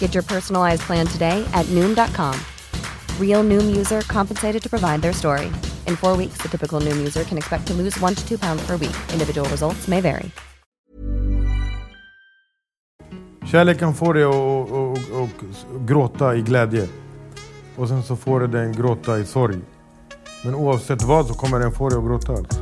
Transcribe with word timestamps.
Get 0.00 0.14
your 0.14 0.24
personalized 0.24 0.82
plan 0.82 1.06
today 1.06 1.46
at 1.54 1.66
Noom.com. 1.66 2.34
Real 3.20 3.44
Noom 3.44 3.76
user 3.76 4.00
compensated 4.00 4.62
to 4.62 4.68
provide 4.68 5.02
their 5.02 5.12
story. 5.12 5.46
In 5.86 5.96
four 5.96 6.16
weeks, 6.16 6.42
the 6.42 6.48
typical 6.48 6.80
Noom 6.80 6.96
user 6.96 7.22
can 7.24 7.38
expect 7.38 7.66
to 7.66 7.74
lose 7.74 8.00
one 8.00 8.14
to 8.14 8.28
two 8.28 8.38
pounds 8.38 8.66
per 8.66 8.76
week. 8.76 8.96
Individual 9.12 9.48
results 9.50 9.88
may 9.88 10.00
vary. 10.00 10.30
Kärleken 13.46 13.94
får 13.94 14.14
dig 14.14 14.24
att 14.24 14.34
och, 14.34 14.70
och, 14.70 15.22
och 15.22 15.28
gråta 15.86 16.36
i 16.36 16.42
glädje. 16.42 16.88
Och 17.76 17.88
sen 17.88 18.02
så 18.02 18.16
får 18.16 18.40
du 18.40 18.46
den 18.46 18.72
gråta 18.72 19.18
i 19.18 19.26
sorg. 19.26 19.58
Men 20.44 20.54
oavsett 20.54 21.02
vad 21.02 21.26
så 21.26 21.34
kommer 21.34 21.58
den 21.58 21.72
få 21.72 21.88
dig 21.88 21.98
att 21.98 22.04
gråta. 22.04 22.32
Alltså. 22.32 22.58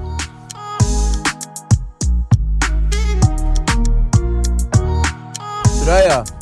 Sådär 5.84 6.02
ja. 6.08 6.35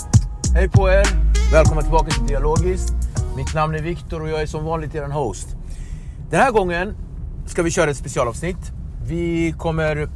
Hej 0.57 0.69
på 0.69 0.89
er. 0.91 1.05
Välkomna 1.53 1.83
tillbaka 1.83 2.11
till 2.11 2.27
Dialogiskt. 2.27 2.95
Mitt 3.37 3.55
namn 3.55 3.75
är 3.75 3.83
Viktor 3.83 4.23
och 4.23 4.29
jag 4.29 4.43
är 4.43 4.47
som 4.47 4.65
vanligt 4.65 4.95
er 4.95 5.03
host. 5.03 5.49
Den 6.31 6.41
här 6.41 6.51
gången 6.51 6.97
ska 7.47 7.63
vi 7.63 7.71
köra 7.71 7.91
ett 7.91 7.97
specialavsnitt. 7.97 8.73
Vi 9.07 9.55
kommer 9.59 10.09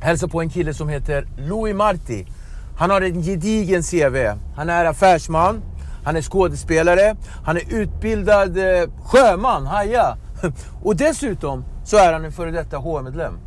hälsa 0.00 0.28
på 0.28 0.40
en 0.40 0.50
kille 0.50 0.74
som 0.74 0.88
heter 0.88 1.26
Louis 1.36 1.74
Marti. 1.74 2.26
Han 2.78 2.90
har 2.90 3.00
en 3.00 3.22
gedigen 3.22 3.82
CV. 3.82 4.16
Han 4.56 4.68
är 4.68 4.84
affärsman, 4.84 5.62
han 6.04 6.16
är 6.16 6.22
skådespelare, 6.22 7.16
han 7.44 7.56
är 7.56 7.74
utbildad 7.74 8.58
eh, 8.58 8.90
sjöman, 9.04 9.66
haja. 9.66 10.16
Och 10.82 10.96
dessutom 10.96 11.64
så 11.84 11.96
är 11.96 12.12
han 12.12 12.24
en 12.24 12.32
före 12.32 12.50
detta 12.50 12.78
HR-medlem. 12.78 13.38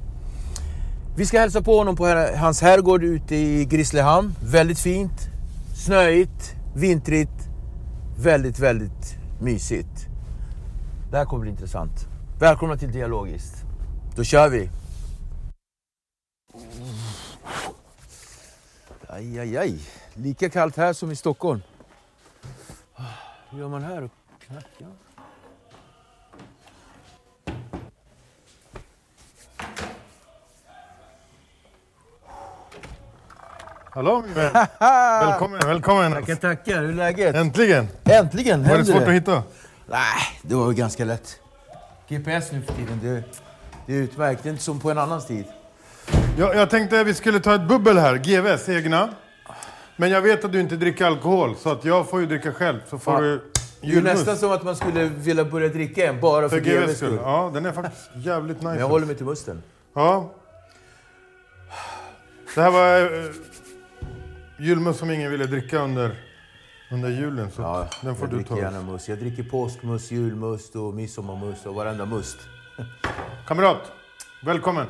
Vi 1.15 1.25
ska 1.25 1.39
hälsa 1.39 1.61
på 1.61 1.77
honom 1.77 1.95
på 1.95 2.07
hans 2.35 2.61
herrgård 2.61 3.03
ute 3.03 3.35
i 3.35 3.65
Grisslehamn. 3.65 4.35
Väldigt 4.41 4.79
fint, 4.79 5.29
snöigt, 5.77 6.55
vintrigt, 6.75 7.49
väldigt, 8.19 8.59
väldigt 8.59 9.17
mysigt. 9.41 10.07
Det 11.11 11.17
här 11.17 11.25
kommer 11.25 11.41
bli 11.41 11.51
intressant. 11.51 12.07
Välkomna 12.39 12.77
till 12.77 12.91
Dialogiskt. 12.91 13.55
Då 14.15 14.23
kör 14.23 14.49
vi! 14.49 14.69
Aj, 19.07 19.39
aj, 19.39 19.57
aj. 19.57 19.79
Lika 20.13 20.49
kallt 20.49 20.77
här 20.77 20.93
som 20.93 21.11
i 21.11 21.15
Stockholm. 21.15 21.61
Ah, 22.95 23.03
hur 23.49 23.59
gör 23.59 23.69
man 23.69 23.83
här? 23.83 24.01
uppe? 24.01 24.17
Hallå 33.97 34.23
min 34.25 34.33
vän! 34.33 34.53
välkommen, 34.79 35.59
välkommen! 35.65 36.11
Tackar, 36.11 36.35
tackar. 36.35 36.81
Hur 36.81 36.89
är 36.89 36.93
läget? 36.93 37.35
Äntligen! 37.35 37.87
Äntligen 38.03 38.63
Var 38.69 38.77
det 38.77 38.85
svårt 38.85 39.01
att 39.01 39.13
hitta? 39.13 39.43
Nej, 39.85 40.39
det 40.41 40.55
var 40.55 40.71
ganska 40.71 41.05
lätt. 41.05 41.39
GPS 42.07 42.51
nu 42.51 42.61
för 42.61 42.73
tiden, 42.73 42.99
det, 43.03 43.23
det 43.85 43.93
är 43.93 43.97
utmärkt. 43.97 44.43
Det 44.43 44.49
är 44.49 44.51
inte 44.51 44.63
som 44.63 44.79
på 44.79 44.91
en 44.91 44.97
annan 44.97 45.21
tid. 45.21 45.45
Jag, 46.37 46.55
jag 46.55 46.69
tänkte 46.69 46.99
att 46.99 47.07
vi 47.07 47.13
skulle 47.13 47.39
ta 47.39 47.55
ett 47.55 47.67
bubbel 47.67 47.97
här, 47.97 48.17
GVs 48.17 48.69
egna. 48.69 49.09
Men 49.95 50.09
jag 50.09 50.21
vet 50.21 50.45
att 50.45 50.51
du 50.51 50.59
inte 50.59 50.75
dricker 50.75 51.05
alkohol, 51.05 51.55
så 51.55 51.69
att 51.71 51.85
jag 51.85 52.09
får 52.09 52.19
ju 52.19 52.25
dricka 52.25 52.53
själv. 52.53 52.79
Så 52.89 52.99
får 52.99 53.13
Ja. 53.13 53.19
du 53.21 53.41
Det 53.81 53.97
är 53.97 54.01
nästan 54.01 54.37
som 54.37 54.51
att 54.51 54.63
man 54.63 54.75
skulle 54.75 55.03
vilja 55.03 55.45
börja 55.45 55.67
dricka 55.67 56.07
en 56.07 56.19
bara 56.19 56.49
för, 56.49 56.57
För 56.57 56.63
GVs 56.65 56.73
GVs 56.85 56.97
skull. 56.97 57.09
skull. 57.09 57.19
Ja, 57.23 57.51
den 57.53 57.65
är 57.65 57.71
faktiskt 57.71 58.09
jävligt 58.15 58.57
nice. 58.57 58.67
Men 58.69 58.79
jag 58.79 58.87
håller 58.87 59.05
mig 59.05 59.15
till 59.15 59.25
musten. 59.25 59.63
Ja. 59.95 60.31
Det 62.55 62.61
här 62.61 62.71
var 62.71 62.99
eh, 63.01 63.31
julmust 64.59 64.99
som 64.99 65.11
ingen 65.11 65.31
ville 65.31 65.45
dricka 65.45 65.79
under, 65.79 66.15
under 66.91 67.09
julen. 67.09 67.51
Så 67.51 67.61
Ja, 67.61 67.87
den 68.01 68.15
får 68.15 68.23
jag 68.27 68.31
du 68.31 68.35
dricker 68.35 68.55
ta. 68.55 68.61
gärna 68.61 68.81
must. 68.81 69.07
Jag 69.07 69.17
dricker 69.19 69.43
påskmust, 69.43 70.11
julmust 70.11 70.75
och 70.75 70.93
midsommarmust 70.93 71.65
och 71.65 71.75
varenda 71.75 72.05
must. 72.05 72.37
Kamrat, 73.47 73.91
välkommen. 74.43 74.85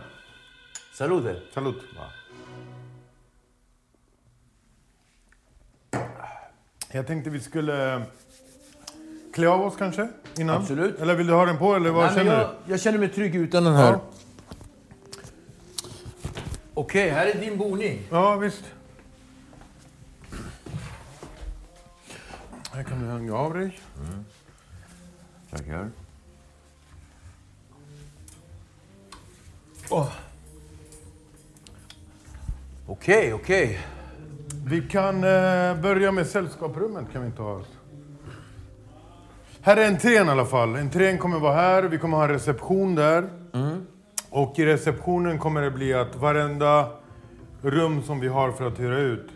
Saluter! 0.94 1.42
Salut. 1.54 1.82
Jag 6.92 7.08
tänkte 7.08 7.30
vi 7.30 7.40
skulle 7.40 7.94
eh, 7.96 8.02
klä 9.34 9.48
av 9.50 9.62
oss 9.62 9.76
kanske 9.78 10.08
innan. 10.38 10.56
Absolut. 10.62 11.00
Eller 11.00 11.16
vill 11.16 11.28
du 11.28 11.34
ha 11.34 11.46
den 11.46 11.58
på 11.58 11.76
eller 11.76 11.90
vad 11.92 12.06
Nej, 12.06 12.16
känner 12.16 12.38
jag, 12.42 12.50
jag 12.66 12.80
känner 12.82 12.98
mig 13.00 13.10
trygg 13.10 13.36
utan 13.36 13.64
den 13.64 13.74
här. 13.76 13.92
Ja. 13.92 14.02
Okej, 16.74 17.10
här 17.10 17.28
är 17.28 17.34
din 17.40 17.58
boning. 17.58 17.98
du? 18.10 18.16
Ja, 18.16 18.36
visst. 18.36 18.64
Här 22.78 22.84
kan 22.84 23.00
du 23.00 23.06
hänga 23.06 23.36
av 23.36 23.54
dig. 23.54 23.80
Tackar. 25.52 25.90
Åh. 29.90 30.12
Okej, 32.88 33.34
okej. 33.34 33.80
Vi 34.66 34.82
kan 34.82 35.16
eh, 35.16 35.82
börja 35.82 36.12
med 36.12 36.28
sällskaprummet 36.28 37.06
kan 37.14 37.24
vi 37.24 37.32
ta 37.32 37.52
oss. 37.52 37.68
Här 39.62 39.78
är 39.78 39.88
entrén 39.88 40.28
i 40.28 40.30
alla 40.30 40.46
fall. 40.46 40.76
Entrén 40.76 41.18
kommer 41.18 41.40
vara 41.40 41.54
här, 41.54 41.84
vi 41.84 41.98
kommer 41.98 42.18
ha 42.18 42.24
en 42.24 42.30
reception 42.30 42.96
där. 42.96 43.30
Och 44.30 44.60
i 44.60 44.66
receptionen 44.66 45.40
kommer 45.40 45.62
det 45.62 45.72
bli 45.72 45.94
att 45.94 46.16
varenda 46.16 46.92
rum 47.62 48.04
som 48.04 48.20
vi 48.20 48.28
har 48.28 48.52
för 48.52 48.68
att 48.68 48.80
hyra 48.80 48.98
ut 49.00 49.30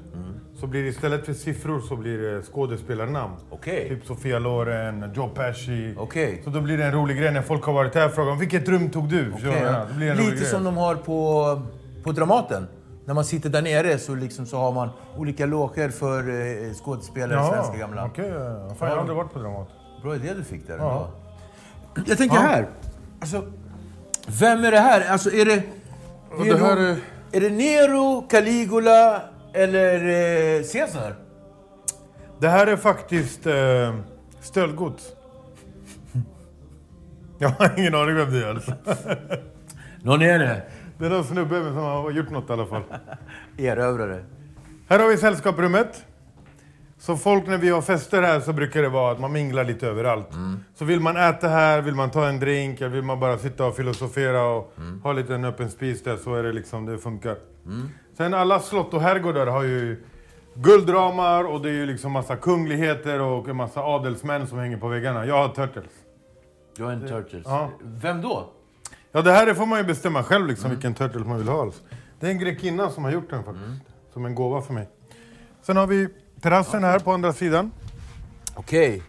så 0.62 0.68
blir 0.68 0.84
det 0.84 0.90
istället 0.90 1.26
för 1.26 1.34
siffror 1.34 1.82
så 1.82 1.96
blir 1.96 2.18
det 2.18 2.42
skådespelarnamn. 2.44 3.34
Okej. 3.50 3.90
Typ 3.90 4.06
Sofia 4.06 4.40
Loren, 4.40 5.12
Joe 5.16 5.28
Pesci. 5.30 5.94
Okej. 5.98 6.42
Så 6.44 6.50
då 6.50 6.62
blir 6.62 6.78
det 6.78 6.84
en 6.86 6.92
rolig 6.92 7.18
grej 7.18 7.32
när 7.32 7.42
folk 7.42 7.64
har 7.64 7.74
varit 7.74 7.96
här 7.96 8.06
och 8.06 8.14
frågar 8.14 8.36
vilket 8.36 8.68
rum 8.70 8.90
tog 8.90 9.10
du? 9.10 9.20
En 9.34 9.88
rolig 10.00 10.16
Lite 10.16 10.46
som 10.46 10.64
de 10.64 10.78
har 10.78 10.96
på, 10.96 11.62
på 12.04 12.12
Dramaten. 12.12 12.68
När 13.06 13.14
man 13.14 13.26
sitter 13.26 13.50
där 13.50 13.62
nere 13.62 13.98
så, 13.98 14.16
liksom 14.16 14.46
så 14.46 14.58
har 14.58 14.72
man 14.72 14.90
olika 15.18 15.46
loger 15.46 15.90
för 15.90 16.20
eh, 16.30 16.74
skådespelare, 16.74 17.50
svenska 17.50 17.78
gamla. 17.78 18.06
Okej, 18.06 18.30
ja. 18.30 18.76
Fan, 18.80 18.88
jag 18.88 18.96
har 18.96 18.98
aldrig 19.02 19.18
varit 19.18 19.34
på 19.34 19.40
Dramat. 19.40 19.68
Bra 20.04 20.16
idé 20.16 20.34
du 20.38 20.44
fick 20.44 20.68
där 20.68 20.78
Ja. 20.78 21.10
ändå. 21.96 22.08
Jag 22.10 22.18
tänker 22.18 22.36
Ja. 22.36 22.42
här. 22.42 22.68
Alltså, 23.20 23.44
vem 24.28 24.64
är 24.66 24.72
det 24.72 24.80
här? 24.80 25.12
Alltså, 25.12 25.32
är 25.32 25.46
det... 25.46 25.64
Och 26.40 26.46
det 26.46 26.58
här 26.58 26.78
är- 26.78 26.98
är 27.32 27.42
det 27.42 27.50
Nero, 27.50 28.22
Caligula 28.30 29.22
eller 29.54 29.96
eh, 30.58 30.64
Caesar? 30.64 31.16
Det 32.40 32.48
här 32.48 32.68
är 32.68 32.78
faktiskt 32.78 33.48
eh, 33.48 33.96
stöldgods. 34.42 35.04
Jag 37.40 37.50
har 37.50 37.80
ingen 37.80 37.96
aning 37.96 38.16
vem 38.16 38.32
det 38.32 38.46
är. 38.46 38.50
Alltså. 38.50 38.74
Någon 40.04 40.22
är 40.22 40.40
det. 40.40 40.62
Det 40.98 41.06
är 41.06 41.10
någon 41.10 41.24
snubbe 41.24 41.64
som 41.64 41.76
har 41.76 42.12
gjort 42.12 42.30
något 42.30 42.50
i 42.50 42.54
alla 42.54 42.66
fall. 42.66 42.84
Erövrare. 43.58 44.26
Här 44.90 45.00
har 45.00 45.08
vi 45.08 45.18
sällskapsrummet. 45.18 46.06
Så 47.00 47.18
folk 47.18 47.48
när 47.48 47.58
vi 47.58 47.70
har 47.70 47.82
fester 47.82 48.22
här 48.22 48.40
så 48.40 48.54
brukar 48.54 48.82
det 48.82 48.90
vara 48.90 49.12
att 49.12 49.20
man 49.20 49.32
minglar 49.32 49.64
lite 49.64 49.88
överallt. 49.88 50.28
Så 50.76 50.86
vill 50.86 51.00
man 51.00 51.18
äta 51.18 51.48
här, 51.48 51.82
vill 51.82 51.96
man 51.96 52.12
ta 52.12 52.28
en 52.28 52.40
drink, 52.40 52.82
eller 52.82 52.90
vill 52.90 53.04
man 53.04 53.20
bara 53.20 53.38
sitta 53.38 53.66
och 53.66 53.76
filosofera 53.76 54.44
och 54.44 54.74
ha 55.04 55.14
lite 55.14 55.36
en 55.36 55.46
öppen 55.46 55.70
spis 55.70 56.04
där 56.04 56.18
så 56.18 56.36
är 56.36 56.44
det 56.44 56.52
liksom, 56.54 56.86
det 56.86 56.98
funkar. 56.98 57.36
Sen 58.22 58.34
alla 58.34 58.60
slott 58.60 58.94
och 58.94 59.02
herrgårdar 59.02 59.48
har 59.48 59.64
ju 59.64 60.04
guldramar 60.54 61.44
och 61.44 61.62
det 61.62 61.70
är 61.70 61.74
ju 61.74 61.86
liksom 61.86 62.12
massa 62.12 62.36
kungligheter 62.36 63.22
och 63.22 63.50
en 63.50 63.56
massa 63.56 63.84
adelsmän 63.84 64.48
som 64.48 64.58
hänger 64.58 64.78
på 64.78 64.88
väggarna. 64.88 65.26
Jag 65.26 65.48
har 65.48 65.50
Turtles. 65.50 65.92
Du 66.76 66.84
har 66.84 66.92
en 66.92 67.08
Turtles. 67.08 67.44
Ja. 67.46 67.70
Vem 67.82 68.22
då? 68.22 68.50
Ja, 69.12 69.22
det 69.22 69.32
här 69.32 69.54
får 69.54 69.66
man 69.66 69.80
ju 69.80 69.86
bestämma 69.86 70.24
själv 70.24 70.48
liksom, 70.48 70.70
vilken 70.70 70.94
turtle 70.94 71.20
man 71.20 71.38
vill 71.38 71.48
ha. 71.48 71.62
Alltså. 71.62 71.84
Det 72.20 72.28
är 72.28 72.32
en 72.32 72.40
grekinna 72.40 72.90
som 72.90 73.04
har 73.04 73.12
gjort 73.12 73.30
den 73.30 73.44
faktiskt. 73.44 73.94
Som 74.14 74.26
en 74.26 74.36
gåva 74.36 74.62
för 74.62 74.74
mig. 74.74 74.90
Sen 75.62 75.78
har 75.78 75.88
vi 75.88 76.08
terrassen 76.42 76.84
här 76.84 77.00
på 77.00 77.12
andra 77.12 77.34
sidan. 77.34 77.72
Okej. 78.56 79.04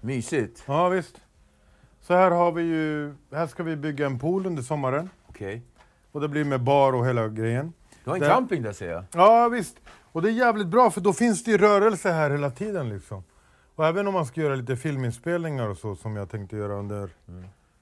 Mysigt. 0.00 0.64
Ja, 0.66 0.88
visst. 0.88 1.20
Så 2.00 2.14
här 2.14 2.30
har 2.30 2.52
vi 2.52 2.62
ju... 2.62 3.14
Här 3.32 3.46
ska 3.46 3.62
vi 3.62 3.76
bygga 3.76 4.06
en 4.06 4.18
pool 4.18 4.46
under 4.46 4.62
sommaren. 4.62 5.10
Okej. 5.28 5.62
Och 6.16 6.22
det 6.22 6.28
blir 6.28 6.44
med 6.44 6.60
bar 6.62 6.92
och 6.92 7.06
hela 7.06 7.28
grejen. 7.28 7.72
Du 8.04 8.10
har 8.10 8.16
en 8.16 8.22
Där- 8.22 8.28
camping 8.28 8.62
där 8.62 8.72
ser 8.72 8.90
jag. 8.90 9.04
Ja, 9.14 9.48
visst. 9.48 9.76
Och 10.12 10.22
det 10.22 10.28
är 10.28 10.32
jävligt 10.32 10.66
bra 10.66 10.90
för 10.90 11.00
då 11.00 11.12
finns 11.12 11.44
det 11.44 11.50
ju 11.50 11.58
rörelse 11.58 12.10
här 12.10 12.30
hela 12.30 12.50
tiden 12.50 12.88
liksom. 12.88 13.24
Och 13.74 13.86
även 13.86 14.08
om 14.08 14.14
man 14.14 14.26
ska 14.26 14.40
göra 14.40 14.54
lite 14.54 14.76
filminspelningar 14.76 15.68
och 15.68 15.76
så 15.76 15.96
som 15.96 16.16
jag 16.16 16.30
tänkte 16.30 16.56
göra 16.56 16.74
under, 16.74 17.10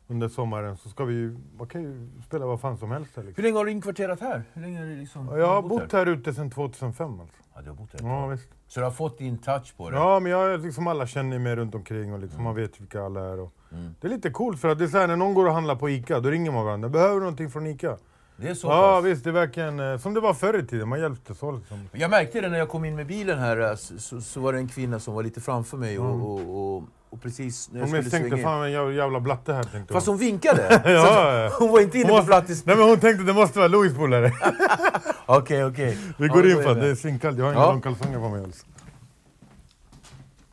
under 0.08 0.28
sommaren 0.28 0.76
så 0.76 0.88
ska 0.88 1.04
vi 1.04 1.14
ju... 1.14 1.36
Man 1.58 1.66
kan 1.68 1.82
ju 1.82 2.08
spela 2.26 2.46
vad 2.46 2.60
fan 2.60 2.78
som 2.78 2.90
helst 2.90 3.10
här 3.16 3.22
Hur 3.22 3.28
liksom. 3.28 3.44
länge 3.44 3.56
har 3.58 3.64
du 3.64 3.70
inkvarterat 3.70 4.20
här? 4.20 4.42
Hur 4.52 4.62
länge 4.62 4.78
har 4.78 4.86
du 4.86 4.96
liksom 4.96 5.28
Ja, 5.30 5.38
Jag 5.38 5.46
har 5.46 5.62
bott 5.62 5.92
här 5.92 6.06
ute 6.06 6.34
sedan 6.34 6.50
2005 6.50 7.20
alltså. 7.20 7.36
Ja, 7.54 7.62
du 7.62 7.68
har 7.68 7.76
bott 7.76 8.00
här. 8.00 8.08
Ja, 8.08 8.26
visst. 8.26 8.48
Så 8.68 8.80
du 8.80 8.84
har 8.86 8.90
fått 8.92 9.18
din 9.18 9.38
touch 9.38 9.76
på 9.76 9.90
det? 9.90 9.96
Ja, 9.96 10.20
men 10.20 10.32
jag, 10.32 10.52
är 10.54 10.58
liksom 10.58 10.86
alla 10.86 11.06
känner 11.06 11.38
mig 11.38 11.56
runt 11.56 11.74
omkring 11.74 12.12
och 12.12 12.18
liksom, 12.18 12.42
man 12.42 12.54
vet 12.54 12.80
vilka 12.80 13.02
alla 13.02 13.20
är. 13.20 13.40
Och 13.40 13.52
Det 14.00 14.06
är 14.06 14.10
lite 14.10 14.30
coolt 14.30 14.60
för 14.60 14.68
att 14.68 14.78
det 14.78 14.84
är 14.84 14.88
så 14.88 14.98
här, 14.98 15.06
när 15.06 15.16
någon 15.16 15.34
går 15.34 15.46
och 15.46 15.52
handlar 15.54 15.76
på 15.76 15.90
ICA, 15.90 16.20
då 16.20 16.30
ringer 16.30 16.50
man 16.52 16.64
varandra. 16.64 16.88
Behöver 16.88 17.14
du 17.14 17.20
någonting 17.20 17.50
från 17.50 17.66
ICA? 17.66 17.96
Det 18.36 18.48
är 18.48 18.54
så 18.54 18.66
Ja, 18.66 18.96
pass? 18.96 19.04
visst. 19.04 19.24
Det 19.24 19.30
är 19.30 19.34
verkligen 19.34 19.80
eh, 19.80 19.98
som 19.98 20.14
det 20.14 20.20
var 20.20 20.34
förr 20.34 20.58
i 20.58 20.66
tiden. 20.66 20.88
Man 20.88 21.00
hjälptes 21.00 21.42
åt 21.42 21.58
liksom. 21.58 21.88
Jag 21.92 22.10
märkte 22.10 22.40
det 22.40 22.48
när 22.48 22.58
jag 22.58 22.68
kom 22.68 22.84
in 22.84 22.96
med 22.96 23.06
bilen 23.06 23.38
här, 23.38 23.70
eh, 23.70 23.74
så, 23.76 23.98
så, 23.98 24.20
så 24.20 24.40
var 24.40 24.52
det 24.52 24.58
en 24.58 24.68
kvinna 24.68 24.98
som 25.00 25.14
var 25.14 25.22
lite 25.22 25.40
framför 25.40 25.76
mig 25.76 25.98
och, 25.98 26.14
och, 26.30 26.74
och, 26.76 26.82
och 27.10 27.22
precis 27.22 27.70
när 27.72 27.80
jag 27.80 27.86
Hon 27.86 27.96
misstänkte 27.96 28.30
svänga 28.30 28.42
fan 28.42 28.64
en 28.64 28.94
jävla, 28.94 29.20
blatte 29.20 29.52
här 29.52 29.62
tänkte 29.62 29.92
Fast 29.94 30.06
hon. 30.06 30.12
hon 30.14 30.20
vinkade! 30.20 30.82
Ja, 30.84 31.04
Så 31.06 31.12
ja. 31.12 31.50
hon 31.58 31.70
var 31.72 31.80
inte 31.80 31.98
inne 31.98 32.08
på 32.08 32.22
plattis. 32.24 32.66
Nej 32.66 32.76
men 32.76 32.88
hon 32.88 33.00
tänkte 33.00 33.24
det 33.24 33.32
måste 33.32 33.58
vara 33.58 33.68
Louis 33.68 33.94
polare. 33.94 34.32
Okej, 35.26 35.64
okej. 35.64 35.98
Vi 36.18 36.26
Ja, 36.26 36.32
går 36.34 36.42
då 36.42 36.48
in 36.48 36.62
för 36.62 36.74
det. 36.74 36.86
är 36.88 36.94
svinkallt. 36.94 37.38
Jag 37.38 37.44
har 37.44 37.52
inga 37.52 37.60
Ja. 37.60 37.70
långkalsonger 37.72 38.18
på 38.18 38.28
mig 38.28 38.42
alls. 38.44 38.66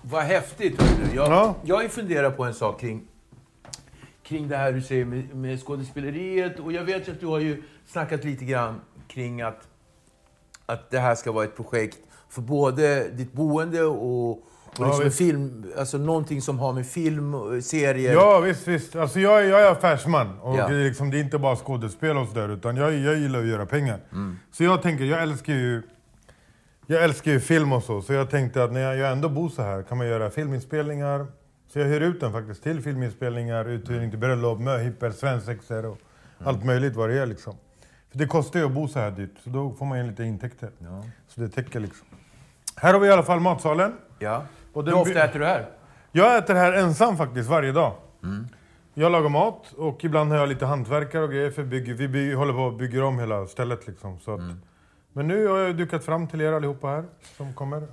Vad 0.01 0.23
häftigt, 0.23 0.81
hörru 0.81 1.05
du. 1.09 1.15
Jag, 1.15 1.27
Ja. 1.31 1.55
jag 1.63 1.91
funderat 1.91 2.37
på 2.37 2.43
en 2.43 2.53
sak 2.53 2.79
kring, 2.79 3.01
kring 4.31 4.47
det 4.47 4.57
här 4.57 4.71
du 4.71 4.81
säger 4.81 5.05
med, 5.05 5.35
med 5.35 5.59
skådespeleriet. 5.63 6.59
Och 6.59 6.71
jag 6.71 6.83
vet 6.83 7.07
ju 7.07 7.11
att 7.11 7.19
du 7.19 7.25
har 7.25 7.39
ju 7.39 7.63
snackat 7.87 8.23
lite 8.23 8.45
grann 8.45 8.81
kring 9.07 9.41
att, 9.41 9.67
att 10.65 10.89
det 10.91 10.99
här 10.99 11.15
ska 11.15 11.31
vara 11.31 11.43
ett 11.43 11.55
projekt 11.55 11.97
för 12.29 12.41
både 12.41 13.09
ditt 13.09 13.33
boende 13.33 13.83
och, 13.83 14.31
och 14.31 14.39
Ja, 14.79 14.85
liksom 14.85 15.03
visst. 15.03 15.17
film, 15.17 15.65
alltså 15.77 15.97
någonting 15.97 16.41
som 16.41 16.59
har 16.59 16.73
med 16.73 16.87
film, 16.87 17.33
och 17.33 17.63
serier... 17.63 18.13
Ja 18.13 18.39
visst, 18.39 18.67
visst. 18.67 18.95
Alltså 18.95 19.19
jag, 19.19 19.45
jag 19.45 19.61
är 19.61 19.71
affärsman. 19.71 20.39
Och 20.39 20.57
Ja. 20.57 20.67
det, 20.67 20.75
är 20.75 20.83
liksom, 20.83 21.11
det 21.11 21.17
är 21.17 21.21
inte 21.21 21.37
bara 21.37 21.55
skådespel 21.55 22.17
och 22.17 22.27
sådär. 22.27 22.49
Utan 22.49 22.77
jag, 22.77 22.93
jag 22.93 23.17
gillar 23.17 23.39
att 23.39 23.45
göra 23.47 23.65
pengar. 23.65 23.99
Mm. 24.11 24.39
Så 24.51 24.63
jag 24.63 24.81
tänker, 24.81 25.03
jag 25.03 25.21
älskar 25.21 25.53
ju... 25.53 25.81
Jag 26.87 27.03
älskar 27.03 27.31
ju 27.31 27.39
film 27.39 27.73
och 27.73 27.83
så. 27.83 28.01
Så 28.01 28.13
jag 28.13 28.29
tänkte 28.29 28.63
att 28.63 28.71
när 28.73 28.81
jag, 28.81 28.97
jag 28.97 29.11
ändå 29.11 29.29
bor 29.29 29.49
så 29.49 29.61
här 29.61 29.83
kan 29.83 29.97
man 29.97 30.07
göra 30.07 30.29
filminspelningar. 30.29 31.27
Så 31.73 31.79
jag 31.79 31.85
hyr 31.85 32.01
ut 32.01 32.19
den 32.19 32.31
faktiskt 32.31 32.63
till 32.63 32.81
filminspelningar, 32.81 33.65
uthyrning 33.65 34.09
till 34.09 34.19
bröllop, 34.19 34.59
möhippor, 34.59 35.09
svensexor 35.12 35.85
och 35.85 35.97
Mm. 36.39 36.47
allt 36.56 36.65
möjligt 36.65 36.95
vad 36.95 37.09
det 37.09 37.19
är 37.19 37.25
liksom. 37.25 37.56
För 38.12 38.18
det 38.18 38.25
kostar 38.27 38.59
ju 38.59 38.65
att 38.65 38.71
bo 38.71 38.88
så 38.88 39.00
här 39.00 39.12
dyrt. 39.12 39.35
Så 39.44 39.50
då 39.50 39.71
får 39.73 39.85
man 39.85 39.97
ju 39.97 40.09
lite 40.09 40.23
intäkter. 40.23 40.69
Så 41.27 41.41
det 41.41 41.50
täcker 41.50 41.79
liksom. 41.79 42.07
Här 42.75 42.94
har 42.94 43.00
vi 43.00 43.07
i 43.07 43.12
alla 43.12 43.23
fall 43.23 43.39
matsalen. 43.39 43.94
ja. 44.19 44.45
Och 44.73 44.85
Hur 44.85 44.94
ofta 44.94 45.23
äter 45.23 45.39
du 45.39 45.45
här? 45.45 45.65
jag 46.12 46.38
äter 46.38 46.53
här 46.56 46.73
ensam 46.73 47.18
faktiskt 47.18 47.50
varje 47.50 47.71
dag. 47.71 47.94
Mm. 48.24 48.47
Jag 48.94 49.12
lagar 49.12 49.29
mat 49.29 49.74
och 49.77 50.03
ibland 50.06 50.31
har 50.31 50.38
jag 50.38 50.50
lite 50.50 50.65
hantverkare 50.65 51.24
och 51.24 51.29
grejer 51.31 51.51
för 51.51 51.63
bygger, 51.63 51.94
vi 51.94 52.07
bygger, 52.07 52.35
håller 52.35 52.53
på 52.53 52.67
att 52.67 52.77
bygga 52.77 53.06
om 53.06 53.19
hela 53.19 53.47
stället 53.47 53.88
liksom. 53.88 54.19
Så 54.19 54.33
att, 54.33 54.39
Mm. 54.39 54.62
Men 55.13 55.27
nu 55.27 55.47
har 55.47 55.57
jag 55.57 55.77
dukat 55.77 56.03
fram 56.03 56.27
till 56.27 56.41
er 56.41 56.51
allihopa 56.51 56.87
här 56.87 57.03
som 57.37 57.53
kommer. 57.53 57.87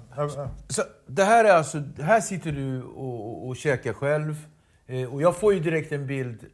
Så 0.69 0.83
det 1.07 1.25
här 1.25 1.45
är 1.45 1.53
alltså, 1.53 1.83
här 2.03 2.21
sitter 2.21 2.53
du 2.53 2.83
och, 2.83 3.49
och, 3.49 3.57
käkar 3.57 3.93
själv. 3.93 4.37
Eh, 4.87 5.15
och 5.15 5.23
jag 5.23 5.37
får 5.37 5.55
ju 5.55 5.61
direkt 5.61 5.93
en 5.93 6.07
bild 6.07 6.47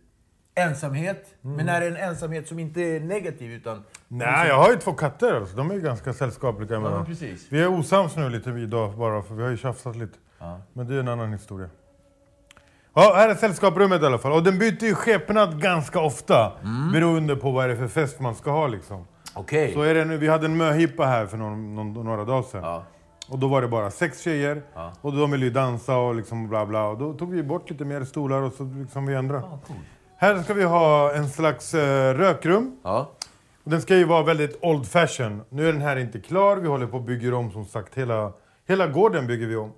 ensamhet. 0.55 1.35
Men 1.41 1.69
är 1.69 1.81
det 1.81 1.87
en 1.87 1.97
ensamhet 1.97 2.49
som 2.49 2.59
inte 2.59 2.81
är 2.81 3.01
negativ 3.01 3.51
utan... 3.53 3.85
Nej, 4.09 4.49
jag 4.49 4.59
har 4.59 4.71
ju 4.71 4.77
två 4.77 4.93
katter 4.93 5.35
alltså. 5.35 5.57
De 5.57 5.71
är 5.71 5.75
ju 5.75 5.81
ganska 5.81 6.13
sällskapliga 6.13 6.81
med 6.81 6.93
Ja, 6.93 7.05
precis. 7.05 7.47
Vi 7.51 7.63
är 7.63 7.69
osams 7.69 8.17
nu 8.17 8.29
lite 8.31 8.51
idag 8.51 8.99
bara 8.99 9.23
för 9.23 9.35
vi 9.35 9.43
har 9.43 9.51
ju 9.51 9.57
tjafsat 9.57 9.97
lite. 9.97 10.19
Men 10.73 10.87
det 10.87 10.95
är 10.95 11.01
en 11.01 11.09
annan 11.09 11.33
historia. 11.33 11.69
Ja, 12.95 13.13
här 13.17 13.29
är 13.29 13.35
sällskapsrummet 13.35 14.03
i 14.03 14.07
alla 14.07 14.19
fall. 14.19 14.33
Och 14.33 14.43
den 14.43 14.59
byter 14.59 14.85
ju 14.85 14.95
skepnad 14.95 15.63
ganska 15.63 16.01
ofta. 16.01 16.53
Mm. 16.63 16.93
Beroende 16.93 17.37
på 17.37 17.51
vad 17.51 17.69
det 17.69 17.73
är 17.73 17.77
för 17.77 17.89
fest 17.89 18.21
man 18.21 18.35
ska 18.35 18.51
ha 18.51 18.67
liksom. 18.67 19.07
Okej. 19.35 19.73
Så 19.73 19.83
är 19.83 19.95
det 19.95 20.05
nu, 20.05 20.17
vi 20.17 20.29
hade 20.29 20.47
en 20.47 20.57
möhippa 20.57 21.05
här 21.05 21.27
för 21.27 21.37
någon, 21.37 21.75
någon, 21.75 21.93
några 21.93 22.25
dagar 22.25 22.43
sedan. 22.43 22.63
Ja. 22.63 22.85
Och 23.29 23.39
då 23.39 23.49
var 23.49 23.63
det 23.63 23.69
bara 23.69 23.91
sex 23.91 24.21
tjejer. 24.21 24.63
Ja. 24.75 24.93
Och 25.01 25.13
de 25.13 25.31
ville 25.31 25.45
ju 25.45 25.51
dansa 25.51 25.97
och 25.97 26.15
liksom 26.15 26.49
bla 26.49 26.67
bla. 26.67 26.87
Och 26.87 26.99
då 26.99 27.15
tog 27.15 27.31
vi 27.31 27.43
bort 27.43 27.71
lite 27.71 27.85
mer 27.85 28.05
stolar 28.05 28.43
och 28.43 28.53
så 28.53 28.65
liksom 28.65 29.07
vi 29.07 29.15
ändrade. 29.15 29.45
Här 30.17 30.43
ska 30.43 30.55
vi 30.55 30.65
ha 30.65 31.13
en 31.13 31.29
slags 31.29 31.75
eh, 31.75 32.15
rökrum. 32.15 32.77
Ja. 32.83 33.11
Och 33.65 33.71
Den 33.71 33.83
ska 33.83 33.97
ju 33.97 34.05
vara 34.05 34.23
väldigt 34.23 34.59
old 34.63 34.87
fashion. 34.89 35.43
Nu 35.49 35.69
är 35.69 35.73
den 35.73 35.83
här 35.83 35.97
inte 35.97 36.21
klar. 36.21 36.57
Vi 36.57 36.69
håller 36.69 36.87
på 36.87 36.97
att 36.97 37.07
bygga 37.07 37.37
om 37.37 37.51
som 37.51 37.65
sagt. 37.65 37.95
Hela, 37.95 38.33
hela 38.69 38.87
gården 38.87 39.27
bygger 39.27 39.47
vi 39.47 39.57
om. 39.57 39.73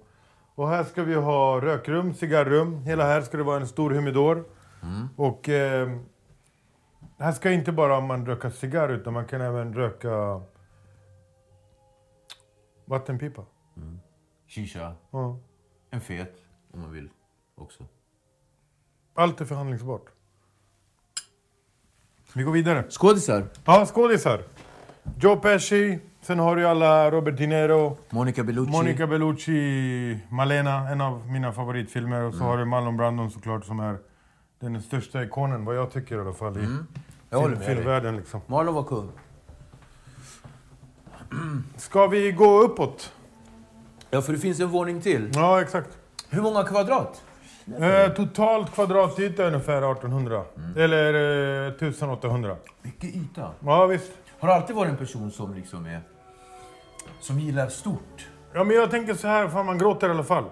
Och 0.54 0.68
här 0.68 0.84
ska 0.84 1.02
vi 1.02 1.14
ha 1.14 1.60
rökrum, 1.60 2.14
cigarrum. 2.14 2.82
Hela 2.82 3.04
här 3.04 3.20
ska 3.20 3.36
det 3.36 3.42
vara 3.42 3.60
en 3.60 3.68
stor 3.68 3.90
humidor. 3.90 4.44
Och 5.16 5.48
eh, 5.48 5.88
här 7.18 7.32
ska 7.32 7.50
inte 7.50 7.72
bara 7.72 8.00
man 8.00 8.26
röka 8.26 8.50
cigarr 8.50 8.88
utan 8.88 9.12
man 9.12 9.26
kan 9.26 9.40
även 9.40 9.74
röka 9.74 10.42
vattenpipa. 12.85 13.44
Shisha. 14.49 14.94
Ja. 15.11 15.38
En 15.90 16.00
fet, 16.00 16.35
om 16.73 16.80
man 16.80 16.92
vill 16.92 17.08
också. 17.54 17.85
Allt 19.14 19.40
är 19.40 19.44
förhandlingsbart. 19.44 20.04
Vi 22.35 22.42
går 22.42 22.52
vidare. 22.52 22.85
Skådisar. 22.90 23.46
Ja, 23.64 23.87
skådisar. 23.87 24.42
Joe 25.20 25.37
Pesci, 25.37 25.99
sen 26.20 26.38
har 26.38 26.56
du 26.56 26.66
alla 26.66 27.11
Robert 27.11 27.37
De 27.37 27.46
Niro, 27.46 27.96
Monica 28.11 28.44
Bellucci. 28.44 28.70
Monica 28.70 29.06
Bellucci, 29.06 30.18
Malena, 30.28 30.88
en 30.90 31.00
av 31.00 31.26
mina 31.30 31.52
favoritfilmer. 31.52 32.23
Och 32.23 32.35
så 32.35 32.44
har 32.44 32.58
du 32.58 32.64
Marlon 32.64 32.96
Brandon 32.96 33.30
såklart 33.30 33.64
som 33.64 33.80
är 33.80 33.99
den 34.60 34.82
största 34.82 35.25
ikonen, 35.25 35.64
vad 35.64 35.76
jag 35.76 35.90
tycker 35.90 36.16
i 36.16 36.20
alla 36.20 36.32
fall, 36.32 36.58
i 36.58 36.68
Jag 37.30 37.38
håller 37.38 37.56
film, 37.56 37.76
filmvärlden. 37.76 38.16
Liksom. 38.16 38.40
Marlon 38.46 38.75
var 38.75 38.82
kung. 38.82 39.10
Ska 41.76 42.06
vi 42.06 42.32
gå 42.32 42.60
uppåt? 42.60 43.12
Ja, 44.10 44.22
för 44.22 44.32
det 44.32 44.38
finns 44.38 44.60
en 44.60 44.68
våning 44.68 45.00
till. 45.00 45.30
Ja, 45.34 45.60
exakt. 45.60 45.98
Hur 46.30 46.42
många 46.42 46.64
kvadrat? 46.64 47.22
Eh, 47.80 48.12
totalt 48.12 48.75
kvadраtyta 48.75 49.42
är 49.42 49.46
ungefär 49.46 49.92
1800. 49.92 50.44
Eller 50.76 51.14
eh, 51.64 51.72
1800. 51.72 52.56
Mycket 52.82 53.14
yta. 53.16 53.50
Ja, 53.60 53.86
visst. 53.86 54.12
Har 54.38 54.48
du 54.48 54.54
alltid 54.54 54.76
varit 54.76 54.90
en 54.90 54.96
person 54.96 55.30
som 55.30 55.54
liksom 55.54 55.86
är... 55.86 56.00
Som 57.20 57.40
gillar 57.40 57.68
stort? 57.68 58.28
Ja, 58.52 58.64
men 58.64 58.76
jag 58.76 58.90
tänker 58.90 59.14
så 59.14 59.28
här, 59.28 59.48
fan 59.48 59.66
man 59.66 59.78
gråter 59.78 60.08
i 60.08 60.10
alla 60.10 60.25
fall. 60.25 60.44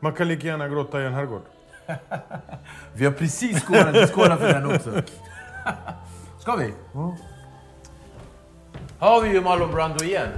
Man 0.00 0.12
kan 0.12 0.28
lika 0.28 0.46
gärna 0.46 0.68
gråta 0.68 1.02
i 1.02 1.06
en 1.06 1.14
herrgård. 1.14 1.42
Vi 2.94 3.04
har 3.04 3.12
precis 3.12 3.62
skålat, 3.62 3.94
vi 3.94 4.06
skålar 4.06 4.36
för 4.36 4.48
den 4.52 4.74
också. 4.74 4.90
Ska 6.40 6.56
vi? 6.56 6.72
Har 8.98 9.20
vi 9.22 9.28
ju 9.28 9.40
Marlon 9.40 9.70
Brando 9.72 10.04
igen. 10.04 10.28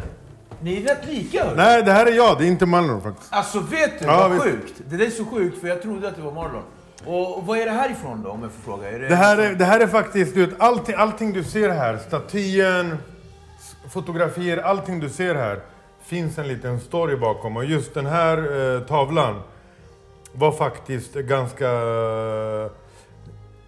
Ni 0.61 0.83
är 0.83 0.89
rätt 0.89 1.07
lika 1.07 1.45
hörru. 1.45 1.57
Nej, 1.57 1.83
det 1.83 1.93
här 1.93 2.07
är 2.07 2.13
jag, 2.13 2.39
det 2.39 2.45
är 2.45 2.49
inte 2.49 2.67
Marlon 2.67 3.03
faktiskt. 3.03 3.33
Alltså 3.33 3.61
vet 3.61 3.99
du 4.01 4.05
Ja, 4.07 4.17
vad 4.29 4.31
visst. 4.31 4.45
sjukt? 4.45 4.83
Det 4.89 4.97
där 4.97 5.07
är 5.07 5.11
så 5.11 5.25
sjukt 5.25 5.61
för 5.61 5.69
jag 5.69 5.83
trodde 5.83 6.09
att 6.09 6.17
det 6.17 6.23
var 6.23 6.33
Marlon. 6.33 6.63
Och, 7.05 7.47
vad 7.47 7.59
är 7.59 7.65
det 7.65 7.71
här 7.73 7.91
ifrån 7.91 8.23
då 8.23 8.31
om 8.31 8.43
jag 8.43 8.53
får 8.53 8.63
fråga? 8.63 8.91
Är 8.91 8.99
det, 8.99 9.09
Det 9.09 9.17
här 9.17 9.37
är, 9.39 9.55
det 9.55 9.65
här 9.65 9.81
är 9.81 9.87
faktiskt, 9.87 10.35
du 10.35 10.47
vet, 10.47 10.61
allting, 10.61 10.95
allting 10.99 11.33
du 11.33 11.45
ser 11.45 11.71
här, 11.71 11.99
statyn, 11.99 12.97
fotografier, 13.91 14.57
allting 14.59 15.01
du 15.01 15.09
ser 15.09 15.35
här, 15.35 15.61
finns 16.05 16.39
en 16.39 16.49
liten 16.49 16.81
story 16.81 17.17
bakom. 17.17 17.57
Och 17.57 17.65
just 17.65 17.95
den 17.95 18.07
här 18.07 18.39
eh, 18.77 18.81
tavlan 18.81 19.43
var 20.39 20.53
faktiskt 20.53 21.15
ganska 21.15 21.71
eh, 21.71 22.71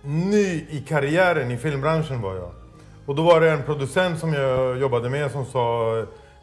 ny 0.03 0.67
i 0.71 0.85
karriären 0.89 1.51
i 1.51 1.57
filmbranschen 1.57 2.21
var 2.23 2.35
jag. 2.35 2.51
Och 3.07 3.15
då 3.15 3.23
var 3.23 3.41
det 3.41 3.51
en 3.51 3.63
producent 3.63 4.19
som 4.19 4.33
jag 4.33 4.79
jobbade 4.79 5.11
med 5.11 5.31
som 5.31 5.45
sa 5.47 5.93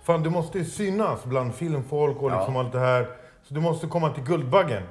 Fan 0.03 0.23
du 0.23 0.29
måste 0.29 0.65
synas 0.65 1.25
bland 1.25 1.55
filmfolk 1.55 2.21
och 2.21 2.31
liksom 2.31 2.55
allt 2.57 2.71
det 2.71 2.79
här. 2.79 3.07
Så 3.43 3.53
du 3.53 3.59
måste 3.59 3.87
komma 3.87 4.09
till 4.09 4.23
Guldbaggen. 4.23 4.83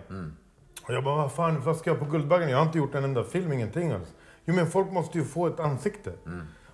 Och 0.89 0.95
jag 0.95 1.05
bara, 1.05 1.17
vad 1.17 1.33
fan, 1.33 1.61
vad 1.65 1.77
ska 1.77 1.91
jag 1.91 1.99
på 1.99 2.05
Guldbaggen? 2.05 2.49
Jag 2.51 2.59
har 2.59 2.67
inte 2.67 2.79
gjort 2.79 2.95
en 2.95 3.05
enda 3.05 3.25
film, 3.25 3.53
ingenting 3.53 3.93
alls. 3.93 4.09
Jo 4.45 4.55
men 4.55 4.67
folk 4.67 4.91
måste 4.93 5.19
ju 5.19 5.25
få 5.25 5.47
ett 5.47 5.61
ansikte. 5.61 6.13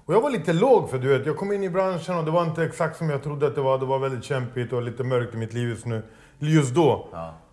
Och 0.04 0.14
jag 0.14 0.20
var 0.20 0.30
lite 0.30 0.52
låg 0.52 0.90
för 0.90 0.98
du 0.98 1.18
vet, 1.18 1.26
jag 1.26 1.36
kom 1.36 1.52
in 1.52 1.62
i 1.62 1.70
branschen 1.70 2.18
och 2.18 2.24
det 2.24 2.30
var 2.30 2.42
inte 2.44 2.64
exakt 2.64 2.96
som 2.96 3.10
jag 3.10 3.22
trodde 3.22 3.46
att 3.46 3.54
det 3.54 3.60
var. 3.60 3.78
Det 3.78 3.86
var 3.86 3.98
väldigt 3.98 4.24
kämpigt 4.24 4.72
och 4.72 4.82
lite 4.82 5.04
mörkt 5.04 5.34
i 5.34 5.36
mitt 5.36 5.52
liv 5.52 5.68
just 5.68 5.86
nu. 5.86 6.02
Just 6.38 6.74
då. 6.74 7.08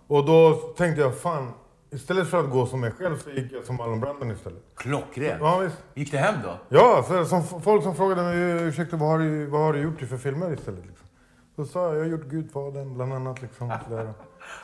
Och 0.08 0.26
då 0.26 0.54
tänkte 0.78 1.02
jag, 1.02 1.18
fan, 1.18 1.52
istället 1.92 2.28
för 2.28 2.40
att 2.40 2.50
gå 2.50 2.66
som 2.66 2.82
mig 2.82 2.92
själv 2.92 3.18
så 3.18 3.30
gick 3.30 3.52
jag 3.52 3.66
som 3.66 3.76
Marlon 3.76 4.00
Brando 4.00 4.34
istället. 4.34 4.64
Klockrent. 4.76 5.38
Ja, 5.42 5.58
visst. 5.60 5.78
Gick 5.94 6.12
det 6.12 6.18
hem 6.18 6.36
då? 6.44 6.60
Ja, 6.70 7.04
för 7.08 7.26
som, 7.26 7.44
folk 7.62 7.84
som 7.84 7.96
frågade 7.96 8.24
mig, 8.24 8.68
ursäkta 8.68 8.98
vad 8.98 9.10
har 9.10 9.20
du, 9.20 9.46
vad 9.46 9.62
har 9.62 9.74
du 9.74 9.80
gjort 9.80 10.00
för 10.00 10.18
filmer 10.18 10.54
istället? 10.54 10.86
Liksom. 10.86 11.08
Då 11.56 11.66
sa 11.66 11.86
jag, 11.86 11.96
jag 11.96 12.00
har 12.00 12.10
gjort 12.10 12.26
Gudfadern 12.26 12.94
bland 12.94 13.14
annat. 13.14 13.42
Liksom. 13.42 13.74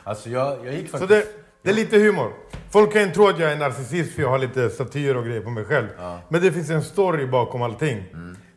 Alltså 0.04 0.30
jag, 0.30 0.66
jag 0.66 0.74
gick 0.74 0.90
Så 0.90 0.98
faktiskt... 0.98 1.26
det, 1.26 1.44
det 1.62 1.70
är 1.70 1.74
lite 1.74 1.98
humor. 1.98 2.32
Folk 2.70 2.92
kan 2.92 3.02
ju 3.02 3.10
tro 3.10 3.28
att 3.28 3.38
jag 3.38 3.52
är 3.52 3.56
narcissist 3.56 4.14
för 4.14 4.22
jag 4.22 4.28
har 4.28 4.38
lite 4.38 4.70
satir 4.70 5.16
och 5.16 5.24
grejer 5.24 5.40
på 5.40 5.50
mig 5.50 5.64
själv. 5.64 5.86
Men 6.28 6.42
det 6.42 6.52
finns 6.52 6.70
en 6.70 6.82
story 6.82 7.26
bakom 7.26 7.62
allting. 7.62 8.04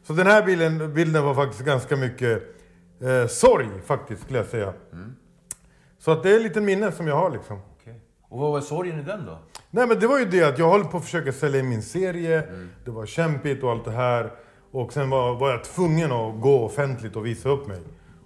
Så 0.03 0.13
den 0.13 0.27
här 0.27 0.43
bilden, 0.45 0.93
bilden 0.93 1.23
var 1.25 1.33
faktiskt 1.35 1.65
ganska 1.65 1.95
mycket 1.95 2.43
eh, 3.01 3.27
sorg 3.27 3.67
faktiskt, 3.85 4.21
skulle 4.23 4.37
jag 4.39 4.47
säga. 4.47 4.73
Så 6.07 6.11
att 6.11 6.23
det 6.23 6.31
är 6.31 6.35
en 6.35 6.43
liten 6.43 6.65
minne 6.65 6.91
som 6.91 7.07
jag 7.07 7.15
har 7.15 7.29
liksom. 7.29 7.59
Och 8.29 8.39
vad 8.39 8.51
var 8.51 8.61
sorgen 8.61 8.99
i 8.99 9.03
den 9.03 9.25
då? 9.25 9.37
Nej 9.71 9.87
men 9.87 9.99
det 9.99 10.07
var 10.07 10.19
ju 10.19 10.25
det 10.25 10.43
att 10.43 10.59
jag 10.59 10.69
håller 10.69 10.85
på 10.85 10.97
att 10.97 11.03
försöka 11.03 11.31
sälja 11.31 11.59
in 11.59 11.69
min 11.69 11.81
serie. 11.81 12.43
Det 12.85 12.91
var 12.91 13.05
kämpigt 13.05 13.63
och 13.63 13.71
allt 13.71 13.85
det 13.85 13.91
här. 13.91 14.31
Och 14.71 14.93
sen 14.93 15.09
var, 15.09 15.35
var 15.35 15.49
jag 15.49 15.63
tvungen 15.63 16.11
att 16.11 16.41
gå 16.41 16.65
offentligt 16.65 17.15
och 17.15 17.25
visa 17.25 17.49
upp 17.49 17.67
mig. 17.67 17.79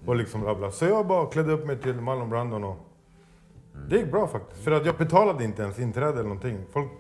Och 0.05 0.15
liksom 0.15 0.41
bla 0.41 0.55
bla. 0.55 0.71
Så 0.71 0.85
jag 0.85 1.07
bara 1.07 1.25
klädde 1.25 1.51
upp 1.51 1.65
mig 1.65 1.77
till 1.77 1.95
Marlon 1.95 2.29
Brandon 2.29 2.63
och... 2.63 2.77
Det 3.89 3.97
gick 3.97 4.11
bra 4.11 4.27
faktiskt. 4.27 4.63
För 4.63 4.71
att 4.71 4.85
jag 4.85 4.97
betalade 4.97 5.43
inte 5.43 5.61
ens 5.61 5.79
inträde 5.79 6.11
eller 6.11 6.23
någonting. 6.23 6.57
Folk 6.71 6.91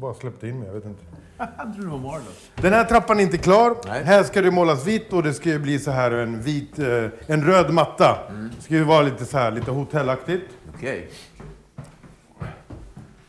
bara 0.00 0.14
släppte 0.14 0.48
in 0.48 0.58
mig, 0.58 0.68
jag 0.68 0.74
vet 0.74 0.84
inte. 0.84 1.04
Var 1.38 1.98
Marlon. 1.98 2.22
Den 2.54 2.72
här 2.72 2.84
trappan 2.84 3.18
är 3.18 3.22
inte 3.22 3.38
klar. 3.38 3.76
Nej. 3.86 4.04
Här 4.04 4.22
ska 4.22 4.42
det 4.42 4.50
målas 4.50 4.86
vitt 4.86 5.12
och 5.12 5.22
det 5.22 5.34
ska 5.34 5.48
ju 5.48 5.58
bli 5.58 5.78
så 5.78 5.90
här 5.90 6.10
en 6.10 6.42
vit, 6.42 6.78
eh, 6.78 7.04
en 7.26 7.44
röd 7.44 7.70
matta. 7.72 8.18
Det 8.56 8.62
ska 8.62 8.74
ju 8.74 8.84
vara 8.84 9.02
lite 9.02 9.24
så 9.24 9.38
här, 9.38 9.50
lite 9.50 9.70
hotellaktigt. 9.70 10.50
Okej. 10.74 11.10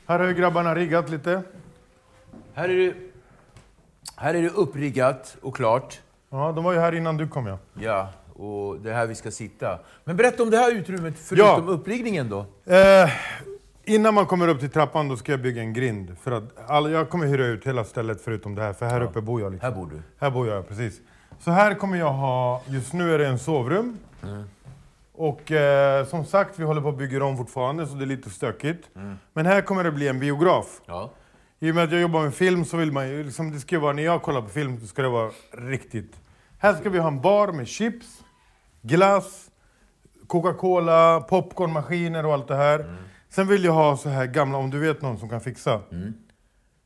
Här 0.07 0.19
har 0.19 0.27
ju 0.27 0.33
grabbarna 0.33 0.75
riggat 0.75 1.09
lite. 1.09 1.41
Här 2.53 2.69
är 2.69 2.75
det... 2.77 2.93
Här 4.15 4.33
är 4.33 4.41
det 4.41 4.49
uppriggat 4.49 5.37
och 5.41 5.55
klart. 5.55 6.01
Ja, 6.31 6.51
de 6.55 6.63
var 6.63 6.73
ju 6.73 6.79
här 6.79 6.95
innan 6.95 7.17
du 7.17 7.27
kom 7.27 7.47
ja. 7.47 7.57
Ja, 7.79 8.09
och 8.35 8.79
det 8.79 8.89
är 8.89 8.93
här 8.93 9.07
vi 9.07 9.15
ska 9.15 9.31
sitta. 9.31 9.79
Men 10.03 10.17
berätta 10.17 10.43
om 10.43 10.49
det 10.49 10.57
här 10.57 10.71
utrymmet 10.75 11.13
förutom 11.19 11.67
Ja. 11.67 11.73
uppriggningen 11.73 12.29
då. 12.29 12.39
Eh, 12.73 13.09
innan 13.85 14.13
man 14.13 14.25
kommer 14.25 14.47
upp 14.47 14.59
till 14.59 14.69
trappan 14.69 15.07
då 15.07 15.17
ska 15.17 15.31
jag 15.31 15.41
bygga 15.41 15.61
en 15.61 15.73
grind. 15.73 16.17
För 16.21 16.31
att 16.31 16.69
all, 16.69 16.91
jag 16.91 17.09
kommer 17.09 17.27
hyra 17.27 17.45
ut 17.45 17.67
hela 17.67 17.83
stället 17.83 18.21
förutom 18.21 18.55
det 18.55 18.61
här, 18.61 18.73
för 18.73 18.85
här 18.85 19.01
uppe 19.01 19.21
bor 19.21 19.41
jag. 19.41 19.51
Liksom. 19.51 19.69
Här 19.69 19.75
bor 19.75 19.89
du. 19.91 20.01
Här 20.19 20.31
bor 20.31 20.47
jag, 20.47 20.67
precis. 20.67 21.01
Så 21.39 21.51
här 21.51 21.73
kommer 21.73 21.97
jag 21.97 22.13
ha, 22.13 22.61
just 22.67 22.93
nu 22.93 23.13
är 23.13 23.19
det 23.19 23.27
en 23.27 23.39
sovrum. 23.39 23.97
Och 25.15 25.51
eh, 25.51 26.05
som 26.05 26.25
sagt, 26.25 26.59
vi 26.59 26.63
håller 26.63 26.81
på 26.81 26.89
att 26.89 26.97
bygga 26.97 27.23
om 27.25 27.37
fortfarande 27.37 27.87
så 27.87 27.95
det 27.95 28.03
är 28.03 28.05
lite 28.05 28.29
stökigt. 28.29 28.89
Men 29.33 29.45
här 29.45 29.61
kommer 29.61 29.83
det 29.83 29.91
bli 29.91 30.07
en 30.07 30.19
biograf. 30.19 30.81
Ja. 30.85 31.11
I 31.59 31.71
och 31.71 31.75
med 31.75 31.83
att 31.83 31.91
jag 31.91 32.01
jobbar 32.01 32.21
med 32.23 32.33
film 32.33 32.65
så 32.65 32.77
vill 32.77 32.91
man 32.91 33.09
ju, 33.09 33.23
liksom, 33.23 33.51
det 33.51 33.59
ska 33.59 33.79
vara, 33.79 33.93
när 33.93 34.03
jag 34.03 34.21
kollar 34.21 34.41
på 34.41 34.49
film 34.49 34.79
så 34.79 34.87
ska 34.87 35.01
det 35.01 35.09
vara 35.09 35.31
riktigt. 35.51 36.15
Här 36.57 36.73
ska 36.73 36.89
vi 36.89 36.99
ha 36.99 37.07
en 37.07 37.21
bar 37.21 37.47
med 37.51 37.67
chips, 37.67 38.07
glass, 38.81 39.49
Coca-Cola, 40.27 41.21
popcornmaskiner 41.21 42.25
och 42.25 42.33
allt 42.33 42.47
det 42.47 42.55
här. 42.55 42.97
Sen 43.35 43.47
vill 43.47 43.63
jag 43.63 43.73
ha 43.73 43.97
så 43.97 44.09
här 44.09 44.25
gamla, 44.25 44.57
om 44.57 44.69
du 44.69 44.79
vet 44.79 45.01
någon 45.01 45.17
som 45.17 45.29
kan 45.29 45.41
fixa, 45.41 45.73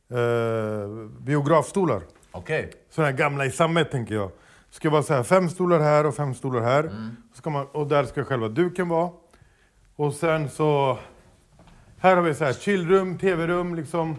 eh, 0.10 0.88
biografstolar. 1.20 2.02
Okej. 2.32 2.72
Sådana 2.90 3.12
här 3.12 3.18
gamla 3.18 3.46
i 3.46 3.52
sammet 3.52 3.92
tänker 3.92 4.16
jag. 4.16 4.30
Det 4.70 4.76
ska 4.76 4.90
vara 4.90 5.04
så 5.04 5.14
här, 5.14 5.24
fem 5.24 5.50
stolar 5.50 5.80
här 5.80 6.06
och 6.06 6.16
fem 6.16 6.34
stolar 6.34 6.62
här. 6.62 6.92
Ska 7.34 7.50
man, 7.50 7.68
och 7.72 7.88
där 7.88 8.04
ska 8.04 8.24
själva 8.24 8.48
duken 8.48 8.90
vara. 8.90 9.12
Och 9.96 10.14
sen 10.14 10.50
så... 10.50 10.98
Här 11.98 12.16
har 12.16 12.24
vi 12.24 12.34
så 12.34 12.46
här 12.46 12.54
chillrum, 12.54 13.18
tv-rum 13.18 13.76
liksom. 13.76 14.16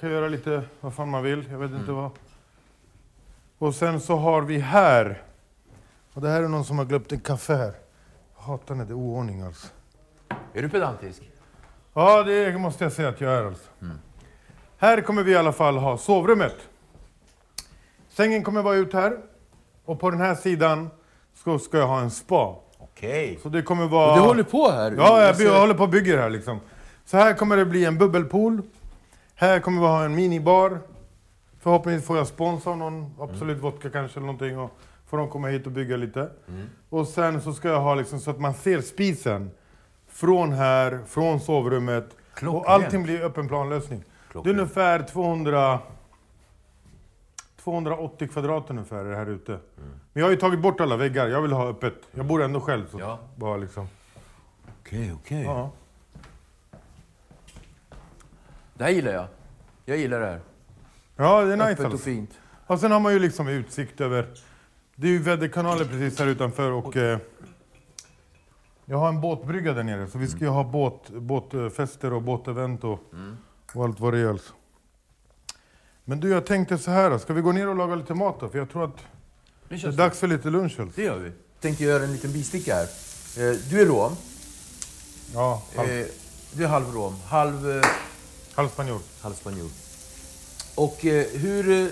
Kan 0.00 0.10
göra 0.10 0.28
lite 0.28 0.62
vad 0.80 0.94
fan 0.94 1.08
man 1.08 1.22
vill, 1.22 1.48
jag 1.50 1.58
vet 1.58 1.70
inte 1.70 1.92
vad. 1.92 2.10
Och 3.58 3.74
sen 3.74 4.00
så 4.00 4.16
har 4.16 4.42
vi 4.42 4.58
här. 4.58 5.22
Och 6.12 6.22
det 6.22 6.28
här 6.28 6.42
är 6.42 6.48
någon 6.48 6.64
som 6.64 6.78
har 6.78 6.84
glömt 6.84 7.12
en 7.12 7.20
kaffe 7.20 7.54
här. 7.54 7.74
Jag 8.36 8.42
hatar 8.42 8.74
när 8.74 8.84
det 8.84 8.92
är 8.92 8.96
oordning 8.96 9.40
alltså. 9.40 9.68
Är 10.54 10.62
du 10.62 10.68
pedantisk? 10.68 11.30
Ja, 11.94 12.22
det 12.22 12.58
måste 12.58 12.84
jag 12.84 12.92
säga 12.92 13.08
att 13.08 13.20
jag 13.20 13.32
är 13.32 13.44
alltså. 13.44 13.70
Här 14.78 15.00
kommer 15.00 15.22
vi 15.22 15.32
i 15.32 15.36
alla 15.36 15.52
fall 15.52 15.76
ha 15.76 15.98
sovrummet. 15.98 16.56
Sängen 18.08 18.42
kommer 18.42 18.62
vara 18.62 18.76
ut 18.76 18.92
här. 18.92 19.18
Och 19.84 20.00
på 20.00 20.10
den 20.10 20.20
här 20.20 20.34
sidan 20.34 20.90
ska, 21.34 21.58
ska 21.58 21.78
jag 21.78 21.86
ha 21.86 22.00
en 22.00 22.10
spa. 22.10 22.56
Okej. 22.78 23.38
Så 23.42 23.48
det 23.48 23.62
kommer 23.62 23.86
vara... 23.86 24.10
Och 24.10 24.16
du 24.18 24.22
håller 24.22 24.42
på 24.42 24.70
här? 24.70 24.94
Ja, 24.96 25.22
jag, 25.22 25.40
jag 25.40 25.60
håller 25.60 25.74
på 25.74 25.82
och 25.82 25.88
bygger 25.88 26.18
här 26.18 26.30
liksom. 26.30 26.60
Så 27.04 27.16
här 27.16 27.34
kommer 27.34 27.56
det 27.56 27.64
bli 27.64 27.84
en 27.84 27.98
bubbelpool. 27.98 28.62
Här 29.34 29.60
kommer 29.60 29.80
vi 29.80 29.86
ha 29.86 30.04
en 30.04 30.14
minibar. 30.14 30.78
Förhoppningsvis 31.60 32.06
får 32.06 32.16
jag 32.16 32.26
sponsor 32.26 32.76
någon 32.76 33.14
Absolut 33.20 33.58
Vodka 33.58 33.90
kanske 33.90 34.18
eller 34.18 34.26
någonting. 34.26 34.58
Och 34.58 34.70
får 35.06 35.18
de 35.18 35.28
komma 35.28 35.48
hit 35.48 35.66
och 35.66 35.72
bygga 35.72 35.96
lite. 35.96 36.30
Och 36.88 37.08
sen 37.08 37.42
så 37.42 37.52
ska 37.52 37.68
jag 37.68 37.80
ha 37.80 37.94
liksom 37.94 38.20
så 38.20 38.30
att 38.30 38.40
man 38.40 38.54
ser 38.54 38.80
spisen. 38.80 39.50
Från 40.20 40.52
här, 40.52 41.00
från 41.06 41.40
sovrummet. 41.40 42.16
Klockrent. 42.34 42.66
Och 42.66 42.72
allting 42.72 43.02
blir 43.02 43.22
öppen 43.22 43.48
planlösning. 43.48 43.98
Det 44.00 44.04
är 44.28 44.32
Klockrent. 44.32 44.58
ungefär 44.58 45.02
200... 45.02 45.78
280 47.64 48.28
kvadrat 48.28 48.70
ungefär 48.70 49.04
är 49.04 49.10
det 49.10 49.16
här 49.16 49.26
ute. 49.26 49.50
Men 49.76 50.20
jag 50.20 50.24
har 50.24 50.30
ju 50.30 50.36
tagit 50.36 50.60
bort 50.60 50.80
alla 50.80 50.96
väggar. 50.96 51.28
Jag 51.28 51.42
vill 51.42 51.52
ha 51.52 51.68
öppet. 51.68 51.94
Jag 52.14 52.26
bor 52.26 52.42
ändå 52.42 52.60
själv. 52.60 52.86
Så 52.90 53.00
Ja. 53.00 53.18
bara 53.36 53.56
liksom. 53.56 53.88
Okej, 54.80 55.12
okej. 55.22 55.42
Ja. 55.42 55.70
Det 58.74 58.84
här 58.84 58.90
gillar 58.90 59.12
jag. 59.12 59.26
Jag 59.84 59.96
gillar 59.98 60.20
det 60.20 60.26
här. 60.26 60.40
Ja, 61.16 61.44
det 61.44 61.52
är 61.52 61.56
nice 61.56 61.70
Öppet 61.70 61.78
och 61.78 61.84
alltså. 61.92 62.04
fint. 62.04 62.30
Och 62.66 62.80
sen 62.80 62.92
har 62.92 63.00
man 63.00 63.12
ju 63.12 63.18
liksom 63.18 63.48
utsikt 63.48 64.00
över... 64.00 64.26
Det 64.94 65.06
är 65.06 65.10
ju 65.12 65.18
väderkanaler 65.18 65.84
precis 65.84 66.18
här 66.18 66.26
utanför 66.26 66.70
och... 66.70 66.96
Eh, 66.96 67.18
jag 68.88 68.98
har 68.98 69.08
en 69.08 69.20
båtbrygga 69.20 69.72
där 69.72 69.82
nere, 69.82 70.08
så 70.08 70.18
vi 70.18 70.28
ska 70.28 70.38
ju 70.38 70.48
ha 70.48 70.64
båt, 70.64 71.08
båtfester 71.08 72.12
och 72.12 72.22
båtevent 72.22 72.84
och, 72.84 73.00
och 73.74 73.84
allt 73.84 74.00
vad 74.00 74.12
det 74.14 74.18
är 74.18 74.28
alltså. 74.28 74.52
Men 76.04 76.20
du, 76.20 76.28
jag 76.30 76.46
tänkte 76.46 76.78
så 76.78 76.90
här. 76.90 77.18
Ska 77.18 77.32
vi 77.32 77.40
gå 77.40 77.52
ner 77.52 77.68
och 77.68 77.76
laga 77.76 77.94
lite 77.94 78.14
mat 78.14 78.40
då? 78.40 78.48
För 78.48 78.58
jag 78.58 78.70
tror 78.70 78.84
att 78.84 78.96
Det 79.68 79.74
är 79.84 79.92
dags 79.92 80.18
för 80.18 80.26
lite 80.26 80.50
lunch 80.50 80.80
alltså. 80.80 81.00
Det 81.00 81.02
gör 81.06 81.18
vi. 81.18 81.32
Tänkte 81.60 81.84
göra 81.84 82.04
en 82.04 82.12
liten 82.12 82.32
bisticka 82.32 82.74
här. 82.74 82.82
Eh, 82.82 83.56
Du 83.70 83.80
är 83.82 83.86
rom. 83.86 84.12
Ja, 85.34 85.62
halv, 85.76 85.88
Eh, 85.90 86.06
Du 86.52 86.64
är 86.64 86.68
halv 86.68 86.94
rom. 86.94 87.16
Halv, 87.26 87.70
eh, 87.70 87.84
halv 88.54 88.68
spanjor. 88.68 89.00
halv 89.22 89.34
spanjor. 89.34 89.70
Och 90.74 90.96
hur, 91.32 91.90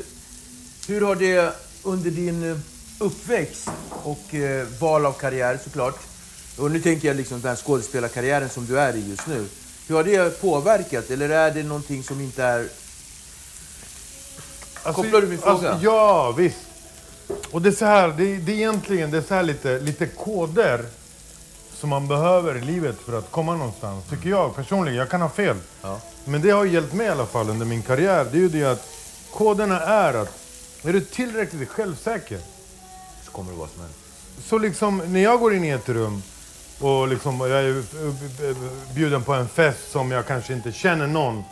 hur 0.89 1.01
har 1.01 1.15
det 1.17 1.57
under 1.85 2.11
din 2.11 2.61
uppväxt 3.01 3.71
och 4.03 4.35
val 4.81 5.07
av 5.07 5.13
karriär 5.13 5.57
såklart. 5.65 5.99
Och 6.57 6.71
nu 6.71 6.81
tänker 6.81 7.09
jag 7.09 7.17
liksom 7.17 7.41
den 7.41 7.57
skådespelarkarriären 7.57 8.49
som 8.49 8.67
du 8.67 8.81
är 8.81 8.97
i 8.97 9.09
just 9.09 9.27
nu. 9.27 9.47
Hur 9.89 9.95
har 9.95 10.05
det 10.05 10.41
påverkat? 10.41 11.11
Eller 11.11 11.29
är 11.29 11.51
det 11.51 11.63
någonting 11.63 12.03
som 12.03 12.21
inte 12.21 12.43
är... 12.45 12.69
Kopplar 14.83 15.21
du 15.21 15.27
min 15.27 15.39
fråga? 15.39 15.71
Alltså, 15.71 15.85
ja, 15.85 16.33
visst. 16.33 16.57
Och 17.51 17.63
det 17.63 17.69
är 17.69 17.73
så 17.73 17.85
här, 17.85 18.09
det, 18.09 18.37
det 18.37 18.53
är 18.53 18.57
egentligen 18.57 19.11
det 19.11 19.19
är 19.19 19.23
så 19.23 19.35
här 19.35 19.43
lite, 19.43 19.79
lite 19.79 20.07
koder 20.07 20.85
som 21.75 21.91
man 21.91 22.09
behöver 22.09 22.57
i 22.57 22.61
livet 22.61 22.97
för 23.05 23.19
att 23.19 23.31
komma 23.31 23.57
någonstans. 23.57 24.05
Tycker 24.11 24.31
jag 24.31 24.57
personligen. 24.57 24.99
Jag 24.99 25.11
kan 25.11 25.21
ha 25.21 25.29
fel. 25.29 25.57
Ja. 25.83 26.01
Men 26.25 26.43
det 26.43 26.51
har 26.51 26.65
hjälpt 26.65 26.93
mig 26.95 27.07
i 27.07 27.11
alla 27.11 27.27
fall 27.27 27.51
under 27.51 27.67
min 27.67 27.83
karriär. 27.83 28.27
Det 28.33 28.39
är 28.39 28.41
ju 28.41 28.49
det 28.49 28.65
att 28.65 28.89
koderna 29.33 29.81
är 29.81 30.15
att 30.15 30.39
är 30.83 30.93
du 30.93 31.01
tillräckligt 31.01 31.69
självsäker 31.69 32.39
Så 33.25 33.31
kommer 33.31 33.53
det 33.53 33.59
vara 33.59 33.69
som 33.69 33.81
helst. 33.83 33.99
så 34.49 34.59
liksom, 34.59 35.03
när 35.07 35.21
jag 35.21 35.41
går 35.41 35.55
in 35.55 35.65
i 35.65 35.69
ett 35.71 35.89
rum 35.89 36.23
och 36.81 37.09
liksom, 37.09 37.41
jag 37.41 37.65
är 37.65 37.83
bjuden 38.95 39.23
på 39.23 39.33
en 39.35 39.49
fest 39.49 39.91
som 39.91 40.11
jag 40.11 40.27
kanske 40.27 40.53
inte 40.53 40.73
känner 40.73 41.07
någon. 41.07 41.45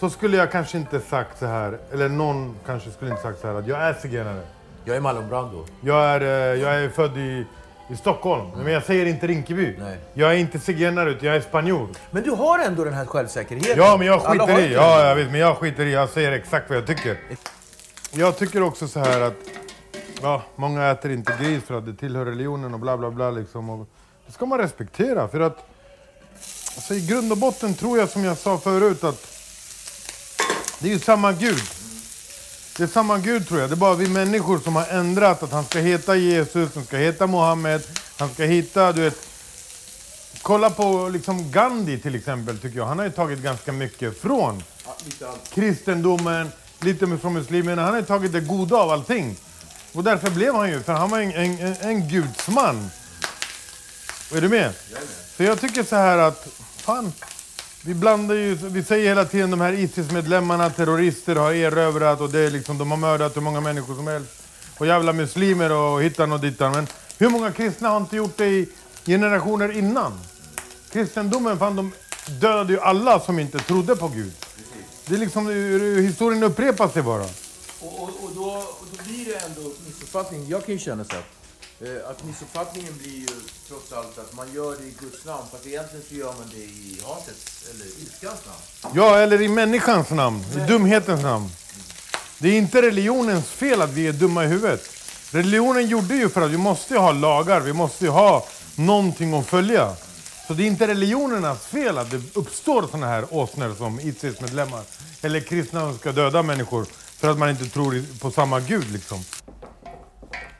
Så 0.00 0.10
skulle 0.10 0.36
jag 0.36 0.52
kanske 0.52 0.78
inte 0.78 1.00
sagt 1.00 1.38
så 1.38 1.46
här, 1.46 1.78
eller 1.92 2.08
någon 2.08 2.56
kanske 2.66 2.90
skulle 2.90 3.10
inte 3.10 3.22
sagt 3.22 3.40
så 3.40 3.46
här 3.46 3.54
att 3.54 3.66
jag 3.66 3.82
är 3.82 3.94
zigenare. 3.94 4.40
Jag 4.84 4.96
är 4.96 5.00
Marlon 5.00 5.28
Brando. 5.28 5.66
Jag 5.80 6.04
är, 6.04 6.20
eh, 6.20 6.62
jag 6.62 6.74
är 6.74 6.88
född 6.88 7.18
i, 7.18 7.46
i 7.90 7.96
Stockholm, 7.96 8.50
men 8.56 8.72
jag 8.72 8.84
säger 8.84 9.06
inte 9.06 9.26
Rinkeby. 9.26 9.76
Nej. 9.78 9.98
Jag 10.14 10.32
är 10.32 10.36
inte 10.36 10.58
zigenare, 10.58 11.10
utan 11.10 11.26
jag 11.28 11.36
är 11.36 11.40
spanjor. 11.40 11.88
Men 12.10 12.22
du 12.22 12.30
har 12.30 12.58
ändå 12.58 12.84
den 12.84 12.94
här 12.94 13.04
självsäkerheten. 13.04 13.76
Ja, 13.76 13.96
men 13.96 14.06
jag 14.06 14.22
skiter 14.22 14.60
i. 14.60 14.72
Ja, 14.72 15.08
jag 15.08 15.16
vet, 15.16 15.30
men 15.30 15.40
jag 15.40 15.56
skiter 15.56 15.86
i. 15.86 15.92
Jag 15.92 16.08
säger 16.08 16.32
exakt 16.32 16.70
vad 16.70 16.78
jag 16.78 16.86
tycker. 16.86 17.18
jag 18.12 18.38
tycker 18.38 18.62
också 18.62 18.88
så 18.88 19.00
här 19.00 19.20
att 19.20 19.34
ja, 20.22 20.42
många 20.56 20.90
äter 20.90 21.10
inte 21.10 21.36
gris 21.40 21.64
för 21.64 21.78
att 21.78 21.86
det 21.86 21.94
tillhör 21.94 22.24
religionen 22.24 22.74
och 22.74 22.80
bla 22.80 22.96
bla 22.96 23.10
bla. 23.10 23.30
Liksom. 23.30 23.70
Och 23.70 23.88
det 24.26 24.32
ska 24.32 24.46
man 24.46 24.58
respektera. 24.58 25.28
För 25.28 25.40
att 25.40 25.58
alltså, 26.76 26.94
i 26.94 27.06
grund 27.06 27.32
och 27.32 27.38
botten 27.38 27.74
tror 27.74 27.98
jag 27.98 28.08
som 28.08 28.24
jag 28.24 28.38
sa 28.38 28.58
förut 28.58 29.04
att 29.04 29.26
det 30.78 30.88
är 30.88 30.92
ju 30.92 30.98
samma 30.98 31.32
Gud. 31.32 31.62
Det 32.76 32.82
är 32.82 32.86
samma 32.86 33.18
Gud 33.18 33.48
tror 33.48 33.60
jag. 33.60 33.70
Det 33.70 33.74
är 33.74 33.76
bara 33.76 33.94
vi 33.94 34.08
människor 34.08 34.58
som 34.58 34.76
har 34.76 34.86
ändrat 34.86 35.42
att 35.42 35.52
han 35.52 35.64
ska 35.64 35.78
heta 35.78 36.16
Jesus, 36.16 36.74
han 36.74 36.84
ska 36.84 36.96
heta 36.96 37.26
Mohammed, 37.26 37.82
han 38.18 38.28
ska 38.28 38.44
hitta, 38.44 38.92
du 38.92 39.02
vet. 39.02 39.28
Kolla 40.42 40.70
på 40.70 41.08
liksom 41.08 41.50
Gandhi 41.50 41.98
till 41.98 42.14
exempel 42.14 42.58
tycker 42.58 42.78
jag. 42.78 42.86
Han 42.86 42.98
har 42.98 43.04
ju 43.06 43.12
tagit 43.12 43.38
ganska 43.38 43.72
mycket 43.72 44.20
från 44.20 44.62
kristendomen, 45.52 46.48
lite 46.80 47.18
från 47.18 47.32
muslimerna. 47.32 47.82
Han 47.82 47.90
har 47.90 48.00
ju 48.00 48.06
tagit 48.06 48.32
det 48.32 48.40
goda 48.40 48.76
av 48.76 48.90
allting. 48.90 49.36
Och 49.92 50.04
därför 50.04 50.30
blev 50.30 50.54
han 50.54 50.70
ju, 50.70 50.80
för 50.80 50.92
han 50.92 51.10
var 51.10 51.20
en, 51.20 51.32
en, 51.32 51.58
en, 51.58 51.76
en 51.80 52.08
gudsman. 54.30 54.38
Är 54.38 54.40
du 54.40 54.48
med? 54.48 54.72
Så 55.36 55.42
jag 55.42 55.60
tycker 55.60 55.82
så 55.82 55.96
här 55.96 56.18
att, 56.18 56.48
fan. 56.76 57.12
Vi 57.86 57.94
blandar 57.94 58.34
ju, 58.34 58.54
vi 58.54 58.84
säger 58.84 59.08
hela 59.08 59.24
tiden 59.24 59.50
de 59.50 59.60
här 59.60 59.72
ISIS-medlemmarna, 59.72 60.70
terrorister 60.70 61.36
har 61.36 61.52
erövrat 61.52 62.20
och 62.20 62.30
det 62.30 62.38
är 62.38 62.50
liksom, 62.50 62.78
de 62.78 62.90
har 62.90 62.98
mördat 62.98 63.36
hur 63.36 63.40
många 63.40 63.60
människor 63.60 63.94
som 63.94 64.06
helst. 64.06 64.30
Och 64.78 64.86
jävla 64.86 65.12
muslimer 65.12 65.72
och 65.72 66.02
hittan 66.02 66.32
och 66.32 66.40
dittan. 66.40 66.72
Men 66.72 66.86
hur 67.18 67.28
många 67.28 67.52
kristna 67.52 67.88
har 67.88 67.96
inte 67.96 68.16
gjort 68.16 68.36
det 68.36 68.46
i 68.46 68.68
generationer 69.06 69.78
innan? 69.78 70.20
Kristendomen, 70.92 71.58
fan 71.58 71.76
de 71.76 71.92
dödade 72.40 72.72
ju 72.72 72.80
alla 72.80 73.20
som 73.20 73.38
inte 73.38 73.58
trodde 73.58 73.96
på 73.96 74.08
Gud. 74.08 74.32
Det 75.06 75.14
är 75.14 75.18
liksom, 75.18 75.48
historien 76.02 76.42
upprepar 76.42 76.88
sig 76.88 77.02
bara. 77.02 77.24
Och, 77.80 78.02
och, 78.02 78.08
och, 78.08 78.30
då, 78.34 78.44
och 78.80 78.86
då 78.96 79.04
blir 79.04 79.24
det 79.24 79.36
ändå 79.36 79.72
missuppfattning. 79.86 80.48
Jag 80.48 80.64
kan 80.66 80.74
ju 80.74 80.78
känna 80.78 81.04
så 81.04 81.12
här, 81.12 81.18
eh, 81.18 81.24
att 82.10 82.24
missuppfattningen 82.24 82.98
blir 82.98 83.18
ju 83.18 83.28
trots 83.68 83.92
allt 83.92 84.18
att 84.18 84.36
man 84.36 84.52
gör 84.52 84.76
det 84.76 84.84
i 84.84 84.94
Guds 85.00 85.24
namn, 85.24 85.44
fast 85.52 85.66
egentligen 85.66 86.04
så 86.08 86.14
gör 86.14 86.32
man 86.32 86.50
det 86.54 86.64
i 86.64 87.00
hatets 87.06 87.64
eller 87.70 87.84
ilskans 87.84 88.40
namn. 88.46 88.94
Ja, 88.96 89.18
eller 89.18 89.42
i 89.42 89.48
människans 89.48 90.10
namn, 90.10 90.44
i 90.56 90.58
dumhetens 90.68 91.22
namn. 91.22 91.50
Det 92.38 92.48
är 92.48 92.58
inte 92.58 92.82
religionens 92.82 93.46
fel 93.46 93.82
att 93.82 93.90
vi 93.90 94.06
är 94.06 94.12
dumma 94.12 94.44
i 94.44 94.46
huvudet. 94.46 94.88
Religionen 95.30 95.86
gjorde 95.86 96.14
ju 96.14 96.28
för 96.28 96.40
att 96.40 96.50
vi 96.50 96.56
måste 96.56 96.98
ha 96.98 97.12
lagar, 97.12 97.60
vi 97.60 97.72
måste 97.72 98.08
ha 98.08 98.46
någonting 98.74 99.34
att 99.34 99.46
följa. 99.46 99.96
Så 100.46 100.54
det 100.54 100.62
är 100.62 100.66
inte 100.66 100.86
religionernas 100.86 101.66
fel 101.66 101.98
att 101.98 102.10
det 102.10 102.22
uppstår 102.34 102.82
sådana 102.82 103.06
här 103.06 103.34
åsnor 103.34 103.74
som 103.78 104.00
ISIS-medlemmar. 104.00 104.82
Eller 105.22 105.40
kristna 105.40 105.80
som 105.80 105.98
ska 105.98 106.12
döda 106.12 106.42
människor 106.42 106.86
för 107.18 107.30
att 107.30 107.38
man 107.38 107.50
inte 107.50 107.64
tror 107.64 108.18
på 108.18 108.30
samma 108.30 108.60
gud 108.60 108.92
liksom. 108.92 109.24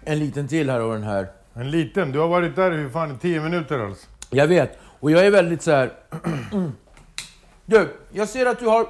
En 0.05 0.19
liten 0.19 0.49
till 0.49 0.71
här 0.71 0.81
och 0.81 0.93
den 0.93 1.03
här. 1.03 1.29
En 1.55 1.71
liten? 1.71 2.13
Du 2.13 2.19
har 2.19 2.29
varit 2.29 2.57
där 2.57 2.87
i 2.87 2.91
fan 2.91 3.19
tio 3.19 3.41
minuter 3.41 3.79
alltså. 3.79 4.07
Jag 4.31 4.47
vet. 4.47 4.79
Och 5.01 5.11
jag 5.11 5.27
är 5.27 5.31
väldigt 5.31 5.63
så 5.63 5.71
här. 5.71 5.93
Du, 7.67 7.89
jag 8.13 8.29
ser 8.29 8.47
att 8.47 8.59
du 8.59 8.67
har 8.67 8.87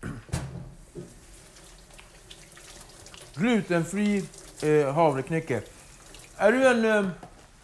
glutenfri 3.34 4.24
eh, 4.62 4.94
havreknäcke. 4.94 5.60
Är 6.36 6.52
du 6.52 6.66
en, 6.68 6.84
eh, 6.84 7.10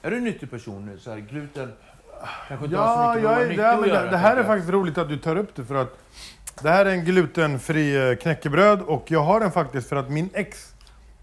är 0.02 0.10
du 0.10 0.16
en 0.16 0.24
nyttig 0.24 0.50
person? 0.50 0.98
Så 1.00 1.10
här, 1.10 1.18
gluten 1.18 1.72
kanske 2.48 2.64
inte 2.66 2.78
har 2.78 3.14
så 3.14 3.20
Ja, 3.20 3.38
mycket 3.44 3.58
jag 3.58 3.68
är, 3.68 3.74
att 3.74 3.80
men 3.80 3.88
göra, 3.88 4.10
det, 4.10 4.16
här 4.16 4.32
är 4.32 4.36
jag. 4.36 4.46
faktiskt 4.46 4.70
roligt 4.72 4.98
att 4.98 5.08
du 5.08 5.16
tar 5.18 5.36
upp 5.36 5.54
det 5.56 5.64
för 5.64 5.74
att 5.74 5.98
det 6.62 6.70
här 6.70 6.86
är 6.86 6.90
en 6.90 7.04
glutenfri 7.04 8.10
eh, 8.10 8.16
knäckebröd 8.16 8.80
och 8.82 9.10
jag 9.10 9.20
har 9.20 9.40
den 9.40 9.52
faktiskt 9.52 9.88
för 9.88 9.96
att 9.96 10.10
min 10.10 10.30
ex 10.34 10.72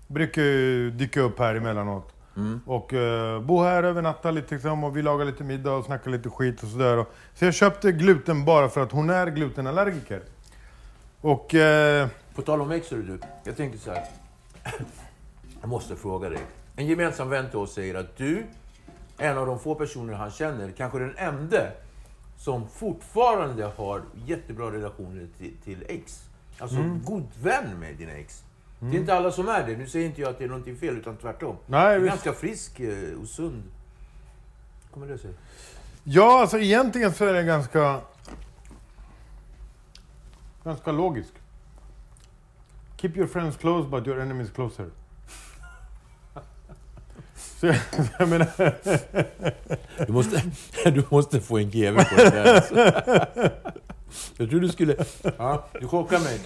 brukar 0.07 0.41
ju 0.41 0.91
dyka 0.91 1.21
upp 1.21 1.39
här 1.39 1.55
emellanåt. 1.55 2.13
Och 2.65 2.93
uh, 2.93 3.41
bo 3.41 3.63
här 3.63 3.83
över 3.83 4.01
natten 4.01 4.35
lite 4.35 4.53
liksom, 4.55 4.83
och 4.83 4.97
vi 4.97 5.01
lagar 5.01 5.25
lite 5.25 5.43
middag 5.43 5.71
och 5.71 5.85
snackar 5.85 6.11
lite 6.11 6.29
skit 6.29 6.63
och 6.63 6.69
sådär. 6.69 7.05
Så 7.33 7.45
jag 7.45 7.53
köpte 7.53 7.91
gluten 7.91 8.45
bara 8.45 8.69
för 8.69 8.81
att 8.81 8.91
hon 8.91 9.09
är 9.09 9.27
glutenallergiker. 9.27 10.21
Och 11.21 11.55
eh, 11.55 12.07
På 12.35 12.41
tal 12.41 12.61
om 12.61 12.69
hörru 12.69 13.03
du. 13.03 13.19
Jag 13.43 13.57
tänker 13.57 13.77
så 13.77 13.91
här. 13.91 14.03
Jag 15.61 15.69
måste 15.69 15.95
fråga 15.95 16.29
dig. 16.29 16.39
En 16.75 16.87
gemensam 16.87 17.29
vän 17.29 17.49
till 17.49 17.59
oss 17.59 17.73
säger 17.73 17.95
att 17.95 18.17
du, 18.17 18.45
en 19.17 19.37
av 19.37 19.47
de 19.47 19.59
få 19.59 19.75
personer 19.75 20.13
han 20.13 20.31
känner, 20.31 20.71
kanske 20.71 20.99
den 20.99 21.17
enda 21.17 21.61
som 22.37 22.67
fortfarande 22.67 23.65
har 23.65 24.01
jättebra 24.25 24.71
relationer 24.71 25.27
till, 25.37 25.53
till 25.63 25.85
ex. 25.87 26.23
Alltså 26.59 26.75
god 27.03 27.27
vän 27.41 27.79
med 27.79 27.95
dina 27.95 28.11
ex. 28.11 28.43
Det 28.91 28.97
är 28.97 28.99
inte 28.99 29.13
alla 29.13 29.31
som 29.31 29.49
är 29.49 29.67
det. 29.67 29.77
Nu 29.77 29.87
säger 29.87 30.05
inte 30.05 30.21
jag 30.21 30.29
att 30.29 30.37
det 30.37 30.43
är 30.43 30.47
någonting 30.47 30.75
fel, 30.77 30.97
utan 30.97 31.17
tvärtom. 31.17 31.57
Nej, 31.65 31.87
du 31.87 31.93
är 31.95 31.99
visst. 31.99 32.09
ganska 32.09 32.33
frisk 32.33 32.79
eh, 32.79 33.21
och 33.21 33.27
sund. 33.27 33.63
kommer 34.93 35.07
det 35.07 35.17
sig? 35.17 35.31
ja, 36.03 36.41
alltså 36.41 36.59
egentligen 36.59 37.13
så 37.13 37.25
är 37.25 37.33
det 37.33 37.43
ganska... 37.43 38.01
Ganska 40.63 40.91
logiskt. 40.91 41.33
Keep 42.97 43.11
your 43.15 43.27
friends 43.27 43.57
close 43.57 43.89
but 43.89 44.07
your 44.07 44.21
enemies 44.21 44.49
closer. 44.51 44.89
Så 47.35 47.67
jag, 47.67 47.75
så 47.75 48.03
jag 48.19 48.29
menar... 48.29 48.47
Du 50.05 50.13
måste, 50.13 50.43
du 50.83 51.03
måste 51.09 51.39
få 51.39 51.57
en 51.57 51.69
GV 51.69 51.95
på 51.95 52.15
det 52.15 52.29
där. 52.29 52.55
Alltså. 52.55 52.75
Jag 54.37 54.49
tror 54.49 54.59
du 54.59 54.69
skulle... 54.69 55.05
Ja, 55.37 55.67
du 55.79 55.87
chockar 55.87 56.19
mig. 56.19 56.39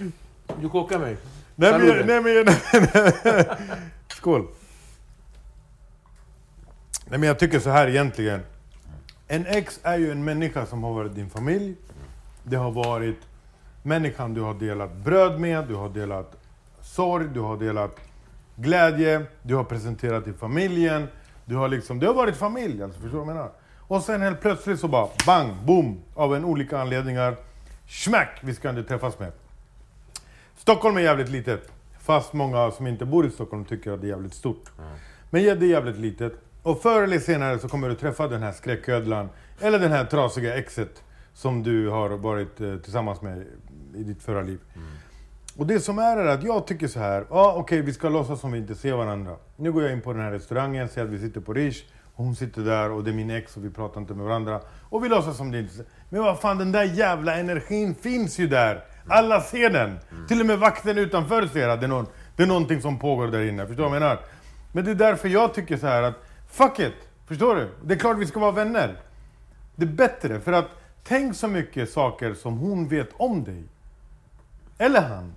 Du 0.62 0.70
chockar 0.70 1.00
mig. 1.00 1.18
Nej 1.60 1.72
men, 1.80 2.06
nej, 2.08 2.22
men, 2.22 2.34
jag- 2.36 2.46
nej, 2.46 2.90
men, 2.94 3.46
Skål. 4.08 4.48
Nej 7.10 7.20
men 7.20 7.28
jag 7.28 7.40
tycker 7.40 7.60
så 7.60 7.70
här 7.70 7.88
egentligen. 7.88 8.40
En 9.28 9.46
ex 9.46 9.80
är 9.84 9.98
ju 9.98 10.12
en 10.12 10.24
människa 10.24 10.66
som 10.66 10.84
har 10.84 10.94
varit 10.94 11.16
din 11.16 11.30
familj. 11.30 11.76
Det 12.44 12.56
har 12.56 12.72
varit 12.72 13.20
människan 13.84 14.34
du 14.34 14.42
har 14.42 14.54
delat 14.54 14.94
bröd 14.96 15.40
med, 15.40 15.68
du 15.68 15.76
har 15.76 15.90
delat 15.90 16.36
sorg, 16.82 17.28
du 17.34 17.40
har 17.40 17.58
delat 17.58 17.96
glädje, 18.56 19.26
du 19.42 19.56
har 19.56 19.64
presenterat 19.64 20.28
i 20.28 20.34
familjen. 20.34 21.08
Du 21.46 21.56
har 21.56 21.68
liksom, 21.68 22.00
det 22.00 22.08
har 22.08 22.14
varit 22.14 22.36
familj 22.38 22.84
alltså, 22.84 23.02
förstår 23.02 23.20
du 23.20 23.26
vad 23.26 23.28
jag 23.30 23.36
menar? 23.36 23.52
Och 23.80 24.02
sen 24.02 24.22
helt 24.22 24.42
plötsligt 24.42 24.80
så 24.80 24.88
bara 24.88 25.08
bang, 25.26 25.54
boom, 25.66 26.02
av 26.16 26.36
en 26.36 26.46
olika 26.46 26.80
anledningar. 26.80 27.36
Smack, 27.90 28.30
vi 28.42 28.54
ska 28.56 28.70
inte 28.70 28.84
träffas 28.84 29.20
med. 29.20 29.32
Stockholm 30.58 30.98
är 30.98 31.02
jävligt 31.02 31.30
litet. 31.30 31.72
Fast 32.00 32.34
många 32.34 32.72
som 32.72 32.88
inte 32.88 33.06
bor 33.06 33.26
i 33.26 33.30
Stockholm 33.30 33.66
tycker 33.66 33.92
att 33.92 34.02
det 34.02 34.08
är 34.08 34.10
jävligt 34.10 34.34
stort. 34.34 34.72
Men 35.30 35.44
ja, 35.44 35.56
det 35.56 35.66
är 35.66 35.70
jävligt 35.70 35.98
litet. 35.98 36.34
Och 36.64 36.82
förr 36.82 37.02
eller 37.02 37.20
senare 37.20 37.60
så 37.60 37.68
kommer 37.68 37.90
du 37.90 37.96
träffa 37.96 38.28
den 38.28 38.44
här 38.44 38.52
skräcködlan. 38.52 39.30
Eller 39.60 39.80
den 39.80 39.92
här 39.92 40.06
trasiga 40.06 40.58
exet. 40.58 41.04
Som 41.34 41.64
du 41.64 41.90
har 41.90 42.10
varit 42.10 42.62
eh, 42.62 42.76
tillsammans 42.76 43.22
med 43.22 43.46
i 43.96 44.04
ditt 44.04 44.24
förra 44.24 44.42
liv. 44.42 44.60
Och 45.58 45.68
det 45.68 45.80
som 45.80 46.00
är 46.00 46.18
är 46.18 46.26
att 46.26 46.44
jag 46.44 46.68
tycker 46.68 46.88
så 46.88 47.00
här. 47.00 47.26
Ja, 47.30 47.54
okej, 47.58 47.82
vi 47.82 47.94
ska 47.94 48.10
låtsas 48.10 48.40
som 48.40 48.52
vi 48.52 48.58
inte 48.58 48.76
ser 48.76 48.94
varandra. 48.94 49.36
Nu 49.56 49.72
går 49.72 49.84
jag 49.84 49.92
in 49.92 50.02
på 50.02 50.14
den 50.14 50.22
här 50.22 50.32
restaurangen, 50.32 50.90
säger 50.90 51.08
att 51.08 51.14
vi 51.14 51.20
sitter 51.20 51.42
på 51.42 51.54
Rish. 51.54 51.84
Och 52.16 52.24
hon 52.24 52.36
sitter 52.36 52.62
där 52.62 52.92
och 52.92 53.04
det 53.04 53.12
är 53.12 53.14
min 53.14 53.30
ex 53.30 53.58
och 53.58 53.66
vi 53.66 53.70
pratar 53.70 54.02
inte 54.02 54.14
med 54.14 54.26
varandra. 54.26 54.62
Och 54.90 55.04
vi 55.04 55.10
låtsas 55.10 55.38
som 55.38 55.52
det 55.52 55.60
inte... 55.60 55.74
Men 56.10 56.24
vad 56.24 56.40
fan, 56.40 56.58
den 56.58 56.72
där 56.72 56.84
jävla 56.84 57.36
energin 57.36 57.96
finns 57.96 58.40
ju 58.40 58.48
där. 58.48 58.84
Alla 59.10 59.42
ser 59.42 59.70
den. 59.70 60.00
Till 60.28 60.40
och 60.40 60.46
med 60.46 60.60
vakten 60.60 60.98
utanför 60.98 61.48
ser 61.48 61.70
att 61.70 61.80
det 61.80 61.86
är, 61.86 61.88
någon, 61.88 62.08
det 62.36 62.44
är 62.44 62.48
någonting 62.48 62.82
som 62.82 63.00
pågår 63.00 63.28
där 63.28 63.42
inne. 63.42 63.68
Förstår 63.68 63.84
du 63.84 63.90
vad 63.90 63.96
jag 63.96 64.02
menar? 64.02 64.20
Men 64.72 64.86
det 64.86 64.92
är 64.92 64.96
därför 64.96 65.30
jag 65.30 65.54
tycker 65.54 65.78
så 65.78 65.88
här 65.88 66.04
att, 66.04 66.16
fuck 66.50 66.80
it! 66.80 66.94
Förstår 67.28 67.56
du? 67.56 67.70
Det 67.84 67.94
är 67.94 68.00
klart 68.00 68.18
vi 68.18 68.26
ska 68.26 68.40
vara 68.40 68.52
vänner. 68.52 68.96
Det 69.76 69.86
är 69.86 69.90
bättre, 69.90 70.40
för 70.40 70.54
att 70.54 70.66
tänk 71.04 71.36
så 71.36 71.48
mycket 71.48 71.90
saker 71.90 72.34
som 72.34 72.58
hon 72.58 72.88
vet 72.88 73.10
om 73.14 73.44
dig. 73.44 73.64
Eller 74.78 75.02
han. 75.02 75.34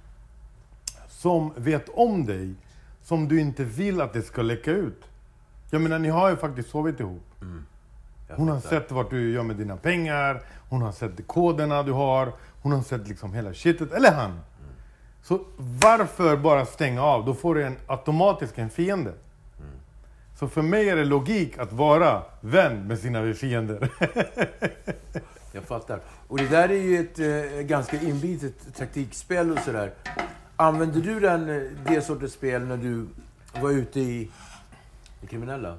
Som 1.08 1.52
vet 1.56 1.88
om 1.88 2.26
dig, 2.26 2.54
som 3.02 3.28
du 3.28 3.40
inte 3.40 3.64
vill 3.64 4.00
att 4.00 4.12
det 4.12 4.22
ska 4.22 4.42
läcka 4.42 4.70
ut. 4.70 5.04
Jag 5.70 5.82
menar, 5.82 5.98
ni 5.98 6.08
har 6.08 6.30
ju 6.30 6.36
faktiskt 6.36 6.70
sovit 6.70 7.00
ihop. 7.00 7.22
Hon 8.30 8.48
har 8.48 8.60
sett 8.60 8.92
vart 8.92 9.10
du 9.10 9.32
gör 9.32 9.42
med 9.42 9.56
dina 9.56 9.76
pengar, 9.76 10.42
hon 10.68 10.82
har 10.82 10.92
sett 10.92 11.26
koderna 11.26 11.82
du 11.82 11.92
har, 11.92 12.32
hon 12.62 12.72
har 12.72 12.82
sett 12.82 13.08
liksom 13.08 13.34
hela 13.34 13.54
shitet. 13.54 13.92
Eller 13.92 14.12
han. 14.12 14.40
Så 15.22 15.40
varför 15.56 16.36
bara 16.36 16.66
stänga 16.66 17.02
av? 17.02 17.24
Då 17.24 17.34
får 17.34 17.54
du 17.54 17.64
en, 17.64 17.76
automatiskt 17.86 18.58
en 18.58 18.70
fiende. 18.70 19.12
Så 20.38 20.48
för 20.48 20.62
mig 20.62 20.88
är 20.88 20.96
det 20.96 21.04
logik 21.04 21.58
att 21.58 21.72
vara 21.72 22.22
vän 22.40 22.86
med 22.86 22.98
sina 22.98 23.34
fiender. 23.34 23.88
Jag 25.52 25.64
fattar. 25.64 26.00
Och 26.28 26.38
det 26.38 26.48
där 26.48 26.68
är 26.68 26.74
ju 26.74 27.00
ett 27.00 27.18
eh, 27.18 27.60
ganska 27.60 28.00
inbitet 28.00 28.76
taktikspel 28.76 29.50
och 29.50 29.58
sådär. 29.58 29.92
Använde 30.56 31.00
du 31.00 31.20
den, 31.20 31.48
eh, 31.48 31.62
det 31.86 32.02
sortens 32.02 32.32
spel 32.32 32.66
när 32.66 32.76
du 32.76 33.06
var 33.60 33.70
ute 33.70 34.00
i 34.00 34.30
det 35.20 35.26
kriminella? 35.26 35.76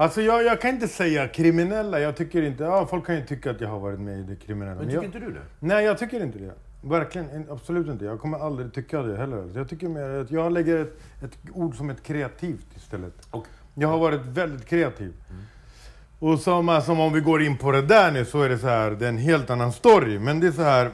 Alltså 0.00 0.22
jag, 0.22 0.44
jag 0.44 0.60
kan 0.60 0.70
inte 0.70 0.88
säga 0.88 1.28
kriminella, 1.28 2.00
jag 2.00 2.16
tycker 2.16 2.42
inte... 2.42 2.64
Ja, 2.64 2.86
folk 2.86 3.06
kan 3.06 3.14
ju 3.16 3.26
tycka 3.26 3.50
att 3.50 3.60
jag 3.60 3.68
har 3.68 3.78
varit 3.78 4.00
med 4.00 4.18
i 4.18 4.22
det 4.22 4.36
kriminella. 4.36 4.80
Men 4.80 4.90
jag, 4.90 5.02
tycker 5.02 5.16
inte 5.16 5.18
du 5.18 5.32
det? 5.32 5.40
Nej, 5.60 5.84
jag 5.84 5.98
tycker 5.98 6.22
inte 6.22 6.38
det. 6.38 6.52
Verkligen, 6.82 7.46
absolut 7.50 7.86
inte. 7.88 8.04
Jag 8.04 8.20
kommer 8.20 8.38
aldrig 8.38 8.72
tycka 8.74 9.02
det 9.02 9.16
heller. 9.16 9.50
Jag 9.54 9.68
tycker 9.68 9.88
mer 9.88 10.08
att 10.20 10.30
jag 10.30 10.52
lägger 10.52 10.76
ett, 10.78 10.98
ett 11.24 11.38
ord 11.52 11.74
som 11.76 11.90
ett 11.90 12.02
kreativt 12.02 12.66
istället. 12.76 13.14
Och- 13.30 13.46
Jag 13.74 13.88
har 13.88 13.98
varit 13.98 14.20
väldigt 14.20 14.66
kreativ. 14.66 15.12
Och 16.18 16.38
som, 16.38 16.82
som 16.84 17.00
om 17.00 17.12
vi 17.12 17.20
går 17.20 17.42
in 17.42 17.56
på 17.56 17.72
det 17.72 17.82
där 17.82 18.10
nu 18.12 18.24
så 18.24 18.42
är 18.42 18.48
det 18.48 18.58
så 18.58 18.66
här, 18.66 18.90
det 18.90 19.04
är 19.04 19.08
en 19.08 19.18
helt 19.18 19.50
annan 19.50 19.72
story. 19.72 20.18
Men 20.18 20.40
det 20.40 20.46
är 20.46 20.52
så 20.52 20.62
här, 20.62 20.90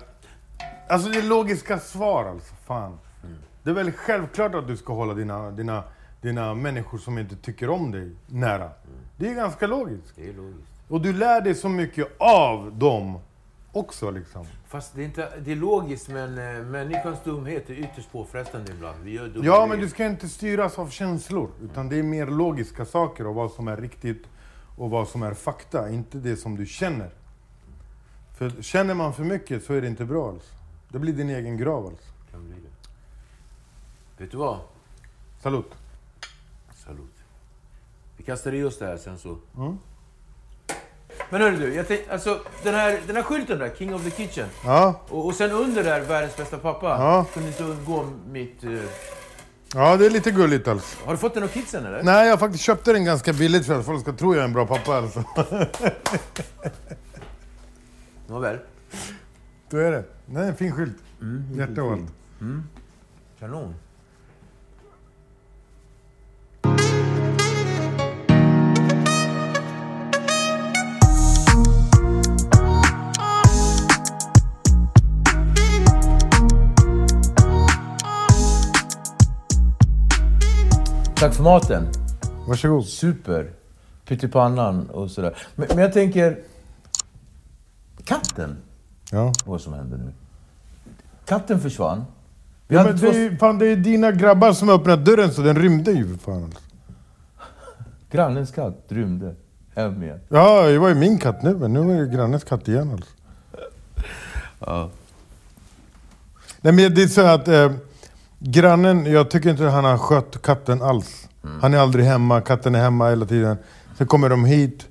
alltså 0.89 1.09
det 1.09 1.19
är 1.19 1.23
logiska 1.23 1.79
svar 1.79 2.25
alltså. 2.25 2.55
Fan. 2.67 2.99
Det 3.63 3.71
är 3.71 3.75
väl 3.75 3.93
självklart 3.93 4.55
att 4.55 4.67
du 4.69 4.77
ska 4.77 4.93
hålla 4.95 5.15
dina, 5.15 5.51
dina, 5.51 5.83
dina 6.25 6.55
människor 6.55 6.99
som 6.99 7.19
inte 7.19 7.37
tycker 7.37 7.71
om 7.71 7.91
dig 7.91 8.11
nära. 8.27 8.71
Det 9.17 9.29
är 9.29 9.35
ganska 9.35 9.67
logiskt. 9.67 10.13
Det 10.17 10.29
är 10.29 10.33
logiskt. 10.33 10.69
Och 10.89 11.01
du 11.01 11.13
lär 11.13 11.41
dig 11.41 11.55
så 11.55 11.69
mycket 11.69 12.09
av 12.19 12.79
dem 12.79 13.19
också 13.73 14.11
liksom. 14.11 14.47
Fast 14.67 14.95
det 14.95 15.03
är, 15.03 15.05
inte, 15.05 15.33
det 15.45 15.53
är 15.53 15.57
logiskt, 15.57 16.09
men 16.09 16.39
eh, 16.39 16.65
människans 16.65 17.19
dumhet 17.25 17.71
är 17.71 17.75
ytterst 17.75 18.13
påfrestande 18.13 18.73
ibland. 18.73 18.97
Vi 19.03 19.11
gör 19.11 19.33
Ja, 19.43 19.67
men 19.67 19.81
du 19.81 19.89
ska 19.89 20.07
inte 20.07 20.29
styras 20.29 20.79
av 20.79 20.89
känslor. 20.89 21.51
Utan 21.63 21.89
det 21.89 21.99
är 21.99 22.03
mer 22.03 22.27
logiska 22.27 22.85
saker 22.85 23.27
och 23.27 23.35
vad 23.35 23.51
som 23.51 23.69
är 23.69 23.77
riktigt 23.77 24.23
och 24.77 24.91
vad 24.91 25.09
som 25.09 25.23
är 25.23 25.35
fakta. 25.35 25.91
Inte 25.91 26.19
det 26.19 26.37
som 26.37 26.57
du 26.57 26.67
känner. 26.67 27.11
För 28.37 28.63
känner 28.63 28.95
man 28.95 29.15
för 29.15 29.25
mycket 29.25 29.65
så 29.65 29.75
är 29.75 29.81
det 29.81 29.89
inte 29.89 30.05
bra 30.05 30.29
alls. 30.29 30.51
Det 30.89 30.99
blir 30.99 31.13
din 31.13 31.31
egen 31.31 31.57
grav 31.57 31.87
alltså. 31.87 32.13
Kan 32.31 32.45
bli 32.45 32.55
det. 32.55 34.23
Vet 34.23 34.31
du 34.31 34.37
vad? 34.37 34.59
Salut. 35.43 35.84
Vi 38.25 38.31
kastar 38.33 38.55
i 38.55 38.65
oss 38.65 38.79
det 38.79 38.87
här 38.87 38.97
sen 38.97 39.19
så. 39.19 39.39
Mm. 39.57 39.79
Men 41.31 41.41
hörru 41.41 41.57
du, 41.57 41.75
jag 41.75 41.89
tänk, 41.89 42.01
alltså, 42.11 42.41
den, 42.63 42.75
här, 42.75 43.01
den 43.07 43.17
här 43.17 43.23
skylten 43.23 43.59
där, 43.59 43.71
King 43.79 43.95
of 43.95 44.05
the 44.05 44.11
Kitchen. 44.11 44.49
Ja, 44.65 45.01
Och, 45.09 45.27
och 45.27 45.35
sen 45.35 45.51
under 45.51 45.85
där, 45.85 46.01
världens 46.01 46.37
bästa 46.37 46.59
pappa. 46.59 46.87
Ja. 46.87 47.27
Kunde 47.35 47.49
inte 47.49 47.65
undgå 47.65 48.07
mitt... 48.29 48.65
eh, 48.65 48.71
ja 49.75 49.97
det 49.97 50.07
är 50.07 50.11
lite 50.11 50.31
gulligt 50.31 50.69
alltså. 50.69 51.05
har 51.05 51.13
du 51.13 51.19
fått 51.19 51.35
den 51.35 51.43
av 51.43 51.49
kidsen 51.49 51.87
eller? 51.87 52.03
Nej, 52.03 52.29
jag 52.29 52.41
faktiskt 52.41 52.65
köpte 52.65 52.93
den 52.93 53.05
ganska 53.05 53.33
billigt 53.33 53.67
för 53.67 53.79
att 53.79 53.87
folk 53.87 54.01
ska 54.01 54.13
tro 54.13 54.35
jag 54.35 54.41
är 54.41 54.45
en 54.45 54.53
bra 54.53 54.67
pappa 54.67 54.97
alltså. 54.97 55.25
Nåväl. 58.27 58.59
Då 59.71 59.77
är 59.79 59.91
det. 59.91 60.05
Nej, 60.27 60.49
en 60.49 60.57
fin 60.57 60.73
skylt. 60.73 60.97
Hjärta 61.57 61.83
och 61.83 61.93
allt. 61.93 62.13
Kanon. 63.41 63.75
Tack 81.17 81.35
för 81.35 81.43
maten. 81.43 81.89
Varsågod. 82.49 82.87
Super. 82.87 83.51
Pyttipannan 84.05 84.91
och 84.91 85.11
sådär. 85.11 85.37
Men, 85.55 85.69
men 85.69 85.79
jag 85.79 85.93
tänker... 85.93 86.39
Katten. 88.05 88.57
Ja. 89.11 89.33
Vad 89.45 89.61
som 89.61 89.73
händer 89.73 89.97
nu. 89.97 90.13
Katten 91.27 91.61
försvann. 91.61 92.05
Vi 92.69 92.77
Ja, 92.77 92.85
men 92.85 92.99
två... 92.99 93.07
det, 93.11 93.19
är, 93.19 93.37
fan, 93.37 93.59
det 93.59 93.67
är 93.67 93.77
dina 93.77 94.13
grabbar 94.13 94.53
som 94.53 94.69
har 94.69 94.75
öppnat 94.75 95.05
dörren 95.05 95.33
så 95.33 95.43
den 95.43 95.63
rymde 95.63 95.93
ju 95.93 96.09
för 96.09 96.19
fan. 96.19 96.45
Alltså. 96.45 96.61
Grannens 98.11 98.51
katt 98.51 98.85
rymde 98.89 99.35
hem 99.75 100.03
igen. 100.03 100.21
Ja, 100.29 100.63
det 100.63 100.79
var 100.79 100.89
ju 100.89 100.95
min 100.95 101.19
katt 101.19 101.43
nu, 101.43 101.55
men 101.55 101.73
nu 101.73 101.99
är 101.99 102.01
det 102.05 102.17
grannens 102.17 102.45
katt 102.45 102.69
igen 102.69 102.93
alltså. 102.93 103.11
Ja. 104.59 104.91
Nej 106.61 106.73
men 106.73 106.95
det 106.95 107.03
är 107.03 107.07
så 107.07 107.21
att 107.21 107.49
eh, 107.49 107.73
grannen, 108.51 109.07
jag 109.07 109.31
tycker 109.31 109.51
inte 109.51 109.65
han 109.65 109.85
har 109.85 109.99
skött 109.99 110.43
katten 110.43 110.83
alls. 110.83 111.29
Han 111.61 111.75
är 111.75 111.79
aldrig 111.79 112.05
hemma, 112.05 112.41
katten 112.41 112.75
är 112.75 112.79
hemma 112.81 113.09
hela 113.11 113.27
tiden. 113.27 113.57
Sen 113.99 114.07
kommer 114.07 114.29
de 114.29 114.45
hit, 114.45 114.87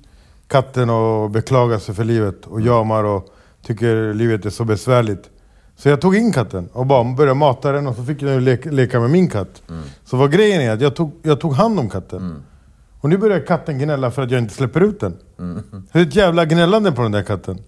katten 0.48 0.90
och 0.90 1.30
beklagar 1.30 1.78
sig 1.78 1.94
för 1.94 2.04
livet 2.04 2.46
och 2.46 2.60
jamar 2.60 3.04
och 3.04 3.26
tycker 3.66 4.14
livet 4.14 4.46
är 4.46 4.50
så 4.50 4.64
besvärligt. 4.64 5.30
Så 5.76 5.88
jag 5.88 6.00
tog 6.00 6.16
in 6.16 6.32
katten 6.32 6.68
och 6.72 6.86
bara 6.86 7.14
började 7.14 7.34
mata 7.38 7.72
den 7.72 7.86
och 7.86 7.96
så 7.96 8.04
fick 8.04 8.20
den 8.20 8.44
leka, 8.44 8.70
leka 8.70 9.00
med 9.00 9.10
min 9.10 9.30
katt. 9.30 9.62
Så 10.04 10.16
vad 10.16 10.32
grejen 10.32 10.60
är 10.60 10.70
att 10.72 10.80
jag 10.80 10.96
tog, 10.96 11.12
jag 11.22 11.40
tog 11.40 11.52
hand 11.54 11.78
om 11.80 11.90
katten. 11.90 12.42
Och 13.00 13.08
nu 13.10 13.16
börjar 13.18 13.40
katten 13.46 13.78
gnälla 13.78 14.10
för 14.10 14.22
att 14.22 14.30
jag 14.30 14.40
inte 14.40 14.54
släpper 14.54 14.80
ut 14.80 15.00
den. 15.00 15.16
Det 15.92 15.98
är 15.98 16.02
ett 16.02 16.14
jävla 16.16 16.44
gnällande 16.44 16.92
på 16.92 17.02
den 17.02 17.12
där 17.12 17.22
katten. 17.22 17.58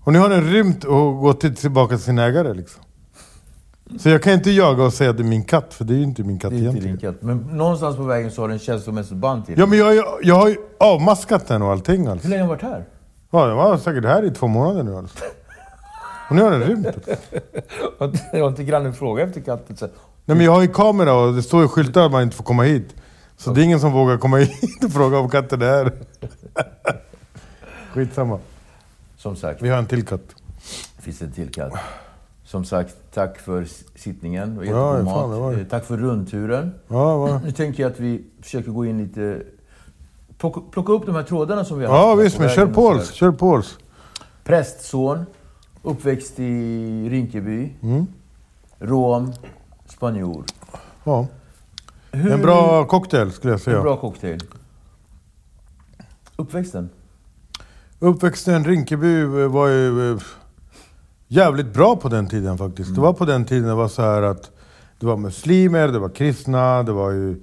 Och 0.00 0.12
nu 0.12 0.18
har 0.18 0.28
den 0.28 0.50
rymt 0.52 0.84
och 0.84 1.16
gått 1.20 1.40
till- 1.40 1.54
tillbaka 1.56 1.96
till 1.96 2.04
sin 2.04 2.18
ägare 2.18 2.54
liksom. 2.54 2.82
Så 3.98 4.08
jag 4.08 4.22
kan 4.22 4.32
inte 4.32 4.50
jaga 4.50 4.84
och 4.84 4.92
säga 4.92 5.10
att 5.10 5.16
det 5.16 5.22
är 5.22 5.24
min 5.24 5.44
katt, 5.44 5.74
för 5.74 5.84
det 5.84 5.94
är 5.94 5.96
ju 5.96 6.02
inte 6.02 6.22
min 6.22 6.38
katt 6.38 6.50
Det 6.50 6.56
är 6.56 6.58
inte 6.58 6.68
egentligen. 6.70 6.96
din 6.96 7.12
katt. 7.12 7.22
Men 7.22 7.38
någonstans 7.58 7.96
på 7.96 8.02
vägen 8.02 8.30
så 8.30 8.40
har 8.42 8.48
den 8.48 8.58
känslomässigt 8.58 9.16
band 9.16 9.46
till 9.46 9.58
Ja 9.58 9.66
men 9.66 9.78
jag, 9.78 9.94
ju- 9.94 10.02
jag 10.22 10.34
har 10.34 10.48
ju 10.48 10.56
avmaskat 10.80 11.48
den 11.48 11.62
och 11.62 11.70
allting 11.70 12.06
alltså. 12.06 12.26
Hur 12.28 12.30
länge 12.30 12.42
har 12.42 12.56
den 12.56 12.66
varit 12.70 12.74
här? 12.74 12.84
Ja, 13.30 13.46
den 13.46 13.56
var 13.56 13.76
säkert 13.76 14.04
här 14.04 14.24
i 14.24 14.30
två 14.30 14.46
månader 14.46 14.82
nu 14.82 14.96
alltså. 14.96 15.18
Och 16.30 16.36
nu 16.36 16.42
har 16.42 16.50
den 16.50 16.62
rymt. 16.64 16.86
Alltså. 17.98 18.24
Jag 18.32 18.40
har 18.40 18.48
inte 18.48 18.64
grannen 18.64 18.94
frågat 18.94 19.28
efter 19.28 19.40
katten. 19.40 19.76
Så. 19.76 19.86
Nej 20.24 20.36
men 20.36 20.40
jag 20.46 20.52
har 20.52 20.62
ju 20.62 20.68
kamera 20.68 21.14
och 21.14 21.34
det 21.34 21.42
står 21.42 21.62
ju 21.62 21.68
skyltar 21.68 22.06
att 22.06 22.12
man 22.12 22.22
inte 22.22 22.36
får 22.36 22.44
komma 22.44 22.62
hit. 22.62 22.94
Så 23.36 23.50
det 23.50 23.60
är 23.60 23.64
ingen 23.64 23.80
som 23.80 23.92
vågar 23.92 24.16
komma 24.18 24.36
hit 24.60 24.84
och 24.84 24.92
fråga 24.92 25.18
om 25.18 25.28
katten 25.30 25.62
är 25.62 25.66
här. 25.66 25.92
Skitsamma. 27.92 28.38
Som 29.16 29.36
sagt, 29.36 29.62
Vi 29.62 29.68
har 29.68 29.78
en 29.78 29.86
till 29.86 30.06
katt. 30.06 30.20
det 30.96 31.02
finns 31.02 31.22
en 31.22 31.32
till 31.32 31.52
katt. 31.52 31.72
Som 32.44 32.64
sagt, 32.64 32.94
tack 33.18 33.38
för 33.38 33.66
sittningen 33.94 34.58
och 34.58 34.66
Ja, 34.66 34.92
jättegod 34.92 35.12
fan, 35.14 35.30
det 35.30 35.36
var 35.36 35.46
mat. 35.46 35.54
det. 35.56 35.60
Eh, 35.62 35.66
Tack 35.68 35.84
för 35.84 35.96
rundturen. 35.96 36.72
Ja, 36.88 37.16
va? 37.18 37.40
Nu 37.44 37.52
tänker 37.52 37.82
jag 37.82 37.92
att 37.92 38.00
vi 38.00 38.24
försöker 38.42 38.70
gå 38.70 38.84
in 38.86 38.98
lite... 38.98 39.42
Plocka, 40.70 40.92
upp 40.92 41.06
de 41.06 41.14
här 41.14 41.22
trådarna 41.22 41.64
som 41.64 41.78
vi 41.78 41.86
har 41.86 41.96
Ja 41.96 42.10
haft 42.10 42.22
visst, 42.24 42.36
på 42.36 42.42
men 42.42 42.50
kör 42.50 42.66
Pauls. 42.66 43.04
sådär. 43.06 43.14
Kör 43.16 43.32
Pauls. 43.32 43.78
Prästson, 44.44 45.24
uppväxt 45.82 46.38
i 46.40 47.08
Rinkeby. 47.10 47.72
Mm. 47.82 48.06
Rom, 48.78 49.32
spanjor. 49.86 50.44
Ja. 51.04 51.26
Hur, 52.12 52.32
En 52.32 52.42
bra 52.42 52.84
cocktail 52.84 53.32
skulle 53.32 53.52
jag 53.52 53.60
säga. 53.60 53.76
en 53.76 53.82
bra 53.82 53.96
cocktail. 53.96 54.40
Uppväxten? 56.36 56.88
Uppväxten 57.98 58.64
Rinkeby 58.64 59.20
eh, 59.20 59.28
var 59.48 59.68
ju 59.68 60.12
eh, 60.12 60.18
jävligt 61.28 61.72
bra 61.72 61.96
på 61.96 62.08
den 62.08 62.26
tiden 62.26 62.58
faktiskt. 62.58 62.94
Det 62.94 63.00
var 63.00 63.12
på 63.12 63.24
den 63.24 63.44
tiden 63.44 63.68
det 63.68 63.74
var 63.74 63.88
så 63.88 64.02
här 64.02 64.22
att 64.22 64.50
det 65.00 65.06
var 65.06 65.16
muslimer, 65.16 65.88
det 65.88 65.98
var 65.98 66.08
kristna, 66.08 66.82
det 66.82 66.92
var 66.92 67.10
ju 67.10 67.36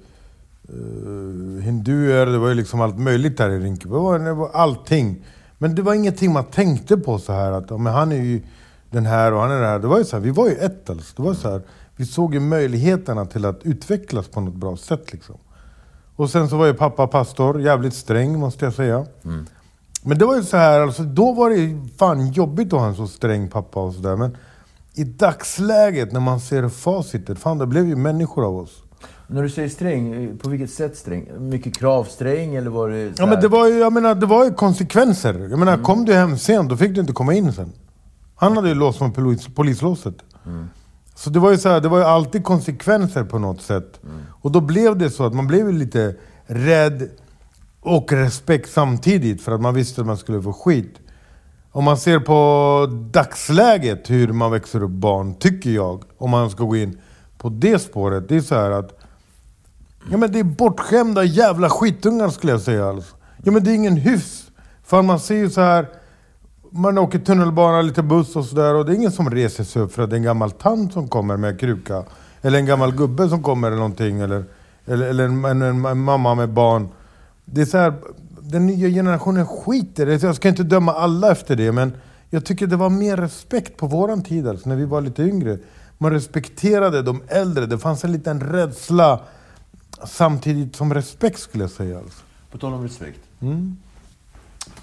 uh, 0.74 1.60
hinduer, 1.60 2.26
det 2.26 2.38
var 2.38 2.48
ju 2.48 2.54
liksom 2.54 2.80
allt 2.80 2.98
möjligt 2.98 3.38
där 3.38 3.50
i 3.50 3.58
Rinkeby. 3.58 3.94
Det 3.94 4.00
var, 4.00 4.18
det 4.18 4.32
var 4.32 4.50
allting. 4.52 5.24
Men 5.58 5.74
det 5.74 5.82
var 5.82 5.94
ingenting 5.94 6.32
man 6.32 6.44
tänkte 6.44 6.96
på 6.96 7.18
så 7.18 7.32
här 7.32 7.52
att 7.52 7.70
men 7.70 7.92
han 7.92 8.12
är 8.12 8.22
ju 8.22 8.42
den 8.90 9.06
här 9.06 9.32
och 9.32 9.40
han 9.40 9.50
är 9.50 9.60
det 9.60 9.66
här. 9.66 9.78
Det 9.78 9.86
var 9.86 9.98
ju 9.98 10.04
så 10.04 10.16
här, 10.16 10.22
vi 10.22 10.30
var 10.30 10.48
ju 10.48 10.54
ett 10.54 10.90
alltså. 10.90 11.12
Det 11.16 11.22
var 11.22 11.34
så 11.34 11.50
här, 11.50 11.62
vi 11.96 12.06
såg 12.06 12.34
ju 12.34 12.40
möjligheterna 12.40 13.26
till 13.26 13.44
att 13.44 13.60
utvecklas 13.62 14.28
på 14.28 14.40
något 14.40 14.54
bra 14.54 14.76
sätt 14.76 15.12
liksom. 15.12 15.36
Och 16.16 16.30
sen 16.30 16.48
så 16.48 16.56
var 16.56 16.66
ju 16.66 16.74
pappa 16.74 17.06
pastor, 17.06 17.60
jävligt 17.60 17.94
sträng 17.94 18.38
måste 18.38 18.64
jag 18.64 18.74
säga. 18.74 19.06
Mm. 19.24 19.46
Men 20.06 20.18
det 20.18 20.24
var 20.24 20.36
ju 20.36 20.42
så 20.42 20.56
här, 20.56 20.80
alltså, 20.80 21.02
då 21.02 21.32
var 21.32 21.50
det 21.50 21.88
fan 21.98 22.32
jobbigt 22.32 22.72
att 22.72 22.80
ha 22.80 22.86
en 22.86 22.94
så 22.94 23.06
sträng 23.06 23.48
pappa 23.48 23.80
och 23.80 23.94
sådär. 23.94 24.16
Men 24.16 24.36
i 24.94 25.04
dagsläget 25.04 26.12
när 26.12 26.20
man 26.20 26.40
ser 26.40 26.68
facitet, 26.68 27.38
fan 27.38 27.58
det 27.58 27.66
blev 27.66 27.86
ju 27.86 27.96
människor 27.96 28.46
av 28.46 28.56
oss. 28.56 28.82
När 29.26 29.42
du 29.42 29.50
säger 29.50 29.68
sträng, 29.68 30.38
på 30.38 30.48
vilket 30.48 30.70
sätt 30.70 30.96
sträng? 30.96 31.28
Mycket 31.38 31.76
kravsträng 31.76 32.54
eller 32.54 32.70
var 32.70 32.88
det 32.88 33.12
Ja 33.18 33.26
men 33.26 33.40
det 33.40 33.48
var 33.48 33.68
ju, 33.68 33.78
jag 33.78 33.92
menar, 33.92 34.14
det 34.14 34.26
var 34.26 34.44
ju 34.44 34.54
konsekvenser. 34.54 35.48
Jag 35.50 35.58
menar, 35.58 35.76
kom 35.82 36.04
du 36.04 36.14
hem 36.14 36.38
sent 36.38 36.70
då 36.70 36.76
fick 36.76 36.94
du 36.94 37.00
inte 37.00 37.12
komma 37.12 37.34
in 37.34 37.52
sen. 37.52 37.72
Han 38.36 38.56
hade 38.56 38.68
ju 38.68 38.74
låst 38.74 39.00
med 39.00 39.14
polis, 39.14 39.46
polislåset. 39.54 40.14
Så 41.14 41.30
det 41.30 41.38
var 41.38 41.50
ju 41.50 41.58
så 41.58 41.68
här, 41.68 41.80
det 41.80 41.88
var 41.88 41.98
ju 41.98 42.04
alltid 42.04 42.44
konsekvenser 42.44 43.24
på 43.24 43.38
något 43.38 43.62
sätt. 43.62 44.00
Och 44.42 44.52
då 44.52 44.60
blev 44.60 44.98
det 44.98 45.10
så 45.10 45.26
att 45.26 45.34
man 45.34 45.46
blev 45.46 45.72
lite 45.72 46.14
rädd 46.46 47.08
och 47.86 48.12
respekt 48.12 48.70
samtidigt 48.70 49.42
för 49.42 49.52
att 49.52 49.60
man 49.60 49.74
visste 49.74 50.00
att 50.00 50.06
man 50.06 50.16
skulle 50.16 50.42
få 50.42 50.52
skit. 50.52 50.94
Om 51.72 51.84
man 51.84 51.96
ser 51.96 52.18
på 52.18 52.86
dagsläget 53.10 54.10
hur 54.10 54.32
man 54.32 54.50
växer 54.50 54.82
upp 54.82 54.90
barn, 54.90 55.34
tycker 55.34 55.70
jag, 55.70 56.04
om 56.18 56.30
man 56.30 56.50
ska 56.50 56.64
gå 56.64 56.76
in 56.76 57.00
på 57.38 57.48
det 57.48 57.78
spåret, 57.78 58.28
det 58.28 58.36
är 58.36 58.40
så 58.40 58.54
här 58.54 58.70
att 58.70 58.98
Ja 60.10 60.16
men 60.16 60.32
det 60.32 60.38
är 60.38 60.44
bortskämda 60.44 61.24
jävla 61.24 61.70
skitungar 61.70 62.28
skulle 62.28 62.52
jag 62.52 62.60
säga 62.60 62.88
alltså. 62.88 63.16
Ja 63.42 63.52
men 63.52 63.64
det 63.64 63.70
är 63.70 63.74
ingen 63.74 63.96
hyfs. 63.96 64.50
För 64.84 65.02
man 65.02 65.20
ser 65.20 65.34
ju 65.34 65.50
så 65.50 65.60
här 65.60 65.88
man 66.70 66.98
åker 66.98 67.18
tunnelbana, 67.18 67.82
lite 67.82 68.02
buss 68.02 68.36
och 68.36 68.44
sådär 68.44 68.74
och 68.74 68.84
det 68.86 68.92
är 68.92 68.96
ingen 68.96 69.12
som 69.12 69.30
reser 69.30 69.64
sig 69.64 69.82
upp 69.82 69.92
för 69.92 70.02
att 70.02 70.10
det 70.10 70.16
är 70.16 70.18
en 70.18 70.24
gammal 70.24 70.50
tant 70.50 70.92
som 70.92 71.08
kommer 71.08 71.36
med 71.36 71.60
kruka. 71.60 72.04
Eller 72.42 72.58
en 72.58 72.66
gammal 72.66 72.92
gubbe 72.92 73.28
som 73.28 73.42
kommer 73.42 73.68
eller 73.68 73.76
någonting. 73.76 74.20
Eller, 74.20 74.44
eller, 74.86 75.06
eller 75.06 75.24
en, 75.24 75.44
en, 75.44 75.62
en, 75.62 75.84
en 75.84 75.98
mamma 75.98 76.34
med 76.34 76.48
barn. 76.48 76.88
Det 77.46 77.60
är 77.60 77.64
så 77.64 77.78
här, 77.78 77.94
den 78.40 78.66
nya 78.66 78.88
generationen 78.88 79.46
skiter 79.46 80.08
i. 80.08 80.16
Jag 80.16 80.36
ska 80.36 80.48
inte 80.48 80.62
döma 80.62 80.92
alla 80.92 81.32
efter 81.32 81.56
det 81.56 81.72
men 81.72 81.92
jag 82.30 82.44
tycker 82.44 82.66
det 82.66 82.76
var 82.76 82.90
mer 82.90 83.16
respekt 83.16 83.76
på 83.76 83.86
våran 83.86 84.22
tid, 84.22 84.48
alltså, 84.48 84.68
när 84.68 84.76
vi 84.76 84.84
var 84.84 85.00
lite 85.00 85.22
yngre. 85.22 85.58
Man 85.98 86.12
respekterade 86.12 87.02
de 87.02 87.22
äldre, 87.28 87.66
det 87.66 87.78
fanns 87.78 88.04
en 88.04 88.12
liten 88.12 88.40
rädsla 88.40 89.20
samtidigt 90.06 90.76
som 90.76 90.94
respekt 90.94 91.38
skulle 91.38 91.64
jag 91.64 91.70
säga. 91.70 91.98
Alltså. 91.98 92.22
På 92.50 92.58
tal 92.58 92.72
om 92.72 92.82
respekt. 92.82 93.20
Mm. 93.40 93.76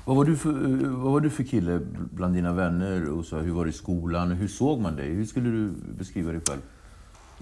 Vad, 0.05 0.15
var 0.15 0.25
du 0.25 0.37
för, 0.37 0.51
vad 0.89 1.11
var 1.13 1.19
du 1.19 1.29
för 1.29 1.43
kille 1.43 1.79
bland 2.11 2.33
dina 2.33 2.53
vänner? 2.53 3.09
Och 3.09 3.25
så, 3.25 3.37
hur 3.37 3.51
var 3.51 3.65
det 3.65 3.69
i 3.69 3.73
skolan? 3.73 4.31
Hur 4.31 4.47
såg 4.47 4.79
man 4.79 4.95
dig? 4.95 5.09
Hur 5.13 5.25
skulle 5.25 5.49
du 5.49 5.71
beskriva 5.97 6.31
dig 6.31 6.41
själv? 6.47 6.61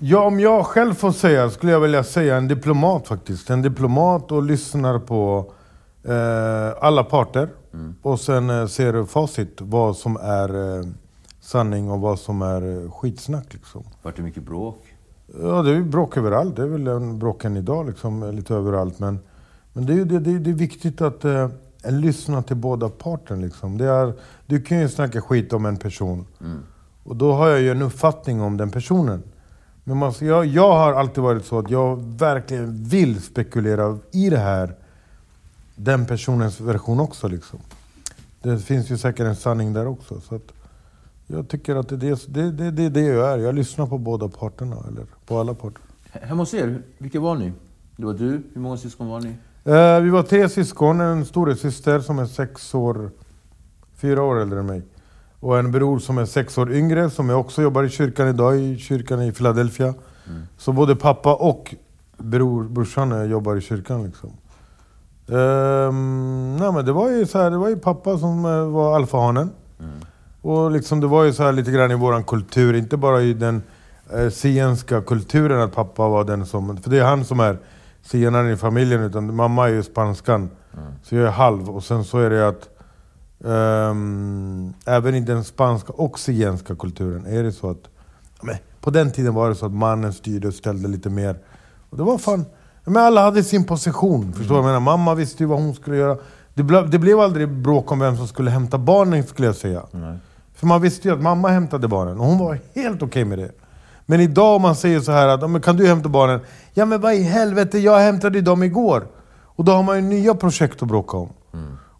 Ja, 0.04 0.26
om 0.26 0.40
jag 0.40 0.66
själv 0.66 0.94
får 0.94 1.12
säga 1.12 1.50
skulle 1.50 1.72
jag 1.72 1.80
vilja 1.80 2.04
säga 2.04 2.38
en 2.38 2.48
diplomat 2.48 3.08
faktiskt. 3.08 3.50
En 3.50 3.62
diplomat 3.62 4.32
och 4.32 4.44
lyssnar 4.44 5.00
på 5.00 5.52
eh, 6.04 6.84
alla 6.86 7.04
parter. 7.04 7.50
Och 8.02 8.20
sen 8.20 8.50
eh, 8.50 8.68
ser 8.68 9.06
facit, 9.06 9.62
vad 9.62 9.98
som 9.98 10.18
är 10.18 10.78
eh, 10.80 10.86
sanning 11.42 11.92
och 11.92 12.00
vad 12.00 12.20
som 12.20 12.42
är 12.42 12.84
eh, 12.84 12.92
skitsnack. 12.92 13.54
Liksom. 13.54 13.84
Vart 14.02 14.16
det 14.16 14.22
mycket 14.22 14.44
bråk? 14.44 14.96
Ja, 15.42 15.62
det 15.62 15.72
är 15.72 15.76
ju 15.76 15.84
bråk 15.84 16.18
överallt. 16.18 16.56
Det 16.56 16.62
är 16.62 16.68
väl 16.68 16.88
en 16.88 17.20
bråken 17.20 17.58
idag, 17.58 17.88
liksom, 17.88 18.24
eh, 18.24 18.34
lite 18.34 18.56
överallt. 18.56 19.00
Men, 19.00 19.20
men 19.74 19.86
det, 19.86 19.94
är 19.94 20.06
det, 20.06 20.20
det, 20.20 20.40
det 20.40 20.50
är 20.50 20.56
viktigt 20.56 21.02
att 21.02 21.26
eh, 21.26 21.50
lyssna 21.84 22.44
till 22.44 22.58
båda 22.58 22.90
parter. 22.90 23.36
Liksom. 23.36 23.78
Det 23.78 23.86
är, 23.86 24.14
du 24.46 24.62
kan 24.62 24.80
ju 24.80 24.90
snacka 24.90 25.22
skit 25.22 25.54
om 25.54 25.66
en 25.66 25.78
person. 25.78 26.26
Och 27.04 27.16
då 27.16 27.34
har 27.34 27.48
jag 27.48 27.62
ju 27.62 27.72
en 27.72 27.82
uppfattning 27.82 28.42
om 28.42 28.58
den 28.58 28.72
personen. 28.72 29.24
Men 29.84 29.98
man, 29.98 30.14
jag, 30.20 30.46
jag 30.46 30.72
har 30.72 30.94
alltid 30.94 31.24
varit 31.24 31.46
så 31.46 31.60
att 31.60 31.70
jag 31.70 32.04
verkligen 32.18 32.84
vill 32.84 33.22
spekulera 33.22 33.98
i 34.12 34.30
det 34.30 34.38
här. 34.38 34.76
Den 35.76 36.06
personens 36.06 36.62
version 36.62 37.00
också. 37.00 37.28
Liksom. 37.28 37.60
Det 38.42 38.60
finns 38.60 38.90
ju 38.90 38.98
säkert 38.98 39.26
en 39.26 39.36
sanning 39.36 39.74
där 39.74 39.88
också. 39.88 40.22
Så 40.22 40.36
att 40.36 40.52
jag 41.28 41.48
tycker 41.48 41.76
att 41.76 41.90
det 41.90 41.96
är 41.96 42.32
det, 42.34 42.52
det, 42.52 42.72
det, 42.72 42.90
det, 42.90 43.02
jag 43.02 43.34
är. 43.34 43.38
Jag 43.38 43.56
lyssnar 43.56 43.88
på 43.88 43.98
båda 43.98 44.28
parterna, 44.28 44.78
eller 44.88 45.06
på 45.26 45.40
alla 45.40 45.54
parter. 45.54 45.82
Hemma 46.12 46.42
hos 46.42 46.54
er, 46.54 46.82
vilka 46.98 47.20
var 47.20 47.36
ni? 47.36 47.54
Det 47.96 48.06
var 48.06 48.14
du. 48.14 48.44
Hur 48.54 48.62
många 48.62 48.78
syskon 48.78 49.08
var 49.08 49.20
ni? 49.20 49.30
Eh, 49.64 50.00
vi 50.00 50.10
var 50.10 50.24
tre 50.24 50.50
syskon, 50.50 51.02
en 51.02 51.26
storasyster 51.26 52.00
som 52.00 52.20
är 52.20 52.26
sex 52.26 52.76
år, 52.76 53.12
fyra 53.96 54.24
år 54.24 54.42
äldre 54.42 54.60
än 54.60 54.66
mig. 54.66 54.82
Och 55.42 55.60
en 55.60 55.72
bror 55.72 56.00
som 56.00 56.18
är 56.18 56.26
sex 56.26 56.58
år 56.58 56.74
yngre, 56.74 57.10
som 57.10 57.30
jag 57.30 57.40
också 57.40 57.62
jobbar 57.62 57.84
i 57.84 57.90
kyrkan 57.90 58.28
idag, 58.28 58.60
i 58.60 58.78
kyrkan 58.78 59.22
i 59.22 59.32
Philadelphia. 59.32 59.94
Så 60.58 60.72
både 60.72 60.96
pappa 60.96 61.34
och 61.36 61.76
bror, 62.18 62.64
brorsan 62.64 63.30
jobbar 63.30 63.56
i 63.56 63.62
kyrkan 63.62 64.04
liksom. 64.04 64.30
Ehm, 65.28 66.58
nej 66.60 66.72
men 66.72 66.86
det 66.86 66.92
var 66.92 67.10
ju 67.10 67.26
så 67.26 67.38
här, 67.38 67.52
det 67.52 67.58
var 67.58 67.70
ju 67.70 67.76
pappa 67.76 68.18
som 68.18 68.46
eh, 68.46 68.66
var 68.66 68.96
alfahanen. 68.96 69.52
Och 70.42 70.72
liksom 70.72 71.00
det 71.00 71.08
var 71.08 71.24
ju 71.24 71.34
så 71.34 71.44
här 71.44 71.52
lite 71.52 71.72
grann 71.72 71.92
i 71.92 71.96
vår 71.96 72.24
kultur, 72.24 72.76
inte 72.76 72.98
bara 72.98 73.22
i 73.22 73.34
den 73.34 73.64
eh, 74.14 74.30
zigenska 74.30 75.02
kulturen 75.02 75.62
att 75.62 75.76
pappa 75.76 76.08
var 76.08 76.24
den 76.24 76.46
som... 76.46 76.78
För 76.78 76.90
det 76.90 77.00
är 77.00 77.04
han 77.04 77.26
som 77.26 77.40
är 77.40 77.58
zigenaren 78.04 78.54
i 78.54 78.58
familjen, 78.58 79.02
utan 79.02 79.36
mamma 79.36 79.70
är 79.70 79.74
ju 79.74 79.84
spanskan. 79.84 80.50
Så 81.04 81.16
jag 81.16 81.28
är 81.28 81.32
halv. 81.32 81.70
Och 81.70 81.84
sen 81.84 82.04
så 82.04 82.20
är 82.20 82.30
det 82.30 82.48
att 82.48 82.70
ehm, 83.46 84.74
även 84.86 85.16
i 85.16 85.20
den 85.20 85.44
spanska 85.44 85.94
och 85.94 86.20
zigenska 86.20 86.76
kulturen 86.76 87.26
är 87.26 87.44
det 87.44 87.52
så 87.52 87.70
att... 87.70 87.90
Men, 88.42 88.56
på 88.82 88.90
den 88.90 89.12
tiden 89.12 89.34
var 89.34 89.50
det 89.50 89.56
så 89.56 89.66
att 89.66 89.72
mannen 89.72 90.14
styrde 90.14 90.48
och 90.48 90.54
ställde 90.54 90.88
lite 90.88 91.10
mer. 91.10 91.36
Och 91.90 91.98
det 91.98 92.04
var 92.04 92.18
fan... 92.18 92.46
Men 92.86 92.98
alla 92.98 93.24
hade 93.24 93.44
sin 93.44 93.64
position. 93.64 94.34
Förstår 94.34 94.56
du 94.56 94.60
jag 94.60 94.66
menar? 94.66 94.80
Mamma 94.80 95.16
visste 95.16 95.44
ju 95.44 95.48
vad 95.48 95.60
hon 95.60 95.74
skulle 95.76 95.98
göra. 95.98 96.18
Det, 96.54 96.64
ble, 96.64 96.82
det 96.82 97.00
blev 97.00 97.20
aldrig 97.20 97.50
bråk 97.50 97.92
om 97.92 98.00
vem 98.00 98.18
som 98.18 98.28
skulle 98.28 98.52
hämta 98.52 98.78
barnen 98.78 99.24
skulle 99.24 99.48
jag 99.48 99.56
säga. 99.56 99.82
För 100.56 100.68
man 100.68 100.82
visste 100.82 101.08
ju 101.08 101.14
att 101.14 101.22
mamma 101.22 101.48
hämtade 101.48 101.88
barnen 101.88 102.20
och 102.20 102.26
hon 102.26 102.38
var 102.40 102.60
helt 102.76 103.02
okej 103.04 103.26
med 103.26 103.38
det. 103.40 103.52
Men 104.06 104.20
idag 104.22 104.56
om 104.56 104.62
man 104.62 104.76
säger 104.76 105.00
så 105.00 105.12
här 105.12 105.28
att 105.28 105.42
"Ja, 105.42 105.48
men 105.48 105.62
kan 105.62 105.78
du 105.78 105.88
hämta 105.88 106.10
barnen? 106.10 106.40
Ja 106.74 106.86
men 106.86 107.02
vad 107.02 107.14
i 107.14 107.24
helvete, 107.24 107.80
jag 107.80 108.00
hämtade 108.00 108.42
dem 108.42 108.64
igår. 108.64 109.08
Och 109.44 109.66
då 109.66 109.72
har 109.72 109.84
man 109.84 109.96
ju 109.96 110.02
nya 110.02 110.36
projekt 110.36 110.82
att 110.82 110.88
bråka 110.88 111.18
om. 111.18 111.30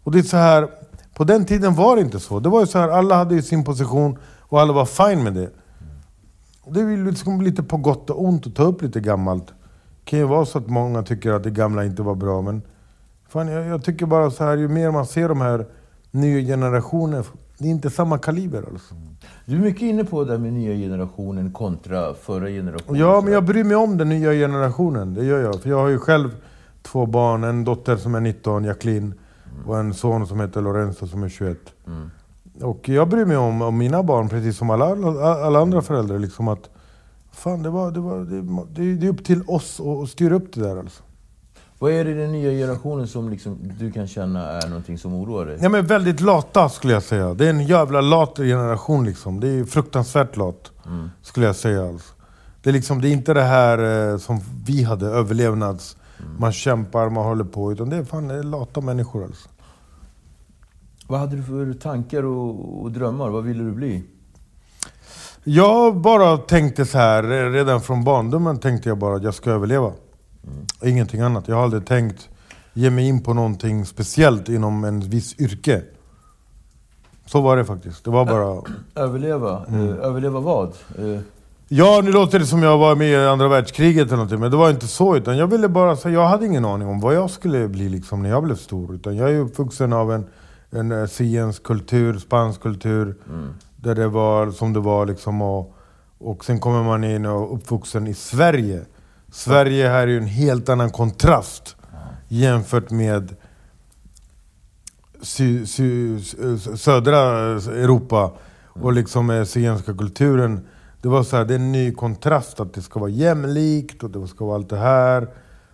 Och 0.04 0.12
det 0.12 0.18
är 0.18 0.22
så 0.22 0.36
här, 0.36 0.68
på 1.14 1.24
den 1.24 1.44
tiden 1.44 1.74
var 1.74 1.96
det 1.96 2.02
inte 2.02 2.20
så. 2.20 2.40
Det 2.40 2.48
var 2.48 2.60
ju 2.60 2.66
så 2.66 2.78
här, 2.78 2.88
alla 2.88 3.14
hade 3.14 3.34
ju 3.34 3.42
sin 3.42 3.64
position 3.64 4.18
och 4.40 4.60
alla 4.60 4.72
var 4.72 4.84
fine 4.84 5.22
med 5.22 5.34
det. 5.34 5.50
Det 6.66 6.80
är 6.80 7.04
liksom 7.04 7.40
lite 7.40 7.62
på 7.62 7.76
gott 7.76 8.10
och 8.10 8.24
ont 8.24 8.46
att 8.46 8.54
ta 8.54 8.62
upp 8.62 8.82
lite 8.82 9.00
gammalt. 9.00 9.46
Det 9.46 10.10
kan 10.10 10.18
ju 10.18 10.24
vara 10.24 10.44
så 10.44 10.58
att 10.58 10.66
många 10.66 11.02
tycker 11.02 11.32
att 11.32 11.42
det 11.42 11.50
gamla 11.50 11.84
inte 11.84 12.02
var 12.02 12.14
bra, 12.14 12.42
men 12.42 12.62
fan, 13.28 13.48
jag, 13.48 13.66
jag 13.66 13.84
tycker 13.84 14.06
bara 14.06 14.30
så 14.30 14.44
här, 14.44 14.56
ju 14.56 14.68
mer 14.68 14.90
man 14.90 15.06
ser 15.06 15.28
de 15.28 15.40
här 15.40 15.66
nya 16.10 16.40
generationerna, 16.40 17.24
det 17.58 17.68
är 17.68 17.70
inte 17.70 17.90
samma 17.90 18.18
kaliber 18.18 18.64
alltså. 18.72 18.94
Du 19.44 19.56
är 19.56 19.60
mycket 19.60 19.82
inne 19.82 20.04
på 20.04 20.24
det 20.24 20.30
där 20.30 20.38
med 20.38 20.52
nya 20.52 20.74
generationen 20.74 21.52
kontra 21.52 22.14
förra 22.14 22.48
generationen. 22.48 23.00
Ja, 23.00 23.20
men 23.20 23.32
jag 23.32 23.44
bryr 23.44 23.64
mig 23.64 23.76
om 23.76 23.98
den 23.98 24.08
nya 24.08 24.32
generationen. 24.32 25.14
Det 25.14 25.24
gör 25.24 25.40
jag. 25.42 25.60
För 25.60 25.70
jag 25.70 25.78
har 25.78 25.88
ju 25.88 25.98
själv 25.98 26.36
två 26.82 27.06
barn. 27.06 27.44
En 27.44 27.64
dotter 27.64 27.96
som 27.96 28.14
är 28.14 28.20
19, 28.20 28.64
Jacqueline. 28.64 29.14
Och 29.66 29.78
en 29.78 29.94
son 29.94 30.26
som 30.26 30.40
heter 30.40 30.62
Lorenzo 30.62 31.06
som 31.06 31.22
är 31.22 31.28
21. 31.28 31.58
Och 32.62 32.88
jag 32.88 33.08
bryr 33.08 33.24
mig 33.24 33.36
om, 33.36 33.62
om 33.62 33.78
mina 33.78 34.02
barn 34.02 34.28
precis 34.28 34.56
som 34.56 34.70
alla, 34.70 34.86
alla, 35.46 35.58
andra 35.58 35.82
föräldrar. 35.82 36.18
Liksom 36.18 36.48
att, 36.48 36.70
fan, 37.32 37.62
det, 37.62 37.70
var, 37.70 37.90
det, 37.90 38.00
var, 38.00 38.18
det, 38.18 38.40
det, 38.82 38.94
det 38.94 39.06
är 39.06 39.10
upp 39.10 39.24
till 39.24 39.42
oss 39.46 39.80
att 39.80 40.08
styra 40.08 40.34
upp 40.34 40.54
det 40.54 40.60
där 40.60 40.76
alltså. 40.76 41.02
Vad 41.78 41.92
är 41.92 42.04
det 42.04 42.10
i 42.10 42.14
den 42.14 42.32
nya 42.32 42.50
generationen 42.50 43.08
som 43.08 43.30
liksom, 43.30 43.58
du 43.78 43.92
kan 43.92 44.06
känna 44.06 44.50
är 44.50 44.68
någonting 44.68 44.98
som 44.98 45.14
oroar 45.14 45.46
dig? 45.46 45.58
Ja, 45.62 45.68
men 45.68 45.86
väldigt 45.86 46.20
lata 46.20 46.68
skulle 46.68 46.92
jag 46.92 47.02
säga. 47.02 47.34
Det 47.34 47.46
är 47.46 47.50
en 47.50 47.66
jävla 47.66 48.00
lat 48.00 48.36
generation 48.36 49.04
liksom. 49.04 49.40
Det 49.40 49.48
är 49.48 49.64
fruktansvärt 49.64 50.36
lat. 50.36 50.70
Skulle 51.22 51.46
jag 51.46 51.56
säga. 51.56 51.88
Alltså. 51.88 52.14
Det, 52.62 52.70
är 52.70 52.72
liksom, 52.72 53.00
det 53.00 53.08
är 53.08 53.12
inte 53.12 53.34
det 53.34 53.42
här 53.42 54.10
eh, 54.12 54.18
som 54.18 54.40
vi 54.64 54.82
hade, 54.82 55.06
överlevnads... 55.06 55.96
Man 56.38 56.52
kämpar, 56.52 57.08
man 57.08 57.24
håller 57.24 57.44
på. 57.44 57.72
Utan 57.72 57.90
det 57.90 57.96
är 57.96 58.04
fan 58.04 58.28
det 58.28 58.34
är 58.34 58.42
lata 58.42 58.80
människor 58.80 59.24
alltså. 59.24 59.48
Vad 61.06 61.20
hade 61.20 61.36
du 61.36 61.42
för 61.42 61.72
tankar 61.72 62.22
och, 62.22 62.82
och 62.82 62.92
drömmar? 62.92 63.28
Vad 63.30 63.44
ville 63.44 63.64
du 63.64 63.72
bli? 63.72 64.02
Jag 65.44 65.96
bara 65.96 66.36
tänkte 66.36 66.86
så 66.86 66.98
här, 66.98 67.22
re- 67.22 67.50
redan 67.52 67.80
från 67.80 68.04
barndomen 68.04 68.58
tänkte 68.58 68.88
jag 68.88 68.98
bara 68.98 69.16
att 69.16 69.22
jag 69.22 69.34
ska 69.34 69.50
överleva. 69.50 69.92
Ingenting 70.82 71.20
annat. 71.20 71.48
Jag 71.48 71.56
har 71.56 71.62
aldrig 71.62 71.86
tänkt 71.86 72.28
ge 72.72 72.90
mig 72.90 73.08
in 73.08 73.22
på 73.22 73.34
någonting 73.34 73.86
speciellt 73.86 74.48
inom 74.48 74.84
en 74.84 75.00
viss 75.00 75.40
yrke. 75.40 75.82
Så 77.26 77.40
var 77.40 77.56
det 77.56 77.64
faktiskt. 77.64 78.04
Det 78.04 78.10
var 78.10 78.24
bara... 78.24 78.62
Överleva? 78.94 79.64
Mm. 79.68 79.88
Överleva 79.88 80.40
vad? 80.40 80.72
Eh, 81.72 81.78
Ja, 81.78 82.00
nu 82.04 82.12
låter 82.12 82.38
det 82.38 82.46
som 82.46 82.62
jag 82.62 82.78
var 82.78 82.96
med 82.96 83.08
i 83.08 83.16
andra 83.26 83.48
världskriget 83.48 84.06
eller 84.06 84.16
någonting, 84.16 84.40
men 84.40 84.50
det 84.50 84.56
var 84.56 84.70
inte 84.70 84.86
så. 84.86 85.16
Utan 85.16 85.36
jag 85.36 85.46
ville 85.46 85.68
bara 85.68 85.96
säga, 85.96 86.14
jag 86.14 86.28
hade 86.28 86.46
ingen 86.46 86.64
aning 86.64 86.88
om 86.88 87.00
vad 87.00 87.14
jag 87.14 87.30
skulle 87.30 87.68
bli 87.68 87.88
liksom 87.88 88.22
när 88.22 88.30
jag 88.30 88.42
blev 88.42 88.56
stor. 88.56 88.94
Utan 88.94 89.16
jag 89.16 89.30
är 89.30 89.38
uppvuxen 89.38 89.92
av 89.92 90.12
en, 90.12 90.26
en 90.70 90.92
eh, 90.92 91.06
zigensk 91.06 91.62
kultur, 91.62 92.18
spansk 92.18 92.60
kultur. 92.60 93.14
Där 93.76 93.94
det 93.94 94.08
var 94.08 94.50
som 94.50 94.72
det 94.72 94.80
var 94.80 95.06
liksom. 95.06 95.42
Och, 95.42 95.74
och 96.18 96.44
sen 96.44 96.60
kommer 96.60 96.82
man 96.82 97.04
in 97.04 97.26
och 97.26 97.54
uppvuxen 97.54 98.06
i 98.06 98.14
Sverige. 98.14 98.82
Sverige 99.32 99.88
här 99.88 100.02
är 100.02 100.06
ju 100.06 100.16
en 100.16 100.26
helt 100.26 100.68
annan 100.68 100.90
kontrast 100.90 101.76
jämfört 102.28 102.90
med 102.90 103.36
sy, 105.22 105.66
sy, 105.66 106.18
södra 106.76 107.18
Europa 107.56 108.32
och 108.68 108.92
liksom 108.92 109.30
eh, 109.30 109.44
zigenska 109.44 109.94
kulturen. 109.94 110.66
Det 111.02 111.08
var 111.08 111.22
så 111.22 111.36
här, 111.36 111.44
det 111.44 111.54
är 111.54 111.58
en 111.58 111.72
ny 111.72 111.92
kontrast 111.92 112.60
att 112.60 112.74
det 112.74 112.82
ska 112.82 113.00
vara 113.00 113.10
jämlikt 113.10 114.02
och 114.02 114.10
det 114.10 114.26
ska 114.28 114.44
vara 114.44 114.56
allt 114.56 114.68
det 114.70 114.76
här. 114.76 115.28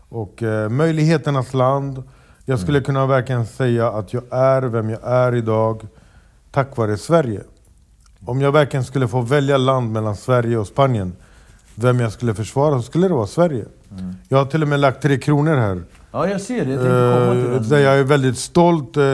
Och 0.09 0.43
eh, 0.43 0.69
möjligheternas 0.69 1.55
land. 1.55 2.03
Jag 2.45 2.59
skulle 2.59 2.81
kunna 2.81 3.07
verkligen 3.07 3.47
säga 3.47 3.89
att 3.91 4.13
jag 4.13 4.23
är 4.31 4.63
vem 4.63 4.91
jag 4.91 5.01
är 5.03 5.35
idag 5.35 5.87
tack 6.51 6.77
vare 6.77 6.97
Sverige. 6.97 7.41
Om 8.25 8.41
jag 8.41 8.53
verkligen 8.53 8.85
skulle 8.85 9.09
få 9.09 9.21
välja 9.21 9.57
land 9.57 9.93
mellan 9.93 10.17
Sverige 10.17 10.59
och 10.59 10.67
Spanien, 10.67 11.13
vem 11.75 12.01
jag 12.01 12.13
skulle 12.13 12.35
försvara, 12.35 12.77
så 12.77 12.83
skulle 12.83 13.09
det 13.09 13.15
vara 13.15 13.27
Sverige. 13.27 13.65
Jag 14.29 14.39
har 14.39 14.45
till 14.47 14.63
och 14.63 14.69
med 14.69 14.81
lagt 14.81 15.03
tre 15.03 15.19
kronor 15.19 15.57
här. 15.57 15.83
ja, 16.13 16.29
jag 16.29 16.41
ser 16.41 16.65
det. 16.65 16.73
Jag 16.73 16.81
komma 16.81 17.33
till 17.43 17.55
Eh, 17.55 17.61
den. 17.79 17.83
jag 17.83 17.99
är 17.99 18.05
väldigt 18.05 18.39
stolt 18.39 18.97
eh, 18.97 19.05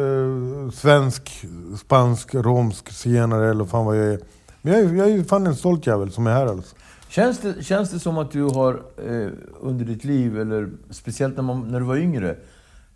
eh, 0.00 0.70
svensk, 0.72 1.44
spansk, 1.80 2.34
romsk 2.34 2.92
zigenare 2.92 3.50
eller 3.50 3.64
fan 3.64 3.84
vad 3.84 3.96
jag 3.98 4.06
är. 4.06 4.20
Men 4.62 4.72
jag 4.72 4.82
är, 4.82 4.94
jag 4.94 5.10
är 5.10 5.24
fan 5.24 5.46
en 5.46 5.56
stolt 5.56 5.86
jävel 5.86 6.12
som 6.12 6.26
är 6.26 6.30
här 6.30 6.46
alltså. 6.46 6.76
Känns 7.08 7.38
det, 7.38 7.64
känns 7.64 7.90
det 7.90 7.98
som 7.98 8.18
att 8.18 8.30
du 8.30 8.42
har 8.42 8.82
eh, 9.08 9.28
under 9.60 9.84
ditt 9.84 10.04
liv, 10.04 10.40
eller 10.40 10.68
speciellt 10.90 11.36
när, 11.36 11.42
man, 11.42 11.68
när 11.68 11.80
du 11.80 11.86
var 11.86 11.96
yngre, 11.96 12.36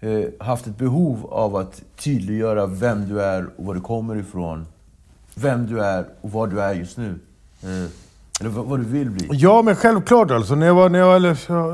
eh, 0.00 0.24
haft 0.40 0.66
ett 0.66 0.78
behov 0.78 1.26
av 1.26 1.56
att 1.56 1.82
tydliggöra 1.96 2.66
vem 2.66 3.08
du 3.08 3.22
är 3.22 3.46
och 3.56 3.64
var 3.64 3.74
du 3.74 3.80
kommer 3.80 4.16
ifrån? 4.16 4.66
Vem 5.34 5.66
du 5.66 5.80
är 5.80 6.06
och 6.20 6.32
vad 6.32 6.50
du 6.50 6.60
är 6.60 6.74
just 6.74 6.96
nu? 6.96 7.18
Eh, 7.62 7.90
eller 8.40 8.50
vad, 8.50 8.64
vad 8.66 8.80
du 8.80 8.84
vill 8.84 9.10
bli? 9.10 9.28
Ja 9.30 9.62
men 9.62 9.76
självklart 9.76 10.30
alltså. 10.30 10.54
När 10.54 10.66
jag 10.66 10.74
var, 10.74 10.88
när 10.88 10.98
jag 10.98 11.06
var, 11.06 11.20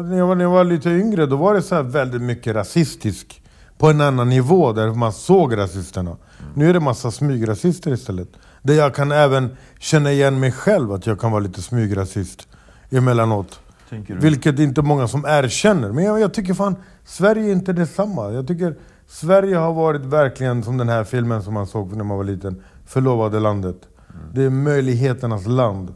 när 0.03 0.19
jag 0.19 0.27
var, 0.27 0.35
när 0.35 0.45
jag 0.45 0.51
var 0.51 0.65
lite 0.65 0.91
yngre 0.91 1.27
då 1.27 1.37
var 1.37 1.55
det 1.55 1.63
så 1.63 1.83
väldigt 1.83 2.23
mycket 2.23 2.55
rasistisk 2.55 3.43
på 3.79 3.91
en 3.91 4.01
annan 4.01 4.29
nivå 4.29 4.73
där 4.73 4.93
man 4.93 5.13
såg 5.13 5.57
rasisterna. 5.57 6.17
Nu 6.55 6.69
är 6.69 6.73
det 6.73 6.81
massa 6.81 7.11
smygrasister 7.11 7.93
istället. 7.93 8.29
Där 8.63 8.75
jag 8.75 8.95
kan 8.95 9.13
även 9.13 9.57
känna 9.79 10.13
igen 10.13 10.41
mig 10.41 10.53
själv, 10.53 10.93
att 10.93 11.07
jag 11.07 11.21
kan 11.21 11.31
vara 11.33 11.41
lite 11.41 11.63
smygrasist 11.63 12.49
emellanåt. 12.91 13.61
Vilket 14.21 14.59
inte 14.59 14.83
många 14.83 15.09
som 15.09 15.25
erkänner. 15.25 15.93
Men 15.93 16.05
jag, 16.05 16.21
jag 16.21 16.35
tycker 16.35 16.55
fan, 16.55 16.77
Sverige 17.05 17.49
är 17.49 17.53
inte 17.53 17.73
detsamma. 17.73 18.31
Jag 18.33 18.47
tycker 18.47 18.77
Sverige 19.07 19.57
har 19.57 19.73
varit 19.73 20.05
verkligen 20.05 20.63
som 20.63 20.77
den 20.77 20.89
här 20.89 21.05
filmen 21.05 21.43
som 21.43 21.55
man 21.55 21.67
såg 21.67 21.97
när 21.97 22.05
man 22.05 22.17
var 22.17 22.25
liten. 22.25 22.63
Förlovade 22.87 23.41
landet. 23.41 23.77
Det 24.35 24.43
är 24.43 24.51
möjligheternas 24.51 25.47
land. 25.47 25.95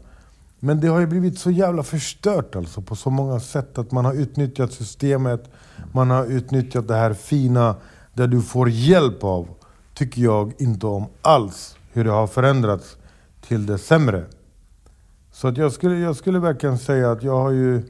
Men 0.59 0.79
det 0.79 0.87
har 0.87 0.99
ju 0.99 1.07
blivit 1.07 1.39
så 1.39 1.51
jävla 1.51 1.83
förstört 1.83 2.55
alltså 2.55 2.81
på 2.81 2.95
så 2.95 3.09
många 3.09 3.39
sätt. 3.39 3.77
Att 3.77 3.91
man 3.91 4.05
har 4.05 4.13
utnyttjat 4.13 4.73
systemet, 4.73 5.49
man 5.91 6.09
har 6.09 6.25
utnyttjat 6.25 6.87
det 6.87 6.95
här 6.95 7.13
fina, 7.13 7.75
där 8.13 8.27
du 8.27 8.41
får 8.41 8.69
hjälp 8.69 9.23
av. 9.23 9.47
Tycker 9.93 10.21
jag 10.21 10.53
inte 10.57 10.87
om 10.87 11.05
alls 11.21 11.74
hur 11.95 12.03
det 12.03 12.11
har 12.11 12.27
förändrats 12.27 12.97
till 13.41 13.65
det 13.65 13.77
sämre. 13.77 14.25
Så 15.31 15.47
att 15.47 15.57
jag, 15.57 15.71
skulle, 15.71 15.95
jag 15.95 16.15
skulle 16.15 16.39
verkligen 16.39 16.77
säga 16.77 17.11
att 17.11 17.23
jag 17.23 17.37
har 17.37 17.51
ju... 17.51 17.83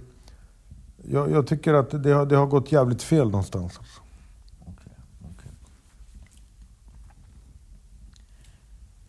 Jag, 1.08 1.32
jag 1.32 1.48
tycker 1.48 1.74
att 1.74 2.04
det 2.04 2.12
har, 2.12 2.26
det 2.26 2.36
har 2.36 2.46
gått 2.46 2.72
jävligt 2.72 3.04
fel 3.04 3.26
någonstans. 3.30 3.78
Alltså. 3.78 4.02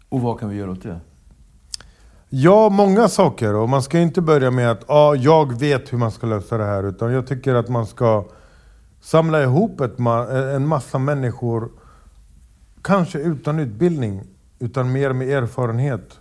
Och 0.09 0.20
vad 0.20 0.40
kan 0.40 0.48
vi 0.48 0.56
göra 0.56 0.70
åt 0.70 0.82
det? 0.82 1.00
Ja, 2.28 2.68
många 2.68 3.09
saker. 3.09 3.54
Och 3.54 3.68
man 3.68 3.82
ska 3.82 3.98
inte 3.98 4.20
börja 4.20 4.50
med 4.50 4.70
att 4.70 4.90
ah, 4.90 5.14
jag 5.14 5.59
vet 5.61 5.92
hur 5.92 5.98
man 5.98 6.11
ska 6.11 6.26
lösa 6.26 6.59
det 6.59 6.64
här. 6.64 6.82
Utan 6.82 7.12
jag 7.12 7.26
tycker 7.26 7.54
att 7.54 7.68
man 7.68 7.87
ska 7.87 8.24
samla 9.00 9.42
ihop 9.42 9.80
ett 9.80 9.96
ma- 9.96 10.54
en 10.56 10.66
massa 10.66 10.98
människor, 10.98 11.70
kanske 12.82 13.18
utan 13.18 13.59
utbildning, 13.59 14.22
utan 14.59 14.92
mer 14.92 15.12
med 15.12 15.29
erfarenhet. 15.29 16.19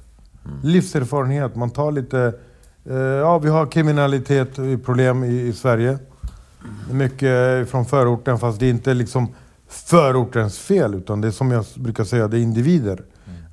Livserfarenhet. 0.63 1.55
Man 1.55 1.69
tar 1.69 1.91
lite... 1.91 2.33
Eh, 2.85 2.95
ja, 2.95 3.39
vi 3.39 3.49
har 3.49 3.65
kriminalitet, 3.65 4.55
problem 4.85 5.23
i, 5.23 5.41
i 5.41 5.53
Sverige. 5.53 5.97
Mycket 6.91 7.69
från 7.69 7.85
förorten, 7.85 8.39
fast 8.39 8.59
det 8.59 8.65
är 8.65 8.69
inte 8.69 8.93
liksom 8.93 9.27
förortens 9.67 10.59
fel. 10.59 10.93
Utan 10.93 11.21
det 11.21 11.27
är 11.27 11.31
som 11.31 11.51
jag 11.51 11.65
brukar 11.75 12.03
säga, 12.03 12.27
det 12.27 12.37
är 12.37 12.41
individer. 12.41 13.03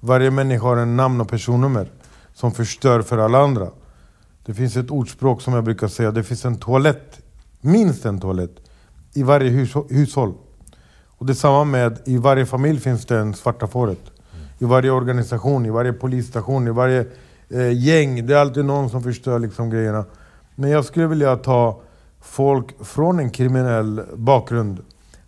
Varje 0.01 0.31
människa 0.31 0.67
har 0.67 0.77
en 0.77 0.97
namn 0.97 1.21
och 1.21 1.29
personnummer 1.29 1.89
som 2.35 2.53
förstör 2.53 3.03
för 3.03 3.19
alla 3.19 3.39
andra. 3.39 3.69
Det 4.45 4.55
finns 4.55 4.77
ett 4.77 4.91
ordspråk 4.91 5.43
som 5.43 5.55
jag 5.55 5.65
brukar 5.65 5.89
säga, 5.89 6.11
det 6.11 6.23
finns 6.23 6.45
en 6.45 6.57
toalett, 6.57 7.21
minst 7.61 8.05
en 8.05 8.21
toalett, 8.21 8.57
i 9.15 9.23
varje 9.23 9.51
hus 9.51 9.73
hushåll. 9.91 10.35
Och 11.07 11.27
det 11.27 11.33
är 11.33 11.35
samma 11.35 11.65
med, 11.65 11.99
i 12.05 12.17
varje 12.17 12.47
familj 12.47 12.81
finns 12.81 13.07
det 13.07 13.19
en 13.19 13.35
svarta 13.35 13.67
fåret. 13.67 14.12
I 14.63 14.65
varje 14.65 14.91
organisation, 14.91 15.67
i 15.67 15.71
varje 15.71 15.93
polisstation, 15.93 16.69
i 16.69 16.71
varje 16.71 17.07
eh, 17.49 17.73
gäng. 17.73 18.27
Det 18.27 18.35
är 18.35 18.39
alltid 18.39 18.65
någon 18.65 18.91
som 18.91 19.03
förstör 19.03 19.39
liksom 19.39 19.71
grejerna. 19.71 20.05
Men 20.55 20.71
jag 20.71 20.85
skulle 20.85 21.07
vilja 21.07 21.37
ta 21.37 21.81
folk 22.21 22.85
från 22.85 23.19
en 23.19 23.31
kriminell 23.31 24.03
bakgrund. 24.15 24.81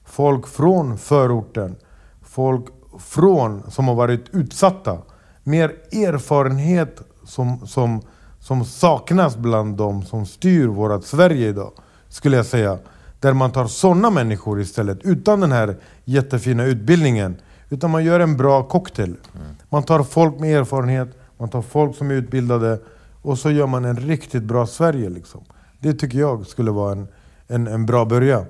Folk 0.04 0.46
från 0.46 0.98
förorten. 0.98 1.76
Folk 2.22 2.64
från, 2.98 3.70
som 3.70 3.88
har 3.88 3.94
varit 3.94 4.24
utsatta. 4.34 4.98
Mer 5.42 5.68
erfarenhet 5.92 7.00
som, 7.24 7.66
som, 7.66 8.02
som 8.40 8.64
saknas 8.64 9.36
bland 9.36 9.76
de 9.76 10.02
som 10.02 10.26
styr 10.26 10.66
vårt 10.66 11.04
Sverige 11.04 11.48
idag. 11.48 11.72
Skulle 12.08 12.36
jag 12.36 12.46
säga. 12.46 12.78
Där 13.20 13.32
man 13.32 13.50
tar 13.52 13.66
sådana 13.66 14.10
människor 14.10 14.60
istället, 14.60 14.98
utan 15.02 15.40
den 15.40 15.52
här 15.52 15.76
jättefina 16.04 16.64
utbildningen. 16.64 17.36
Utan 17.70 17.90
man 17.90 18.04
gör 18.04 18.20
en 18.20 18.36
bra 18.36 18.62
cocktail. 18.62 19.16
Man 19.70 19.82
tar 19.82 20.02
folk 20.02 20.38
med 20.40 20.58
erfarenhet, 20.58 21.08
man 21.38 21.48
tar 21.48 21.62
folk 21.62 21.96
som 21.96 22.10
är 22.10 22.14
utbildade 22.14 22.78
och 23.22 23.38
så 23.38 23.50
gör 23.50 23.66
man 23.66 23.84
en 23.84 23.96
riktigt 23.96 24.42
bra 24.42 24.66
Sverige. 24.66 25.08
Liksom. 25.08 25.40
Det 25.80 25.92
tycker 25.94 26.18
jag 26.18 26.46
skulle 26.46 26.70
vara 26.70 26.92
en, 26.92 27.08
en, 27.48 27.66
en 27.66 27.86
bra 27.86 28.04
början. 28.04 28.44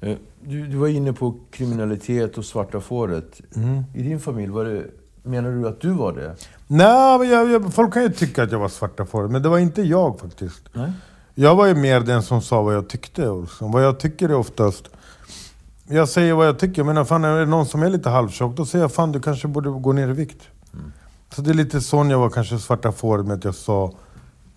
Eh, 0.00 0.16
Du, 0.42 0.66
du 0.66 0.76
var 0.76 0.88
inne 0.88 1.12
på 1.12 1.34
kriminalitet 1.50 2.38
och 2.38 2.44
svarta 2.44 2.80
fåret. 2.80 3.40
I 3.94 4.02
din 4.02 4.20
familj, 4.20 4.52
var 4.52 4.64
det, 4.64 4.84
menar 5.22 5.50
du 5.50 5.68
att 5.68 5.80
du 5.80 5.90
var 5.90 6.12
det? 6.12 6.36
Nej, 6.66 7.18
men 7.18 7.28
jag, 7.28 7.50
jag, 7.50 7.74
folk 7.74 7.92
kan 7.94 8.02
ju 8.02 8.08
tycka 8.08 8.42
att 8.42 8.52
jag 8.52 8.58
var 8.58 8.68
svarta 8.68 9.06
fåret, 9.06 9.30
men 9.30 9.42
det 9.42 9.48
var 9.48 9.58
inte 9.58 9.82
jag 9.82 10.20
faktiskt. 10.20 10.62
Nej. 10.72 10.92
Jag 11.34 11.54
var 11.56 11.66
ju 11.66 11.74
mer 11.74 12.00
den 12.00 12.22
som 12.22 12.40
sa 12.42 12.62
vad 12.62 12.74
jag 12.74 12.88
tyckte. 12.88 13.28
Och. 13.28 13.48
Vad 13.60 13.84
jag 13.84 14.00
tycker 14.00 14.28
är 14.28 14.34
oftast... 14.34 14.90
Jag 15.90 16.08
säger 16.08 16.34
vad 16.34 16.46
jag 16.46 16.58
tycker, 16.58 16.84
men 16.84 17.06
fan, 17.06 17.24
är 17.24 17.38
det 17.38 17.46
någon 17.46 17.66
som 17.66 17.82
är 17.82 17.90
lite 17.90 18.10
halvtjock, 18.10 18.56
då 18.56 18.66
säger 18.66 18.84
jag 18.84 18.92
fan 18.92 19.12
du 19.12 19.20
kanske 19.20 19.48
borde 19.48 19.70
gå 19.70 19.92
ner 19.92 20.08
i 20.08 20.12
vikt. 20.12 20.48
Så 21.34 21.42
det 21.42 21.50
är 21.50 21.54
lite 21.54 21.80
sån 21.80 22.10
jag 22.10 22.18
var 22.18 22.30
kanske 22.30 22.58
svarta 22.58 22.92
fåret 22.92 23.26
med 23.26 23.36
att 23.36 23.44
jag 23.44 23.54
sa 23.54 23.92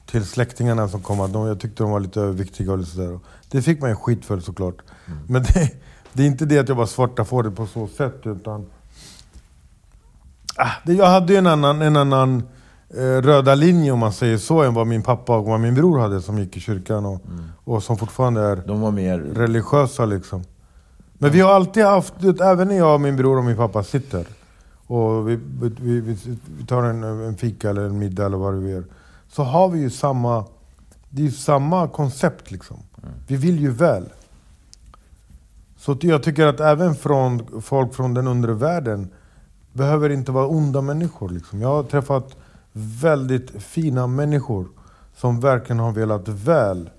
till 0.05 0.25
släktingarna 0.25 0.87
som 0.87 1.01
kom 1.01 1.19
att 1.19 1.33
de, 1.33 1.47
jag 1.47 1.59
tyckte 1.59 1.83
de 1.83 1.91
var 1.91 1.99
lite 1.99 2.21
överviktiga 2.21 2.71
och 2.71 2.77
lite 2.77 2.91
sådär. 2.91 3.19
Det 3.51 3.61
fick 3.61 3.81
man 3.81 3.89
ju 3.89 3.95
skit 3.95 4.25
för 4.25 4.39
såklart. 4.39 4.75
Men 5.27 5.43
det, 5.43 5.71
det 6.13 6.23
är 6.23 6.27
inte 6.27 6.45
det 6.45 6.59
att 6.59 6.69
jag 6.69 6.75
var 6.75 6.85
svarta 6.85 7.25
fåret 7.25 7.55
på 7.55 7.65
så 7.65 7.87
sätt, 7.87 8.21
utan... 8.23 8.65
Ah, 10.55 10.71
det, 10.85 10.93
jag 10.93 11.07
hade 11.07 11.33
ju 11.33 11.39
en 11.39 11.47
annan, 11.47 11.81
en 11.81 11.95
annan 11.95 12.43
eh, 12.89 13.21
röda 13.21 13.55
linje 13.55 13.91
om 13.91 13.99
man 13.99 14.13
säger 14.13 14.37
så, 14.37 14.63
än 14.63 14.73
vad 14.73 14.87
min 14.87 15.03
pappa 15.03 15.37
och 15.37 15.45
vad 15.45 15.59
min 15.59 15.75
bror 15.75 15.99
hade 15.99 16.21
som 16.21 16.39
gick 16.39 16.57
i 16.57 16.59
kyrkan 16.59 17.05
och, 17.05 17.21
och 17.63 17.83
som 17.83 17.97
fortfarande 17.97 18.41
är 18.41 18.55
De 18.55 18.81
var 18.81 18.91
mer... 18.91 19.19
religiösa 19.19 20.05
liksom. 20.05 20.43
Men 21.21 21.31
vi 21.31 21.41
har 21.41 21.53
alltid 21.53 21.83
haft, 21.83 22.13
även 22.41 22.67
när 22.67 22.77
jag 22.77 23.01
min 23.01 23.15
bror 23.15 23.37
och 23.37 23.43
min 23.43 23.55
pappa 23.55 23.83
sitter 23.83 24.25
och 24.87 25.29
vi, 25.29 25.39
vi, 25.61 25.99
vi, 25.99 26.17
vi 26.57 26.65
tar 26.65 26.83
en, 26.83 27.03
en 27.03 27.37
fika 27.37 27.69
eller 27.69 27.81
en 27.81 27.99
middag 27.99 28.25
eller 28.25 28.37
vad 28.37 28.53
vi 28.53 28.71
gör. 28.71 28.83
Så 29.27 29.43
har 29.43 29.69
vi 29.69 29.79
ju 29.79 29.89
samma, 29.89 30.45
det 31.09 31.21
är 31.21 31.25
ju 31.25 31.31
samma 31.31 31.87
koncept 31.87 32.51
liksom. 32.51 32.77
Vi 33.27 33.35
vill 33.35 33.59
ju 33.59 33.71
väl. 33.71 34.09
Så 35.77 35.97
jag 36.01 36.23
tycker 36.23 36.47
att 36.47 36.59
även 36.59 36.95
från 36.95 37.61
folk 37.61 37.93
från 37.93 38.13
den 38.13 38.27
undre 38.27 38.53
världen 38.53 39.09
behöver 39.73 40.09
inte 40.09 40.31
vara 40.31 40.47
onda 40.47 40.81
människor. 40.81 41.29
Liksom. 41.29 41.61
Jag 41.61 41.69
har 41.69 41.83
träffat 41.83 42.35
väldigt 42.73 43.63
fina 43.63 44.07
människor 44.07 44.67
som 45.15 45.39
verkligen 45.39 45.79
har 45.79 45.91
velat 45.91 46.27
väl 46.27 46.89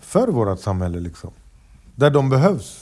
för 0.00 0.28
vårt 0.28 0.60
samhälle. 0.60 1.00
Liksom. 1.00 1.30
Där 1.94 2.10
de 2.10 2.30
behövs. 2.30 2.81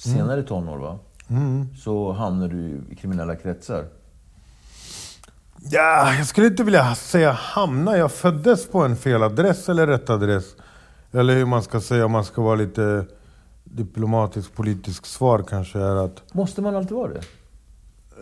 senare 0.00 0.42
tonår 0.42 0.78
va? 0.78 0.98
Så 1.84 2.12
hamnar 2.12 2.48
du 2.48 2.80
i 2.90 2.96
kriminella 2.96 3.36
kretsar. 3.36 3.84
Ja, 5.70 6.14
jag 6.14 6.26
skulle 6.26 6.46
inte 6.46 6.64
vilja 6.64 6.94
säga 6.94 7.32
hamna. 7.32 7.96
Jag 7.96 8.12
föddes 8.12 8.68
på 8.68 8.82
en 8.82 8.96
fel 8.96 9.22
adress 9.22 9.68
eller 9.68 9.86
rätt 9.86 10.10
adress. 10.10 10.44
Eller 11.12 11.34
hur 11.34 11.46
man 11.46 11.62
ska 11.62 11.80
säga 11.80 12.04
om 12.04 12.12
man 12.12 12.24
ska 12.24 12.42
vara 12.42 12.54
lite 12.54 13.04
diplomatisk 13.64 14.54
politisk 14.54 15.06
svar 15.06 15.44
kanske 15.48 15.78
är 15.78 16.04
att... 16.04 16.34
Måste 16.34 16.62
man 16.62 16.76
alltid 16.76 16.96
vara 16.96 17.12
det? 17.12 17.22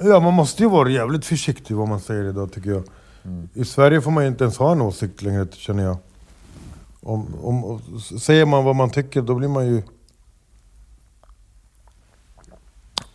Ja, 0.03 0.21
man 0.21 0.35
måste 0.35 0.63
ju 0.63 0.69
vara 0.69 0.89
jävligt 0.89 1.25
försiktig 1.25 1.77
vad 1.77 1.89
man 1.89 2.01
säger 2.01 2.25
idag 2.25 2.53
tycker 2.53 2.71
jag. 2.71 2.83
I 3.55 3.65
Sverige 3.65 4.01
får 4.01 4.11
man 4.11 4.25
ju 4.25 4.29
inte 4.29 4.45
ens 4.45 4.59
ha 4.59 4.73
en 4.73 4.81
åsikt 4.81 5.23
längre 5.23 5.47
känner 5.53 5.85
jag. 5.85 5.97
Om, 7.01 7.35
om, 7.43 7.81
säger 8.21 8.47
man 8.47 8.65
vad 8.65 8.77
man 8.77 8.91
tycker 8.91 9.23
då 9.23 9.35
blir 9.35 9.49
man 9.49 9.67
ju 9.67 9.83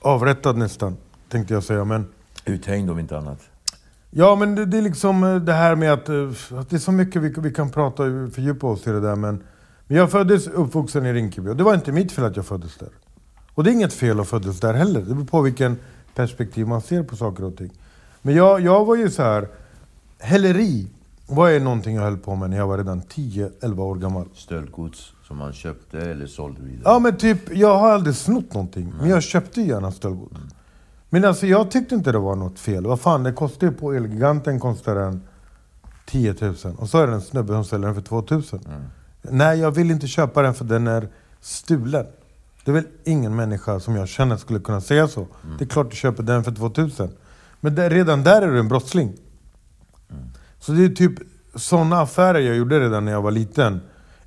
avrättad 0.01 0.57
nästan, 0.57 0.97
tänkte 1.29 1.53
jag 1.53 1.63
säga. 1.63 1.85
Men 1.85 2.07
Uthängd 2.45 2.89
om 2.89 2.99
inte 2.99 3.17
annat. 3.17 3.39
Ja, 4.09 4.35
men 4.35 4.55
det, 4.55 4.65
det 4.65 4.77
är 4.77 4.81
liksom 4.81 5.23
eh, 5.23 5.35
det 5.35 5.53
här 5.53 5.75
med 5.75 5.93
att, 5.93 6.09
eh, 6.09 6.59
att 6.59 6.69
det 6.69 6.75
är 6.75 6.79
så 6.79 6.91
mycket 6.91 7.21
vi, 7.21 7.33
vi 7.37 7.53
kan 7.53 7.69
prata 7.69 8.03
och 8.03 8.33
fördjupa 8.33 8.67
oss 8.67 8.87
i 8.87 8.89
det 8.89 8.99
där. 8.99 9.15
Men, 9.15 9.43
men 9.87 9.97
jag 9.97 10.11
föddes 10.11 10.47
uppvuxen 10.47 11.05
i 11.05 11.13
Rinkeby 11.13 11.49
och 11.49 11.55
det 11.55 11.63
var 11.63 11.73
inte 11.73 11.91
mitt 11.91 12.11
fel 12.11 12.25
att 12.25 12.35
jag 12.35 12.45
föddes 12.45 12.77
där. 12.77 12.89
Och 13.53 13.63
det 13.63 13.69
är 13.69 13.73
inget 13.73 13.93
fel 13.93 14.19
att 14.19 14.27
föddes 14.27 14.59
där 14.59 14.73
heller. 14.73 15.01
Det 15.01 15.15
beror 15.15 15.25
på 15.25 15.41
vilken 15.41 15.77
perspektiv 16.15 16.67
man 16.67 16.81
ser 16.81 17.03
på 17.03 17.15
saker 17.15 17.43
och 17.43 17.57
ting. 17.57 17.71
Men 18.21 18.35
jag, 18.35 18.61
jag 18.61 18.85
var 18.85 18.95
ju 18.95 19.09
så 19.09 19.23
här, 19.23 19.47
häleri 20.19 20.87
var 21.27 21.47
ju 21.47 21.59
någonting 21.59 21.95
jag 21.95 22.03
höll 22.03 22.17
på 22.17 22.35
med 22.35 22.49
när 22.49 22.57
jag 22.57 22.67
var 22.67 22.77
redan 22.77 23.01
10-11 23.01 23.79
år 23.79 23.95
gammal. 23.95 24.25
Stöldgods 24.35 25.13
som 25.31 25.37
man 25.37 25.53
köpte 25.53 25.99
eller 25.99 26.27
sålde 26.27 26.61
vidare. 26.61 26.81
Ja 26.85 26.99
men 26.99 27.17
typ, 27.17 27.55
jag 27.55 27.77
har 27.79 27.89
aldrig 27.89 28.15
snott 28.15 28.53
någonting. 28.53 28.93
Men 28.99 29.09
jag 29.09 29.23
köpte 29.23 29.61
gärna 29.61 29.91
stöldgods. 29.91 30.35
Men 31.09 31.25
alltså 31.25 31.47
jag 31.47 31.71
tyckte 31.71 31.95
inte 31.95 32.11
det 32.11 32.19
var 32.19 32.35
något 32.35 32.59
fel. 32.59 32.85
Vad 32.85 32.99
fan, 32.99 33.23
det 33.23 33.33
kostar 33.33 33.67
ju 33.67 33.73
på 33.73 33.93
Elgiganten 33.93 34.59
kostar 34.59 34.95
den 34.95 35.21
10 36.05 36.35
000. 36.41 36.55
Och 36.77 36.89
så 36.89 36.97
är 36.97 37.07
det 37.07 37.13
en 37.13 37.21
snubbe 37.21 37.53
som 37.53 37.65
säljer 37.65 37.85
den 37.85 37.95
för 37.95 38.01
2 38.01 38.23
000. 38.29 38.43
Nej, 39.21 39.59
jag 39.59 39.71
vill 39.71 39.91
inte 39.91 40.07
köpa 40.07 40.41
den 40.41 40.53
för 40.53 40.65
den 40.65 40.87
är 40.87 41.09
stulen. 41.41 42.05
Det 42.65 42.71
är 42.71 42.75
väl 42.75 42.87
ingen 43.03 43.35
människa 43.35 43.79
som 43.79 43.95
jag 43.95 44.07
känner 44.07 44.37
skulle 44.37 44.59
kunna 44.59 44.81
säga 44.81 45.07
så. 45.07 45.27
Det 45.57 45.63
är 45.63 45.69
klart 45.69 45.89
du 45.89 45.95
köper 45.95 46.23
den 46.23 46.43
för 46.43 46.51
2 46.51 46.71
000. 46.77 46.91
Men 47.59 47.75
det, 47.75 47.89
redan 47.89 48.23
där 48.23 48.41
är 48.41 48.51
du 48.51 48.59
en 48.59 48.67
brottsling. 48.67 49.13
Så 50.59 50.71
det 50.71 50.85
är 50.85 50.89
typ 50.89 51.13
sådana 51.55 52.01
affärer 52.01 52.39
jag 52.39 52.55
gjorde 52.55 52.79
redan 52.79 53.05
när 53.05 53.11
jag 53.11 53.21
var 53.21 53.31
liten. 53.31 53.81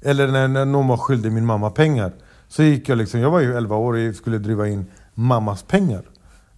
Eller 0.05 0.29
när, 0.29 0.49
när 0.49 0.65
någon 0.65 0.89
var 0.89 0.97
skyldig 0.97 1.33
min 1.33 1.47
mamma 1.47 1.71
pengar. 1.71 2.13
Så 2.49 2.63
gick 2.63 2.89
jag 2.89 2.99
liksom, 2.99 3.21
jag 3.21 3.31
var 3.31 3.41
ju 3.41 3.57
11 3.57 3.77
år 3.77 4.09
och 4.09 4.15
skulle 4.15 4.39
driva 4.39 4.69
in 4.69 4.87
mammas 5.15 5.63
pengar. 5.63 6.03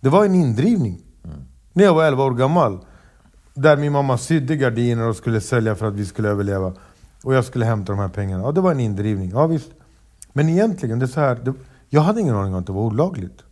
Det 0.00 0.08
var 0.08 0.24
en 0.24 0.34
indrivning. 0.34 1.02
När 1.72 1.84
jag 1.84 1.94
var 1.94 2.04
11 2.04 2.24
år 2.24 2.30
gammal. 2.30 2.78
Där 3.54 3.76
min 3.76 3.92
mamma 3.92 4.18
sydde 4.18 4.56
gardiner 4.56 5.08
och 5.08 5.16
skulle 5.16 5.40
sälja 5.40 5.74
för 5.74 5.86
att 5.86 5.94
vi 5.94 6.06
skulle 6.06 6.28
överleva. 6.28 6.72
Och 7.22 7.34
jag 7.34 7.44
skulle 7.44 7.64
hämta 7.64 7.92
de 7.92 7.98
här 7.98 8.08
pengarna. 8.08 8.42
Ja, 8.42 8.52
det 8.52 8.60
var 8.60 8.70
en 8.70 8.80
indrivning. 8.80 9.30
Ja, 9.30 9.46
visst. 9.46 9.70
Men 10.32 10.48
egentligen, 10.48 10.98
det 10.98 11.04
är 11.04 11.06
så 11.08 11.20
här, 11.20 11.34
det, 11.34 11.54
jag 11.88 12.00
hade 12.00 12.20
ingen 12.20 12.34
aning 12.34 12.54
om 12.54 12.60
att 12.60 12.66
det 12.66 12.72
var 12.72 12.82
olagligt. 12.82 13.42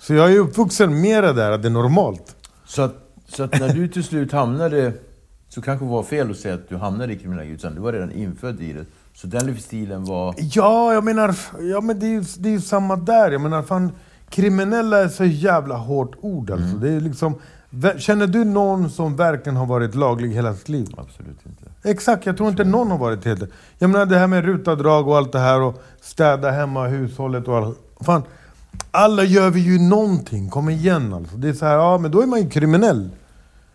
Så 0.00 0.14
jag 0.14 0.32
är 0.32 0.38
uppvuxen 0.38 1.00
med 1.00 1.24
det 1.24 1.32
där, 1.32 1.50
att 1.50 1.62
det 1.62 1.68
är 1.68 1.72
normalt. 1.72 2.36
Så 2.66 2.82
att, 2.82 2.94
så 3.28 3.42
att 3.42 3.60
när 3.60 3.68
du 3.74 3.88
till 3.88 4.04
slut 4.04 4.32
hamnade, 4.32 4.92
så 5.54 5.60
kanske 5.62 5.84
det 5.84 5.90
var 5.90 6.02
fel 6.02 6.30
att 6.30 6.36
säga 6.36 6.54
att 6.54 6.68
du 6.68 6.76
hamnade 6.76 7.12
i 7.12 7.16
kriminella 7.16 7.44
utan 7.44 7.74
du 7.74 7.80
var 7.80 7.92
redan 7.92 8.12
infödd 8.12 8.60
i 8.60 8.72
det. 8.72 8.84
Så 9.14 9.26
den 9.26 9.46
livsstilen 9.46 10.04
var... 10.04 10.34
Ja, 10.38 10.94
jag 10.94 11.04
menar, 11.04 11.34
ja, 11.60 11.80
men 11.80 11.98
det 11.98 12.06
är 12.06 12.10
ju 12.10 12.24
det 12.38 12.48
är 12.48 12.52
ju 12.52 12.60
samma 12.60 12.96
där. 12.96 13.30
Jag 13.30 13.40
menar, 13.40 13.62
fan, 13.62 13.92
kriminella 14.28 14.98
är 14.98 15.08
så 15.08 15.24
jävla 15.24 15.76
hårt 15.76 16.16
ord 16.20 16.50
alltså. 16.50 16.76
Det 16.76 16.90
är 16.90 17.00
liksom, 17.00 17.34
känner 17.98 18.26
du 18.26 18.44
någon 18.44 18.90
som 18.90 19.16
verkligen 19.16 19.56
har 19.56 19.66
varit 19.66 19.94
laglig 19.94 20.30
hela 20.30 20.54
sitt 20.54 20.68
liv? 20.68 20.88
Absolut 20.96 21.46
inte. 21.46 21.88
Exakt, 21.90 22.26
jag 22.26 22.36
tror 22.36 22.48
inte 22.48 22.64
någon 22.64 22.90
har 22.90 22.98
varit 22.98 23.24
helt... 23.24 23.42
Jag 23.78 23.90
menar 23.90 24.06
det 24.06 24.18
här 24.18 24.26
med 24.26 24.44
rutavdrag 24.44 25.08
och 25.08 25.16
allt 25.16 25.32
det 25.32 25.38
här 25.38 25.60
och 25.60 25.82
städa 26.00 26.50
hemma, 26.50 26.86
hushållet 26.86 27.48
och 27.48 27.56
allt. 27.56 27.78
Fan, 28.00 28.22
alla 28.90 29.24
gör 29.24 29.50
vi 29.50 29.60
ju 29.60 29.78
någonting, 29.78 30.50
kom 30.50 30.68
igen 30.68 31.14
alltså. 31.14 31.36
Det 31.36 31.48
är 31.48 31.52
så 31.52 31.64
här, 31.64 31.74
ja 31.74 31.98
men 31.98 32.10
då 32.10 32.22
är 32.22 32.26
man 32.26 32.42
ju 32.42 32.48
kriminell. 32.48 33.10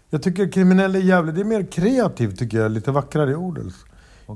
Jag 0.10 0.24
tycker 0.24 0.52
kriminell 0.52 0.96
är 0.96 1.00
jävligt, 1.00 1.36
det 1.36 1.42
är 1.42 1.46
mer 1.46 1.64
kreativt 1.72 2.40
tycker 2.40 2.58
jag, 2.58 2.72
lite 2.72 2.92
vackrare 2.92 3.36
ord 3.36 3.60
alltså. 3.60 3.86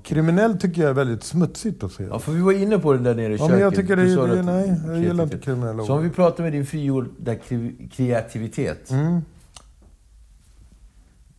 Kriminell 0.04 0.58
tycker 0.60 0.82
jag 0.82 0.90
är 0.90 0.94
väldigt 0.94 1.24
smutsigt 1.24 1.84
att 1.84 1.92
säga. 1.92 2.10
Ja, 2.10 2.20
för 2.20 2.32
vi 2.32 2.42
var 2.42 2.52
inne 2.52 2.80
på 2.80 2.94
det 2.94 3.00
där 3.00 3.16
nere 3.16 3.28
i 3.28 3.32
Ja, 3.32 3.38
köket. 3.38 3.52
men 3.52 3.60
jag 3.60 3.76
tycker 3.76 3.96
det 3.96 4.04
Du 4.04 4.16
det 4.16 4.40
att- 4.40 4.46
nej, 4.46 4.82
jag 4.88 5.00
gillar 5.00 5.24
inte 5.24 5.38
kriminella 5.38 5.84
Så 5.86 5.92
om 5.94 5.98
ord. 6.00 6.04
vi 6.04 6.10
pratar 6.10 6.44
med 6.44 6.54
din 6.54 6.66
frigjorda 6.66 7.34
kre- 7.34 7.90
kreativitet. 7.90 8.92
Mm. 8.92 9.22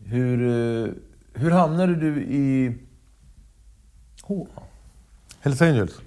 Hur, 0.05 0.43
eh, 0.43 0.93
hur 1.35 1.51
hamnade 1.51 1.95
du 1.95 2.23
i... 2.23 2.75
H? 4.23 4.49
Hells 5.41 5.63
Angels? 5.63 6.01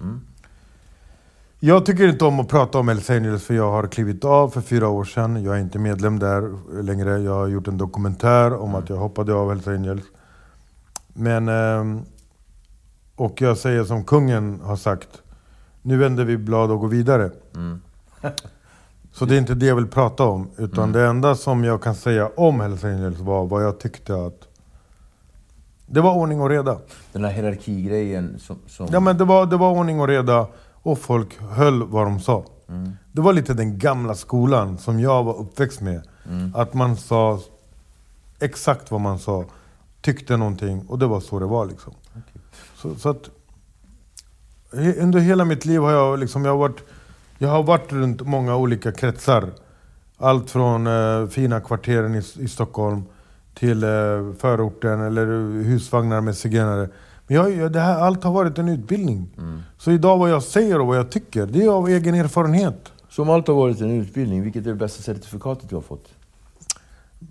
Jag 1.66 1.86
tycker 1.86 2.08
inte 2.08 2.24
om 2.24 2.40
att 2.40 2.48
prata 2.48 2.78
om 2.78 2.88
Hells 2.88 3.10
Angels 3.10 3.44
för 3.44 3.54
jag 3.54 3.70
har 3.70 3.86
klivit 3.86 4.24
av 4.24 4.48
för 4.48 4.60
fyra 4.60 4.88
år 4.88 5.04
sedan. 5.04 5.44
Jag 5.44 5.56
är 5.56 5.60
inte 5.60 5.78
medlem 5.78 6.18
där 6.18 6.52
längre. 6.82 7.18
Jag 7.18 7.34
har 7.34 7.48
gjort 7.48 7.68
en 7.68 7.78
dokumentär 7.78 8.54
om 8.54 8.74
att 8.74 8.88
jag 8.88 8.96
hoppade 8.96 9.34
av 9.34 9.48
Hells 9.48 9.68
Angels. 9.68 10.02
Men... 11.08 11.48
ehm, 11.48 12.02
och 13.16 13.42
jag 13.42 13.58
säger 13.58 13.84
som 13.84 14.04
kungen 14.04 14.60
har 14.60 14.76
sagt. 14.76 15.08
Nu 15.82 15.96
vänder 15.96 16.24
vi 16.24 16.36
blad 16.36 16.70
och 16.70 16.80
går 16.80 16.88
vidare. 16.88 17.30
Så 19.12 19.24
det 19.24 19.34
är 19.34 19.38
inte 19.38 19.54
det 19.54 19.66
jag 19.66 19.76
vill 19.76 19.88
prata 19.88 20.24
om. 20.24 20.48
Utan 20.56 20.92
det 20.92 21.06
enda 21.06 21.34
som 21.34 21.64
jag 21.64 21.82
kan 21.82 21.94
säga 21.94 22.30
om 22.36 22.60
Hells 22.60 22.84
Angels 22.84 23.18
var 23.18 23.46
vad 23.46 23.64
jag 23.64 23.80
tyckte 23.80 24.14
att... 24.14 24.48
Det 25.86 26.00
var 26.00 26.14
ordning 26.14 26.40
och 26.40 26.50
reda. 26.50 26.78
Den 27.12 27.24
här 27.24 27.32
hierarkigrejen 27.32 28.38
som... 28.38 28.58
som... 28.66 28.88
Ja 28.92 29.00
men 29.00 29.18
det 29.18 29.24
var, 29.24 29.46
det 29.46 29.56
var 29.56 29.70
ordning 29.70 30.00
och 30.00 30.08
reda 30.08 30.46
och 30.84 30.98
folk 30.98 31.40
höll 31.40 31.82
vad 31.82 32.06
de 32.06 32.20
sa. 32.20 32.44
Det 33.12 33.20
var 33.20 33.32
lite 33.32 33.54
den 33.54 33.78
gamla 33.78 34.14
skolan 34.14 34.78
som 34.78 35.00
jag 35.00 35.24
var 35.24 35.36
uppväxt 35.36 35.80
med. 35.80 36.02
Att 36.54 36.74
man 36.74 36.96
sa 36.96 37.40
exakt 38.40 38.90
vad 38.90 39.00
man 39.00 39.18
sa, 39.18 39.44
tyckte 40.00 40.36
någonting 40.36 40.84
och 40.88 40.98
det 40.98 41.06
var 41.06 41.20
så 41.20 41.38
det 41.38 41.46
var 41.46 41.66
liksom. 41.66 41.92
Så, 42.76 42.94
så 42.94 43.08
att 43.08 43.30
under 44.98 45.18
hela 45.18 45.44
mitt 45.44 45.64
liv 45.64 45.80
har 45.80 45.92
jag 45.92 46.18
liksom, 46.18 46.44
jag 46.44 46.52
har 46.52 46.58
varit, 46.58 46.82
jag 47.38 47.48
har 47.48 47.62
varit 47.62 47.92
runt 47.92 48.26
många 48.26 48.56
olika 48.56 48.92
kretsar. 48.92 49.50
Allt 50.18 50.50
från 50.50 50.86
eh, 50.86 51.26
fina 51.28 51.60
kvarteren 51.60 52.14
i, 52.14 52.22
i 52.38 52.48
Stockholm 52.48 53.02
till 53.54 53.82
eh, 53.84 53.88
förorten 54.38 55.00
eller 55.00 55.26
husvagnar 55.62 56.20
med 56.20 56.36
zigenare. 56.36 56.88
Jag, 57.34 57.72
det 57.72 57.80
här, 57.80 57.98
allt 57.98 58.24
har 58.24 58.32
varit 58.32 58.58
en 58.58 58.68
utbildning. 58.68 59.28
Så 59.78 59.90
idag 59.90 60.18
vad 60.18 60.30
jag 60.30 60.42
säger 60.42 60.80
och 60.80 60.86
vad 60.86 60.96
jag 60.96 61.10
tycker, 61.10 61.46
det 61.46 61.64
är 61.64 61.68
av 61.68 61.88
egen 61.88 62.14
erfarenhet. 62.14 62.92
Som 63.08 63.30
allt 63.30 63.48
har 63.48 63.54
varit 63.54 63.80
en 63.80 63.90
utbildning, 63.90 64.42
vilket 64.42 64.66
är 64.66 64.70
det 64.70 64.76
bästa 64.76 65.02
certifikatet 65.02 65.68
du 65.68 65.74
har 65.74 65.82
fått? 65.82 66.08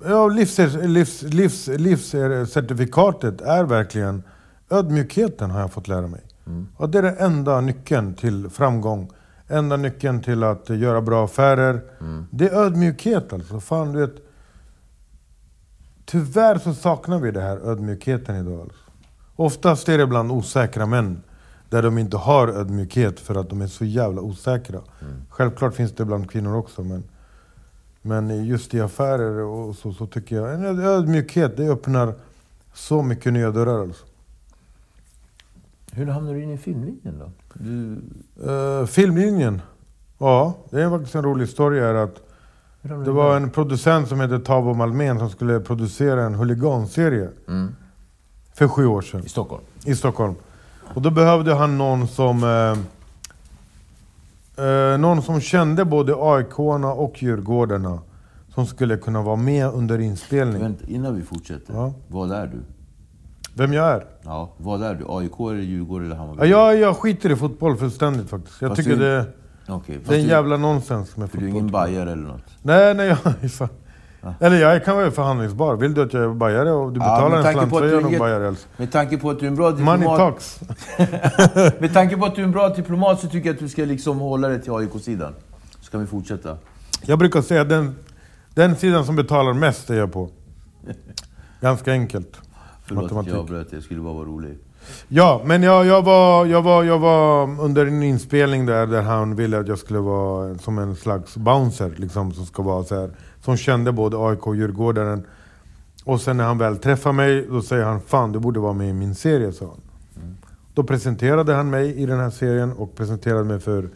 Ja, 0.06 0.28
livs, 0.28 0.58
livs, 0.84 1.22
livs, 1.22 1.68
livscertifikatet 1.68 3.42
är 3.42 3.64
verkligen 3.64 4.24
ödmjukheten 4.70 5.52
har 5.52 5.60
jag 5.60 5.72
fått 5.72 5.88
lära 5.88 6.08
mig. 6.08 6.22
Och 6.78 6.90
det 6.90 6.98
är 6.98 7.04
den 7.04 7.18
enda 7.18 7.62
nyckeln 7.62 8.14
till 8.14 8.50
framgång. 8.50 9.12
Enda 9.48 9.78
nyckeln 9.78 10.22
till 10.22 10.44
att 10.44 10.70
göra 10.70 11.02
bra 11.02 11.26
affärer. 11.26 11.82
Det 12.32 12.50
är 12.50 12.54
ödmjukhet 12.66 13.34
alltså. 13.34 13.60
Fan, 13.60 13.92
du 13.92 14.00
vet. 14.00 14.16
Tyvärr 16.06 16.58
så 16.58 16.74
saknar 16.74 17.20
vi 17.20 17.32
det 17.32 17.42
här 17.42 17.58
ödmjukheten 17.58 18.36
idag. 18.36 18.60
Alltså. 18.62 18.83
Oftast 19.36 19.90
är 19.90 19.98
det 19.98 20.08
bland 20.08 20.32
osäkra 20.32 20.86
män. 20.86 21.24
Där 21.70 21.84
de 21.84 21.98
inte 21.98 22.18
har 22.18 22.48
ödmjukhet 22.48 23.20
för 23.20 23.36
att 23.36 23.50
de 23.50 23.62
är 23.62 23.68
så 23.68 23.86
jävla 23.86 24.22
osäkra. 24.22 24.80
Självklart 25.30 25.76
finns 25.76 25.92
det 25.92 26.06
bland 26.06 26.32
kvinnor 26.32 26.56
också 26.56 26.84
men 26.84 27.04
men 28.06 28.46
just 28.46 28.74
i 28.74 28.82
affärer 28.82 29.40
och 29.42 29.76
så, 29.76 29.94
så 29.94 30.08
tycker 30.08 30.36
jag 30.36 30.54
en 30.54 30.80
ödmjukhet, 30.80 31.58
det 31.58 31.70
öppnar 31.70 32.14
så 32.74 33.02
mycket 33.02 33.34
nya 33.34 33.52
dörrar. 33.52 33.82
Alltså. 33.82 34.06
Hur 35.92 36.08
hamnade 36.08 36.38
du 36.38 36.44
in 36.44 36.52
i 36.52 36.58
filmlinjen 36.58 37.20
då? 37.20 37.32
Du... 37.54 38.02
Uh, 38.52 38.86
filmlinjen? 38.86 39.62
Ja, 40.18 40.58
det 40.70 40.82
är 40.82 40.90
faktiskt 40.90 41.16
en 41.16 41.24
rolig 41.24 41.46
historia. 41.46 41.88
Är 41.88 41.94
att 41.94 42.22
det 42.82 43.12
var 43.12 43.36
en 43.36 43.50
producent 43.50 44.08
som 44.08 44.22
heter 44.22 44.40
Tavo 44.40 44.74
Malmén 44.74 45.20
som 45.20 45.30
skulle 45.30 45.60
producera 45.60 46.24
en 46.24 46.36
huliganserie. 46.36 47.30
För 48.54 48.68
sju 48.68 48.86
år 48.86 49.02
sedan. 49.02 49.22
I 49.26 49.30
Stockholm? 49.30 49.64
I 49.86 49.96
Stockholm. 49.96 50.36
Och 50.94 51.02
då 51.02 51.10
behövde 51.10 51.54
han 51.54 51.78
någon 51.78 52.08
som... 52.08 52.44
Eh, 52.44 52.78
eh, 54.66 54.98
någon 54.98 55.22
som 55.22 55.42
kände 55.42 55.86
både 55.86 56.16
aik 56.20 56.60
och 56.60 57.24
Djurgårdarna. 57.24 58.00
Som 58.54 58.66
skulle 58.66 58.98
kunna 58.98 59.22
vara 59.22 59.36
med 59.36 59.68
under 59.74 60.00
inspelning. 60.00 60.62
Vänta, 60.62 60.86
innan 60.88 61.16
vi 61.16 61.22
fortsätter. 61.22 61.74
Ja. 61.74 61.94
Vad 62.08 62.32
är 62.32 62.48
du? 62.48 62.60
Vem 63.56 63.74
jag 63.74 63.90
är? 63.90 64.06
Ja, 64.24 64.50
vad 64.58 64.84
är 64.84 64.96
du? 64.96 65.06
AIK 65.10 65.40
eller 65.40 65.62
Djurgården 65.62 66.06
eller 66.08 66.16
Hammarby? 66.16 66.48
Ja, 66.48 66.74
jag, 66.74 66.98
skiter 66.98 67.30
i 67.32 67.36
fotboll 67.36 67.78
fullständigt 67.78 68.30
faktiskt. 68.30 68.62
Jag 68.62 68.70
Fast 68.70 68.84
tycker 68.84 68.98
du- 68.98 69.06
det, 69.06 69.26
fast 69.68 69.86
det 69.88 69.94
är 70.16 70.20
en 70.20 70.24
du- 70.24 70.30
jävla 70.30 70.58
nonsens 70.58 71.18
med 71.18 71.32
För 71.32 71.38
du 71.38 71.44
är 71.46 71.50
fotboll. 71.50 71.60
ingen 71.62 71.72
bajare 71.72 72.12
eller 72.12 72.24
något? 72.28 72.42
Nej, 72.62 72.94
nej, 72.94 73.08
jag 73.08 73.18
fan... 73.52 73.70
Eller 74.40 74.58
jag 74.58 74.86
kan 74.86 74.96
vara 74.98 75.12
förhandlingsbar. 75.12 75.76
Vill 75.76 75.94
du 75.94 76.02
att 76.02 76.14
jag 76.14 76.24
är 76.24 76.30
bajare 76.30 76.72
och 76.72 76.94
du 76.94 77.00
Ja, 77.00 77.06
betalar 77.06 77.30
med 77.30 77.46
en 77.46 77.54
slant 77.54 77.72
så 77.72 77.78
är 77.78 77.94
jag 77.94 78.04
nog 78.04 78.20
bajare. 78.20 78.56
Med 78.78 78.92
tanke 78.92 79.18
på 79.18 79.30
att 79.30 79.40
du 79.40 79.46
är 79.46 79.50
en 79.50 79.56
bra 79.56 79.72
Money 79.72 79.98
diplomat... 79.98 80.18
talks. 80.18 80.60
med 81.80 81.94
tanke 81.94 82.18
på 82.18 82.26
att 82.26 82.36
du 82.36 82.42
är 82.42 82.46
en 82.46 82.52
bra 82.52 82.70
diplomat 82.70 83.20
så 83.20 83.28
tycker 83.28 83.50
jag 83.50 83.54
att 83.54 83.60
du 83.60 83.70
ska 83.70 83.86
liksom 83.86 84.20
hålla 84.20 84.48
dig 84.48 84.62
till 84.62 84.72
AIK-sidan. 84.72 85.34
Så 85.82 85.92
kan 85.92 86.02
vi 86.02 86.08
fortsätta. 86.08 86.58
Jag 87.06 87.20
brukar 87.20 87.42
säga 87.42 87.62
att 87.62 87.70
den, 87.70 87.96
den 88.54 88.76
sidan 88.76 89.06
som 89.06 89.16
betalar 89.16 89.54
mest 89.54 89.90
är 89.90 89.96
jag 89.96 90.14
på. 90.14 90.30
Ganska 91.62 91.92
enkelt. 91.92 92.38
Förlåt 92.86 93.04
att 93.04 93.12
Matematik. 93.12 93.34
jag 93.34 93.40
avbröt 93.40 93.68
jag 93.72 93.84
skulle 93.84 94.00
bara 94.02 94.14
vara 94.14 94.26
rolig. 94.26 94.58
Ja, 95.08 95.42
men 95.46 95.64
jag, 95.64 95.86
jag, 95.86 96.02
var, 96.02 96.46
jag, 96.46 96.62
var, 96.62 96.84
jag 96.84 97.00
var 97.00 97.62
under 97.62 97.86
en 97.86 98.04
inspelning 98.04 98.66
där, 98.66 98.88
där 98.88 99.02
han 99.02 99.36
ville 99.36 99.60
att 99.60 99.68
jag 99.68 99.78
skulle 99.78 100.00
vara 100.00 100.58
som 100.58 100.78
en 100.80 100.96
slags 100.96 101.38
bouncer. 101.38 101.94
Liksom, 101.98 102.34
som, 102.34 102.46
ska 102.46 102.64
vara 102.64 102.84
så 102.84 103.00
här, 103.00 103.10
som 103.46 103.58
kände 103.58 103.92
både 103.92 104.18
AIK 104.18 104.48
och 104.48 104.56
Djurgårdaren. 104.56 105.26
Och 106.04 106.22
sen 106.22 106.38
när 106.38 106.44
han 106.44 106.58
väl 106.58 106.78
träffar 106.78 107.12
mig, 107.12 107.48
då 107.50 107.62
säger 107.62 107.84
han 107.86 108.02
Fan, 108.02 108.32
du 108.32 108.40
borde 108.40 108.60
vara 108.60 108.74
med 108.74 108.90
i 108.90 108.94
min 108.94 109.16
serie, 109.16 109.52
sa 109.52 109.66
han. 109.66 109.82
Då 110.74 110.84
presenterade 110.84 111.54
han 111.54 111.70
mig 111.70 111.96
i 111.96 112.06
den 112.06 112.20
här 112.20 112.30
serien 112.30 112.72
och 112.72 112.96
presenterade 112.96 113.44
mig 113.44 113.60
för 113.60 113.90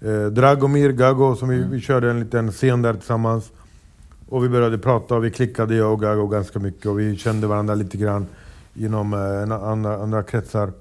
eh, 0.00 0.26
Dragomir 0.26 0.90
Gago, 0.92 1.36
som 1.36 1.48
vi, 1.48 1.64
vi 1.64 1.80
körde 1.80 2.10
en 2.10 2.20
liten 2.20 2.52
scen 2.52 2.82
där 2.82 2.94
tillsammans. 2.94 3.52
Och 4.28 4.44
vi 4.44 4.48
började 4.48 4.78
prata 4.78 5.14
och 5.14 5.24
vi 5.24 5.30
klickade 5.30 5.74
jag 5.74 5.92
och 5.92 6.00
Gago 6.00 6.26
ganska 6.26 6.58
mycket 6.58 6.86
och 6.86 7.00
vi 7.00 7.16
kände 7.16 7.46
varandra 7.46 7.74
lite 7.74 7.96
grann 7.96 8.26
inom 8.74 9.14
eh, 9.14 9.68
andra, 9.68 9.96
andra 9.96 10.22
kretsar. 10.22 10.72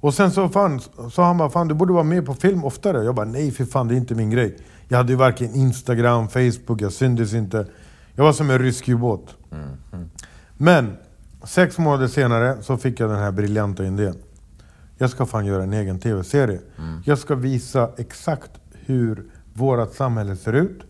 Och 0.00 0.14
sen 0.14 0.30
så 0.30 0.48
fan, 0.48 0.80
sa 1.12 1.24
han 1.24 1.38
bara, 1.38 1.50
fan 1.50 1.68
du 1.68 1.74
borde 1.74 1.92
vara 1.92 2.04
med 2.04 2.26
på 2.26 2.34
film 2.34 2.64
oftare. 2.64 3.04
Jag 3.04 3.14
bara, 3.14 3.26
nej 3.26 3.50
för 3.50 3.64
fan 3.64 3.88
det 3.88 3.94
är 3.94 3.96
inte 3.96 4.14
min 4.14 4.30
grej. 4.30 4.56
Jag 4.92 4.96
hade 4.98 5.12
ju 5.12 5.16
varken 5.16 5.54
Instagram, 5.54 6.28
Facebook, 6.28 6.80
jag 6.80 6.92
syntes 6.92 7.34
inte. 7.34 7.66
Jag 8.14 8.24
var 8.24 8.32
som 8.32 8.50
en 8.50 8.58
rysk 8.58 8.88
ubåt. 8.88 9.36
Men, 10.56 10.96
sex 11.44 11.78
månader 11.78 12.08
senare 12.08 12.62
så 12.62 12.76
fick 12.76 13.00
jag 13.00 13.10
den 13.10 13.18
här 13.18 13.32
briljanta 13.32 13.84
idén. 13.84 14.16
Jag 14.98 15.10
ska 15.10 15.26
fan 15.26 15.46
göra 15.46 15.62
en 15.62 15.72
egen 15.72 15.98
tv-serie. 15.98 16.60
Jag 17.04 17.18
ska 17.18 17.34
visa 17.34 17.90
exakt 17.96 18.50
hur 18.72 19.24
vårt 19.54 19.94
samhälle 19.94 20.36
ser 20.36 20.52
ut. 20.52 20.82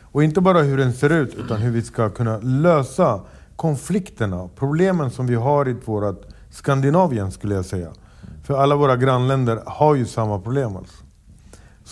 Och 0.00 0.24
inte 0.24 0.40
bara 0.40 0.62
hur 0.62 0.78
den 0.78 0.92
ser 0.92 1.10
ut, 1.10 1.34
utan 1.34 1.60
hur 1.60 1.70
vi 1.70 1.82
ska 1.82 2.10
kunna 2.10 2.38
lösa 2.38 3.20
konflikterna, 3.56 4.48
problemen 4.56 5.10
som 5.10 5.26
vi 5.26 5.34
har 5.34 5.68
i 5.68 5.76
vårt 5.84 6.26
Skandinavien 6.50 7.30
skulle 7.30 7.54
jag 7.54 7.64
säga. 7.64 7.92
För 8.44 8.54
alla 8.54 8.76
våra 8.76 8.96
grannländer 8.96 9.62
har 9.66 9.94
ju 9.94 10.06
samma 10.06 10.38
problem 10.38 10.76
alltså. 10.76 11.01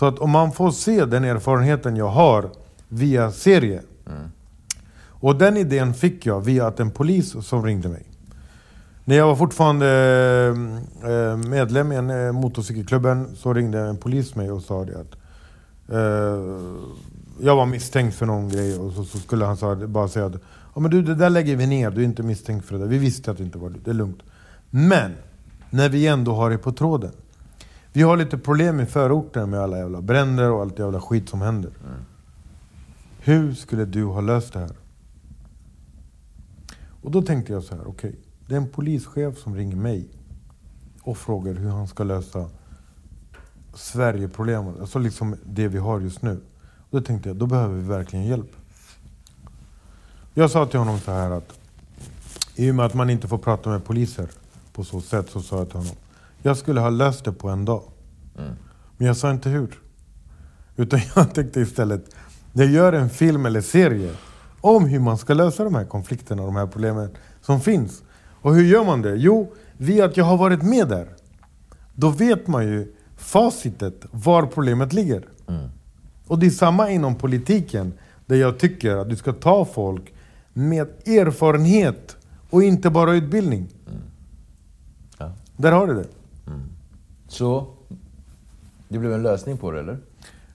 Så 0.00 0.06
att 0.06 0.18
om 0.18 0.30
man 0.30 0.52
får 0.52 0.70
se 0.70 1.04
den 1.04 1.24
erfarenheten 1.24 1.96
jag 1.96 2.08
har 2.08 2.50
via 2.88 3.32
serie. 3.32 3.82
Och 5.06 5.36
den 5.36 5.56
idén 5.56 5.94
fick 5.94 6.26
jag 6.26 6.40
via 6.40 6.66
att 6.66 6.80
en 6.80 6.90
polis 6.90 7.46
som 7.46 7.66
ringde 7.66 7.88
mig. 7.88 8.06
När 9.04 9.16
jag 9.16 9.26
var 9.26 9.36
fortfarande 9.36 9.86
eh, 11.04 11.36
medlem 11.36 11.92
i 11.92 11.96
en 11.96 12.10
eh, 12.10 12.32
motorcykelklubben 12.32 13.36
så 13.36 13.54
ringde 13.54 13.80
en 13.80 13.96
polis 13.96 14.34
mig 14.34 14.50
och 14.50 14.62
sa 14.62 14.84
det 14.84 15.00
att 15.00 15.16
eh, 15.88 16.60
jag 17.40 17.56
var 17.56 17.66
misstänkt 17.66 18.16
för 18.16 18.26
någon 18.26 18.48
grej 18.48 18.78
och 18.78 18.92
så, 18.92 19.04
skulle 19.04 19.44
han 19.44 19.92
bara 19.92 20.08
säga 20.08 20.26
att 20.26 20.42
ja, 20.74 20.80
men 20.80 20.90
du, 20.90 21.02
det 21.02 21.14
där 21.14 21.30
lägger 21.30 21.56
vi 21.56 21.66
ner, 21.66 21.90
du 21.90 22.00
är 22.00 22.04
inte 22.04 22.22
misstänkt 22.22 22.66
för 22.66 22.74
det 22.74 22.80
där. 22.80 22.88
Vi 22.88 22.98
visste 22.98 23.30
att 23.30 23.36
det 23.36 23.44
inte 23.44 23.58
var 23.58 23.70
du, 23.70 23.78
det 23.84 23.90
är 23.90 23.94
lugnt. 23.94 24.22
Men, 24.70 25.12
när 25.70 25.88
vi 25.88 26.06
ändå 26.06 26.34
har 26.34 26.50
det 26.50 26.58
på 26.58 26.72
tråden. 26.72 27.12
Vi 27.92 28.02
har 28.02 28.16
lite 28.16 28.38
problem 28.38 28.80
i 28.80 28.86
förorten 28.86 29.50
med 29.50 29.60
alla 29.60 29.78
jävla 29.78 30.02
bränder 30.02 30.50
och 30.50 30.60
allt 30.60 30.78
jävla 30.78 31.00
skit 31.00 31.28
som 31.28 31.40
händer. 31.40 31.72
Hur 33.18 33.54
skulle 33.54 33.84
du 33.84 34.04
ha 34.04 34.20
löst 34.20 34.52
det 34.52 34.58
här? 34.58 34.76
Och 37.02 37.10
då 37.10 37.22
tänkte 37.22 37.52
jag 37.52 37.62
så 37.62 37.76
här, 37.76 37.88
okej. 37.88 38.14
det 38.46 38.54
är 38.54 38.58
en 38.58 38.68
polischef 38.68 39.38
som 39.38 39.54
ringer 39.54 39.76
mig 39.76 40.08
och 41.02 41.18
frågar 41.18 41.54
hur 41.54 41.68
han 41.68 41.88
ska 41.88 42.04
lösa 42.04 42.48
Sverigeproblemet. 43.74 44.80
Alltså 44.80 44.98
liksom 44.98 45.36
det 45.44 45.68
vi 45.68 45.78
har 45.78 46.00
just 46.00 46.22
nu. 46.22 46.40
Och 46.90 47.00
då 47.00 47.06
tänkte 47.06 47.28
jag, 47.28 47.36
då 47.36 47.46
behöver 47.46 47.74
vi 47.74 47.88
verkligen 47.88 48.26
hjälp. 48.26 48.50
Jag 50.34 50.50
sa 50.50 50.66
till 50.66 50.78
honom 50.78 50.98
så 50.98 51.12
här 51.12 51.30
att 51.30 51.58
i 52.56 52.70
och 52.70 52.74
med 52.74 52.86
att 52.86 52.94
man 52.94 53.10
inte 53.10 53.28
får 53.28 53.38
prata 53.38 53.70
med 53.70 53.84
poliser 53.84 54.28
på 54.72 54.84
så 54.84 55.00
sätt 55.00 55.30
så 55.30 55.42
sa 55.42 55.58
jag 55.58 55.68
till 55.68 55.78
honom. 55.78 55.96
Jag 56.42 56.56
skulle 56.56 56.80
ha 56.80 56.90
löst 56.90 57.24
det 57.24 57.32
på 57.32 57.48
en 57.48 57.64
dag. 57.64 57.82
Men 58.96 59.06
jag 59.06 59.16
sa 59.16 59.30
inte 59.30 59.48
hur. 59.48 59.78
Utan 60.76 61.00
jag 61.14 61.34
tänkte 61.34 61.60
istället, 61.60 62.14
jag 62.52 62.66
gör 62.66 62.92
en 62.92 63.10
film 63.10 63.46
eller 63.46 63.60
serie 63.60 64.14
om 64.60 64.86
hur 64.86 65.00
man 65.00 65.18
ska 65.18 65.34
lösa 65.34 65.64
de 65.64 65.74
här 65.74 65.84
konflikterna, 65.84 66.42
de 66.42 66.56
här 66.56 66.66
problemen 66.66 67.10
som 67.40 67.60
finns. 67.60 68.02
Och 68.42 68.54
hur 68.54 68.64
gör 68.64 68.84
man 68.84 69.02
det? 69.02 69.16
Jo, 69.16 69.52
via 69.76 70.04
att 70.04 70.16
jag 70.16 70.24
har 70.24 70.36
varit 70.36 70.62
med 70.62 70.88
där. 70.88 71.08
Då 71.94 72.08
vet 72.08 72.46
man 72.46 72.64
ju 72.64 72.94
facitet 73.16 74.06
var 74.10 74.46
problemet 74.46 74.92
ligger. 74.92 75.28
Och 76.26 76.38
det 76.38 76.46
är 76.46 76.50
samma 76.50 76.90
inom 76.90 77.14
politiken, 77.14 77.92
där 78.26 78.36
jag 78.36 78.58
tycker 78.58 78.96
att 78.96 79.10
du 79.10 79.16
ska 79.16 79.32
ta 79.32 79.64
folk 79.64 80.12
med 80.52 80.86
erfarenhet 81.06 82.16
och 82.50 82.62
inte 82.62 82.90
bara 82.90 83.12
utbildning. 83.12 83.68
Ja. 85.18 85.32
Där 85.56 85.72
har 85.72 85.86
du 85.86 85.94
det. 85.94 86.06
Så, 87.30 87.66
det 88.88 88.98
blev 88.98 89.12
en 89.12 89.22
lösning 89.22 89.56
på 89.56 89.70
det 89.70 89.80
eller? 89.80 89.98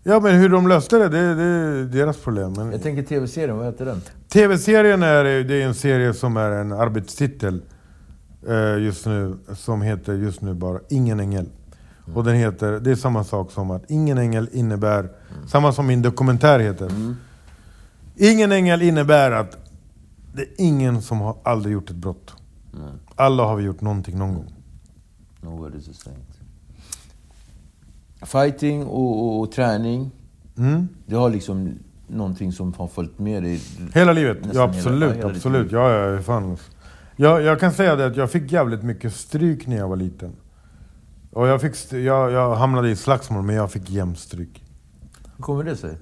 Ja, 0.03 0.19
men 0.19 0.35
hur 0.35 0.49
de 0.49 0.67
löste 0.67 0.97
det, 0.97 1.09
det, 1.09 1.35
det 1.35 1.43
är 1.43 1.83
deras 1.83 2.17
problem. 2.17 2.53
Men 2.53 2.71
Jag 2.71 2.81
tänker 2.83 3.03
tv-serien, 3.03 3.57
vad 3.57 3.65
heter 3.65 3.85
den? 3.85 4.01
TV-serien 4.29 5.03
är, 5.03 5.23
det 5.23 5.61
är 5.61 5.65
en 5.65 5.73
serie 5.73 6.13
som 6.13 6.37
är 6.37 6.51
en 6.51 6.71
arbetstitel 6.71 7.61
eh, 8.47 8.77
just 8.83 9.05
nu, 9.05 9.37
som 9.55 9.81
heter 9.81 10.13
just 10.13 10.41
nu 10.41 10.53
bara 10.53 10.79
Ingen 10.89 11.19
ängel. 11.19 11.45
Och 12.13 12.23
den 12.23 12.35
heter, 12.35 12.79
det 12.79 12.91
är 12.91 12.95
samma 12.95 13.23
sak 13.23 13.51
som 13.51 13.71
att 13.71 13.91
Ingen 13.91 14.17
ängel 14.17 14.49
innebär, 14.51 15.09
samma 15.47 15.71
som 15.71 15.87
min 15.87 16.01
dokumentär 16.01 16.59
heter. 16.59 16.91
Ingen 18.15 18.51
ängel 18.51 18.81
innebär 18.81 19.31
att 19.31 19.57
det 20.33 20.41
är 20.41 20.47
ingen 20.57 21.01
som 21.01 21.21
har 21.21 21.37
aldrig 21.43 21.73
gjort 21.73 21.89
ett 21.89 21.95
brott. 21.95 22.33
Alla 23.15 23.43
har 23.43 23.55
vi 23.55 23.63
gjort 23.63 23.81
någonting 23.81 24.17
någon 24.17 24.33
gång. 24.33 24.53
No 25.41 25.49
word 25.49 25.75
is 25.75 25.89
a 25.89 25.93
saint. 25.93 26.34
Fighting 28.21 28.85
och, 28.85 29.23
och, 29.25 29.39
och 29.39 29.51
träning, 29.51 30.11
Mm. 30.57 30.87
det 31.05 31.15
har 31.15 31.29
liksom 31.29 31.73
någonting 32.07 32.51
som 32.51 32.73
har 32.73 32.87
följt 32.87 33.19
med 33.19 33.43
dig? 33.43 33.61
Hela 33.93 34.13
livet? 34.13 34.37
Ja 34.41 34.47
hela- 34.51 34.63
absolut, 34.63 35.15
hela 35.15 35.27
ditt 35.27 35.35
absolut. 35.37 35.71
Ja, 35.71 35.91
ja, 35.91 36.21
fan. 36.21 36.57
Jag, 37.15 37.41
jag 37.41 37.59
kan 37.59 37.71
säga 37.71 37.95
det 37.95 38.05
att 38.05 38.17
jag 38.17 38.31
fick 38.31 38.51
jävligt 38.51 38.83
mycket 38.83 39.13
stryk 39.13 39.67
när 39.67 39.77
jag 39.77 39.87
var 39.87 39.95
liten. 39.95 40.31
Och 41.31 41.47
jag, 41.47 41.61
fick, 41.61 41.93
jag, 41.93 42.31
jag 42.31 42.55
hamnade 42.55 42.89
i 42.89 42.95
slagsmål, 42.95 43.43
men 43.43 43.55
jag 43.55 43.71
fick 43.71 43.89
jämt 43.89 44.19
stryk. 44.19 44.63
Hur 45.37 45.43
kommer 45.43 45.63
det 45.63 45.75
sig? 45.75 45.97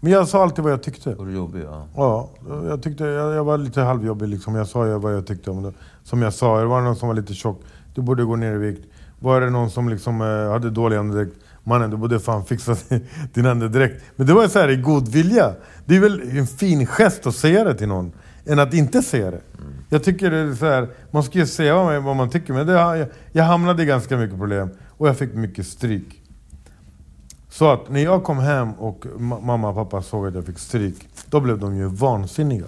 Men 0.00 0.12
jag 0.12 0.28
sa 0.28 0.42
alltid 0.42 0.64
vad 0.64 0.72
jag 0.72 0.82
tyckte. 0.82 1.14
Var 1.14 1.26
du 1.26 1.32
jobbig? 1.32 1.62
Ja. 1.64 1.86
Ja, 1.96 2.30
jag, 2.68 2.82
tyckte, 2.82 3.04
jag, 3.04 3.34
jag 3.34 3.44
var 3.44 3.58
lite 3.58 3.80
halvjobbig 3.80 4.28
liksom. 4.28 4.54
Jag 4.54 4.66
sa 4.66 4.98
vad 4.98 5.14
jag 5.14 5.26
tyckte 5.26 5.50
om 5.50 5.62
det. 5.62 5.72
Som 6.02 6.22
jag 6.22 6.34
sa, 6.34 6.60
det 6.60 6.66
var 6.66 6.80
någon 6.80 6.96
som 6.96 7.08
var 7.08 7.14
lite 7.14 7.34
tjock. 7.34 7.62
Du 7.94 8.02
borde 8.02 8.24
gå 8.24 8.36
ner 8.36 8.54
i 8.54 8.58
vikt. 8.58 8.86
Var 9.20 9.40
det 9.40 9.50
någon 9.50 9.70
som 9.70 9.88
liksom 9.88 10.20
eh, 10.20 10.50
hade 10.52 10.70
dålig 10.70 10.96
andedräkt. 10.96 11.36
Mannen, 11.64 11.90
du 11.90 11.96
borde 11.96 12.20
fan 12.20 12.44
fixa 12.44 12.76
din 13.34 13.46
andedräkt. 13.46 14.02
Men 14.16 14.26
det 14.26 14.34
var 14.34 14.48
så 14.48 14.58
här 14.58 14.68
i 14.68 14.76
god 14.76 15.08
vilja. 15.08 15.54
Det 15.86 15.96
är 15.96 16.00
väl 16.00 16.38
en 16.38 16.46
fin 16.46 16.86
gest 16.86 17.26
att 17.26 17.34
säga 17.34 17.64
det 17.64 17.74
till 17.74 17.88
någon, 17.88 18.12
än 18.46 18.58
att 18.58 18.74
inte 18.74 19.02
säga 19.02 19.30
det. 19.30 19.40
Jag 19.88 20.04
tycker 20.04 20.30
det 20.30 20.38
är 20.38 20.54
så 20.54 20.66
här, 20.66 20.88
man 21.10 21.22
ska 21.22 21.38
ju 21.38 21.46
säga 21.46 22.00
vad 22.00 22.16
man, 22.16 22.30
tycker, 22.30 22.52
men 22.52 22.66
det, 22.66 22.72
jag, 22.72 23.06
jag 23.32 23.44
hamnade 23.44 23.82
i 23.82 23.86
ganska 23.86 24.16
mycket 24.16 24.38
problem. 24.38 24.68
Och 24.88 25.08
jag 25.08 25.18
fick 25.18 25.34
mycket 25.34 25.66
stryk. 25.66 26.22
Så 27.50 27.72
att 27.72 27.90
när 27.90 28.00
jag 28.00 28.24
kom 28.24 28.38
hem 28.38 28.72
och 28.72 29.04
ma- 29.18 29.40
mamma 29.44 29.68
och 29.68 29.74
pappa 29.74 30.02
såg 30.02 30.26
att 30.26 30.34
jag 30.34 30.44
fick 30.46 30.58
stryk, 30.58 31.08
då 31.30 31.40
blev 31.40 31.58
de 31.58 31.76
ju 31.76 31.86
vansinniga. 31.86 32.66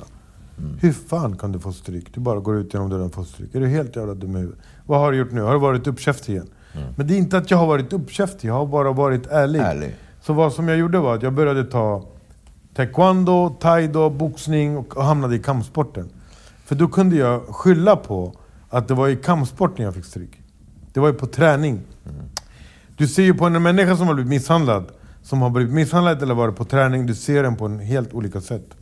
Hur 0.81 0.93
fan 0.93 1.37
kan 1.37 1.53
du 1.53 1.59
få 1.59 1.73
stryk? 1.73 2.15
Du 2.15 2.21
bara 2.21 2.41
går 2.41 2.57
ut 2.57 2.75
genom 2.75 2.91
dörren 2.91 3.07
och 3.07 3.15
får 3.15 3.25
stryk. 3.25 3.55
Är 3.55 3.61
du 3.61 3.67
helt 3.67 3.97
jävla 3.97 4.15
dum 4.15 4.37
i 4.37 4.41
huvudet? 4.41 4.61
Vad 4.87 5.01
har 5.01 5.13
du 5.13 5.19
gjort 5.19 5.33
nu? 5.33 5.41
Har 5.41 5.53
du 5.53 5.59
varit 5.61 5.87
uppkäftig 5.87 6.33
igen? 6.33 6.49
Men 6.97 7.07
det 7.07 7.15
är 7.15 7.19
inte 7.19 7.39
att 7.39 7.51
jag 7.51 7.59
har 7.59 7.67
varit 7.67 7.93
uppkäftig, 7.93 8.49
jag 8.49 8.55
har 8.55 8.67
bara 8.67 8.93
varit 8.93 9.27
ärlig. 9.27 9.61
Ärlig. 9.61 9.97
Så 10.23 10.33
vad 10.33 10.53
som 10.53 10.69
jag 10.69 10.79
gjorde 10.79 10.99
var 10.99 11.15
att 11.15 11.23
jag 11.23 11.33
började 11.33 11.65
ta 11.65 12.05
taekwondo, 12.75 13.57
taido, 13.61 14.11
boxning 14.11 14.77
och 14.77 15.05
hamnade 15.05 15.37
i 15.37 15.39
kampsporten. 15.39 16.11
För 16.65 16.75
då 16.75 16.89
kunde 16.89 17.17
jag 17.17 17.43
skylla 17.43 17.97
på 17.97 18.35
att 18.71 18.89
det 18.89 18.95
var 18.95 19.09
i 19.09 19.17
kampsporten 19.17 19.85
jag 19.85 19.95
fick 19.95 20.05
stryk. 20.05 20.41
Det 20.93 21.01
var 21.01 21.09
ju 21.09 21.15
på 21.15 21.27
träning. 21.27 21.81
Du 22.97 23.09
ser 23.09 23.23
ju 23.23 23.35
på 23.35 23.45
en 23.45 23.63
människa 23.63 23.97
som 23.97 24.07
har 24.07 24.15
blivit 24.15 24.31
misshandlad, 24.31 24.85
som 25.23 25.43
har 25.43 25.51
blivit 25.51 25.75
misshandlad 25.75 26.23
eller 26.23 26.35
varit 26.35 26.57
på 26.57 26.65
träning, 26.65 27.07
du 27.07 27.15
ser 27.15 27.43
den 27.43 27.57
på 27.57 27.65
en 27.65 27.79
helt 27.79 28.15
olika 28.15 28.41
sätt. 28.41 28.77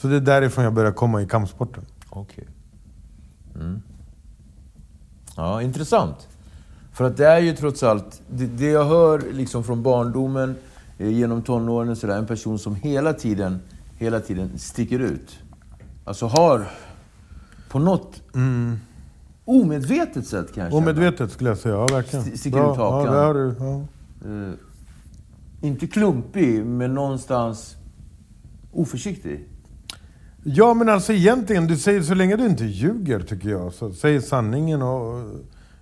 Så 0.00 0.08
det 0.08 0.16
är 0.16 0.20
därifrån 0.20 0.64
jag 0.64 0.74
började 0.74 0.96
komma 0.96 1.22
i 1.22 1.26
kampsporten. 1.26 1.84
Okej. 2.10 2.48
Mm. 3.54 3.82
Ja, 5.36 5.62
intressant. 5.62 6.28
För 6.94 7.04
att 7.04 7.16
det 7.16 7.26
är 7.26 7.38
ju 7.40 7.52
trots 7.56 7.82
allt, 7.82 8.22
det, 8.30 8.46
det 8.46 8.66
jag 8.70 8.84
hör 8.84 9.22
liksom 9.32 9.64
från 9.64 9.82
barndomen, 9.82 10.54
eh, 10.98 11.08
genom 11.08 11.42
tonåren, 11.42 11.88
och 11.88 11.98
sådär, 11.98 12.18
en 12.18 12.26
person 12.26 12.58
som 12.58 12.74
hela 12.74 13.12
tiden, 13.12 13.58
hela 13.98 14.20
tiden 14.20 14.58
sticker 14.58 14.98
ut. 14.98 15.38
Alltså 16.04 16.26
har, 16.26 16.70
på 17.68 17.78
något 17.78 18.22
omedvetet 19.44 20.26
sätt 20.26 20.46
kanske. 20.54 20.76
Omedvetet 20.76 21.32
skulle 21.32 21.50
jag 21.50 21.58
säga, 21.58 21.74
ja 21.74 21.86
verkligen. 21.86 22.24
St- 22.24 22.38
sticker 22.38 22.58
Bra. 22.58 22.72
ut 22.72 22.78
hakan. 22.78 23.14
Ja, 23.16 23.32
du. 23.32 23.54
Ja. 23.58 23.80
Eh, 24.30 24.52
inte 25.68 25.86
klumpig, 25.86 26.66
men 26.66 26.94
någonstans 26.94 27.76
oförsiktig. 28.72 29.48
Ja 30.44 30.74
men 30.74 30.88
alltså 30.88 31.12
egentligen, 31.12 31.66
du 31.66 31.76
säger 31.76 32.02
så 32.02 32.14
länge 32.14 32.36
du 32.36 32.46
inte 32.46 32.64
ljuger 32.64 33.20
tycker 33.20 33.48
jag, 33.48 33.72
så 33.72 33.92
säg 33.92 34.22
sanningen 34.22 34.82
och... 34.82 35.30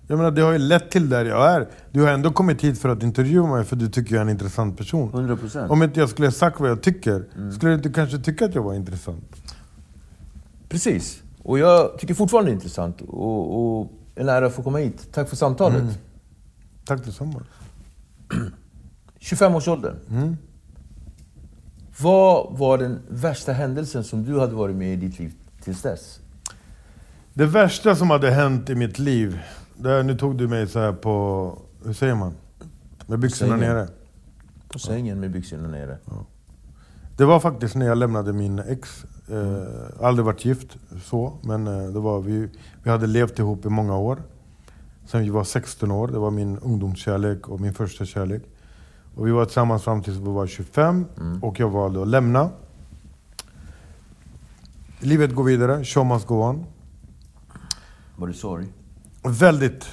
Jag 0.07 0.17
menar 0.17 0.31
det 0.31 0.41
har 0.41 0.51
ju 0.51 0.57
lett 0.57 0.91
till 0.91 1.09
där 1.09 1.25
jag 1.25 1.51
är. 1.51 1.67
Du 1.91 2.01
har 2.01 2.09
ändå 2.09 2.31
kommit 2.31 2.63
hit 2.63 2.79
för 2.79 2.89
att 2.89 3.03
intervjua 3.03 3.47
mig 3.47 3.63
för 3.63 3.75
du 3.75 3.89
tycker 3.89 4.15
jag 4.15 4.19
är 4.19 4.25
en 4.25 4.29
intressant 4.29 4.77
person. 4.77 5.11
100%. 5.11 5.67
Om 5.67 5.83
inte 5.83 5.99
jag 5.99 6.09
skulle 6.09 6.27
ha 6.27 6.31
sagt 6.31 6.59
vad 6.59 6.69
jag 6.69 6.81
tycker, 6.81 7.25
skulle 7.51 7.71
du 7.71 7.75
inte 7.75 7.89
kanske 7.89 8.17
tycka 8.19 8.45
att 8.45 8.55
jag 8.55 8.63
var 8.63 8.73
intressant? 8.73 9.35
Precis. 10.69 11.23
Och 11.43 11.59
jag 11.59 11.99
tycker 11.99 12.13
fortfarande 12.13 12.51
det 12.51 12.53
är 12.53 12.55
intressant. 12.55 13.01
Och, 13.01 13.79
och 13.79 13.91
en 14.15 14.29
ära 14.29 14.45
att 14.45 14.53
få 14.53 14.63
komma 14.63 14.77
hit. 14.77 15.07
Tack 15.11 15.29
för 15.29 15.35
samtalet. 15.35 15.99
Tack 16.85 17.05
detsamma. 17.05 17.43
25-årsåldern. 19.19 19.95
Vad 22.01 22.57
var 22.57 22.77
den 22.77 22.99
värsta 23.09 23.53
händelsen 23.53 24.03
som 24.03 24.23
du 24.23 24.39
hade 24.39 24.55
varit 24.55 24.75
med 24.75 24.93
i 24.93 24.95
ditt 24.95 25.19
liv 25.19 25.33
tills 25.63 25.81
dess? 25.81 26.19
Det 27.33 27.45
värsta 27.45 27.95
som 27.95 28.09
hade 28.09 28.31
hänt 28.31 28.69
i 28.69 28.75
mitt 28.75 28.99
liv, 28.99 29.39
där, 29.83 30.03
nu 30.03 30.17
tog 30.17 30.37
du 30.37 30.47
mig 30.47 30.67
så 30.67 30.79
här 30.79 30.93
på, 30.93 31.57
hur 31.85 31.93
säger 31.93 32.15
man? 32.15 32.33
Med 33.07 33.19
byxorna 33.19 33.51
Sängen. 33.57 33.75
nere. 33.75 33.87
På 34.67 34.79
sängen 34.79 35.19
med 35.19 35.31
byxorna 35.31 35.67
nere. 35.67 35.97
Det 37.17 37.25
var 37.25 37.39
faktiskt 37.39 37.75
när 37.75 37.85
jag 37.85 37.97
lämnade 37.97 38.33
min 38.33 38.59
ex. 38.59 39.05
Eh, 39.29 40.05
aldrig 40.05 40.25
varit 40.25 40.45
gift 40.45 40.77
så, 41.03 41.33
men 41.41 41.67
eh, 41.67 41.87
det 41.93 41.99
var, 41.99 42.21
vi, 42.21 42.49
vi 42.83 42.89
hade 42.89 43.07
levt 43.07 43.39
ihop 43.39 43.65
i 43.65 43.69
många 43.69 43.97
år. 43.97 44.21
Sen 45.05 45.21
vi 45.21 45.29
var 45.29 45.43
16 45.43 45.91
år, 45.91 46.07
det 46.07 46.19
var 46.19 46.31
min 46.31 46.57
ungdomskärlek 46.57 47.49
och 47.49 47.61
min 47.61 47.73
första 47.73 48.05
kärlek. 48.05 48.43
Och 49.15 49.27
vi 49.27 49.31
var 49.31 49.45
tillsammans 49.45 49.83
fram 49.83 50.03
tills 50.03 50.17
vi 50.17 50.29
var 50.29 50.47
25 50.47 51.05
och 51.41 51.59
jag 51.59 51.69
valde 51.69 52.01
att 52.01 52.07
lämna. 52.07 52.49
Livet 54.99 55.35
går 55.35 55.43
vidare, 55.43 55.83
show 55.83 56.05
must 56.05 56.27
go 56.27 56.35
on. 56.35 56.65
Var 58.15 58.27
det 58.27 58.33
sorg? 58.33 58.67
Väldigt, 59.27 59.85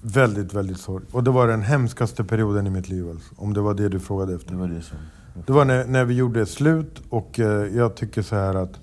väldigt, 0.00 0.54
väldigt 0.54 0.80
sorg. 0.80 1.04
Och 1.12 1.24
det 1.24 1.30
var 1.30 1.48
den 1.48 1.62
hemskaste 1.62 2.24
perioden 2.24 2.66
i 2.66 2.70
mitt 2.70 2.88
liv 2.88 3.10
alltså, 3.10 3.34
om 3.36 3.54
det 3.54 3.60
var 3.60 3.74
det 3.74 3.88
du 3.88 4.00
frågade 4.00 4.34
efter. 4.34 4.50
Det 4.50 4.56
var 4.56 4.68
det 4.68 4.82
som... 4.82 4.98
Det 5.46 5.52
var 5.52 5.64
när, 5.64 5.84
när 5.84 6.04
vi 6.04 6.14
gjorde 6.14 6.46
slut 6.46 7.02
och 7.10 7.40
eh, 7.40 7.76
jag 7.76 7.94
tycker 7.96 8.22
så 8.22 8.36
här 8.36 8.54
att 8.54 8.80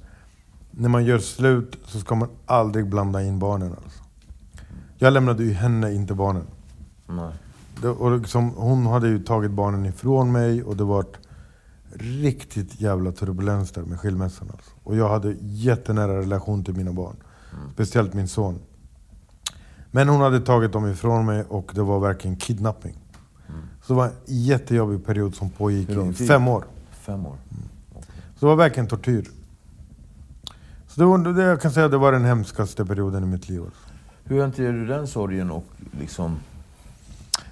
när 0.71 0.89
man 0.89 1.05
gör 1.05 1.19
slut 1.19 1.77
så 1.85 1.99
ska 1.99 2.15
man 2.15 2.29
aldrig 2.45 2.89
blanda 2.89 3.23
in 3.23 3.39
barnen. 3.39 3.71
Alltså. 3.83 4.03
Jag 4.97 5.13
lämnade 5.13 5.43
ju 5.43 5.53
henne, 5.53 5.93
inte 5.93 6.13
barnen. 6.13 6.47
Nej. 7.07 7.33
Det, 7.81 7.89
och 7.89 8.17
liksom, 8.17 8.49
hon 8.49 8.85
hade 8.85 9.07
ju 9.07 9.23
tagit 9.23 9.51
barnen 9.51 9.85
ifrån 9.85 10.31
mig 10.31 10.63
och 10.63 10.77
det 10.77 10.83
var 10.83 11.05
riktigt 11.93 12.81
jävla 12.81 13.11
turbulens 13.11 13.71
där 13.71 13.81
med 13.81 13.99
skilsmässan. 13.99 14.47
Alltså. 14.51 14.71
Och 14.83 14.95
jag 14.95 15.09
hade 15.09 15.35
jättenära 15.41 16.19
relation 16.19 16.63
till 16.63 16.75
mina 16.75 16.93
barn. 16.93 17.15
Speciellt 17.73 18.13
min 18.13 18.27
son. 18.27 18.59
Men 19.91 20.09
hon 20.09 20.21
hade 20.21 20.39
tagit 20.39 20.71
dem 20.71 20.87
ifrån 20.87 21.25
mig 21.25 21.43
och 21.49 21.71
det 21.75 21.81
var 21.81 21.99
verkligen 21.99 22.35
kidnapping. 22.35 22.97
Så 23.81 23.93
det 23.93 23.97
var 23.97 24.05
en 24.05 24.13
jättejobbig 24.25 25.05
period 25.05 25.35
som 25.35 25.49
pågick 25.49 25.89
i 25.89 26.13
fem 26.13 26.47
år. 26.47 26.63
Fem 26.91 27.25
år. 27.25 27.35
Så 28.35 28.45
det 28.45 28.45
var 28.45 28.55
verkligen 28.55 28.87
tortyr. 28.87 29.29
Så 30.87 30.99
det, 31.01 31.05
var, 31.05 31.17
det 31.17 31.43
jag 31.43 31.61
kan 31.61 31.71
säga 31.71 31.87
det 31.87 31.97
var 31.97 32.11
den 32.11 32.25
hemskaste 32.25 32.85
perioden 32.85 33.23
i 33.23 33.27
mitt 33.27 33.49
liv. 33.49 33.61
Hur 34.23 34.41
hanterar 34.41 34.73
du 34.73 34.85
den 34.85 35.07
sorgen 35.07 35.51
och 35.51 35.65
liksom... 35.99 36.39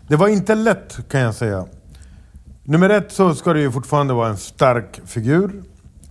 Det 0.07 0.15
var 0.15 0.27
inte 0.27 0.55
lätt 0.55 1.09
kan 1.09 1.21
jag 1.21 1.35
säga. 1.35 1.65
Nummer 2.63 2.89
ett 2.89 3.11
så 3.11 3.35
ska 3.35 3.53
du 3.53 3.61
ju 3.61 3.71
fortfarande 3.71 4.13
vara 4.13 4.29
en 4.29 4.37
stark 4.37 5.01
figur. 5.05 5.63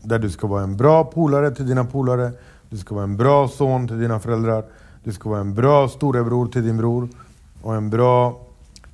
Där 0.03 0.19
du 0.19 0.31
ska 0.31 0.47
vara 0.47 0.63
en 0.63 0.77
bra 0.77 1.05
polare 1.05 1.51
till 1.51 1.67
dina 1.67 1.85
polare. 1.85 2.33
Du 2.71 2.77
ska 2.77 2.95
vara 2.95 3.05
en 3.05 3.17
bra 3.17 3.49
son 3.49 3.89
till 3.89 3.99
dina 4.01 4.21
föräldrar. 4.21 4.65
Du 5.09 5.15
ska 5.15 5.29
vara 5.29 5.41
en 5.41 5.55
bra 5.55 5.89
storebror 5.89 6.47
till 6.47 6.65
din 6.65 6.77
bror. 6.77 7.09
Och 7.63 7.75
en 7.75 7.91
bra 7.91 8.41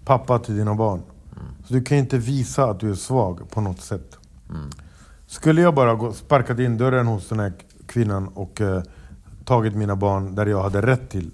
pappa 0.05 0.39
till 0.39 0.57
dina 0.57 0.75
barn. 0.75 1.03
Så 1.65 1.75
du 1.75 1.83
kan 1.83 1.99
inte 1.99 2.19
visa 2.19 2.65
att 2.65 2.81
du 2.81 2.91
är 2.91 2.95
svag 2.95 3.51
på 3.51 3.61
något 3.61 3.81
sätt. 3.81 4.19
Skulle 5.27 5.61
jag 5.61 5.75
bara 5.75 5.95
gå, 5.95 6.13
sparkat 6.13 6.59
in 6.59 6.79
dörren 6.79 7.07
hos 7.07 7.29
den 7.29 7.41
här 7.41 7.53
kvinnan 7.87 8.29
och 8.29 8.61
eh, 8.61 8.83
tagit 9.45 9.75
mina 9.75 9.97
barn 9.97 10.35
där 10.35 10.47
jag 10.47 10.63
hade 10.63 10.83
rätt 10.83 11.11
till 11.11 11.31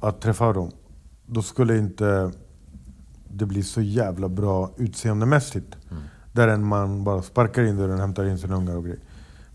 att 0.00 0.20
träffa 0.20 0.52
dem. 0.52 0.70
Då 1.26 1.42
skulle 1.42 1.78
inte 1.78 2.32
det 3.28 3.46
bli 3.46 3.62
så 3.62 3.80
jävla 3.80 4.28
bra 4.28 4.70
utseendemässigt. 4.76 5.76
Där 6.32 6.48
en 6.48 6.66
man 6.66 7.04
bara 7.04 7.22
sparkar 7.22 7.62
in 7.62 7.76
dörren, 7.76 8.00
hämtar 8.00 8.24
in 8.24 8.38
sina 8.38 8.56
ungar 8.56 8.76
och 8.76 8.84
grejer. 8.84 9.00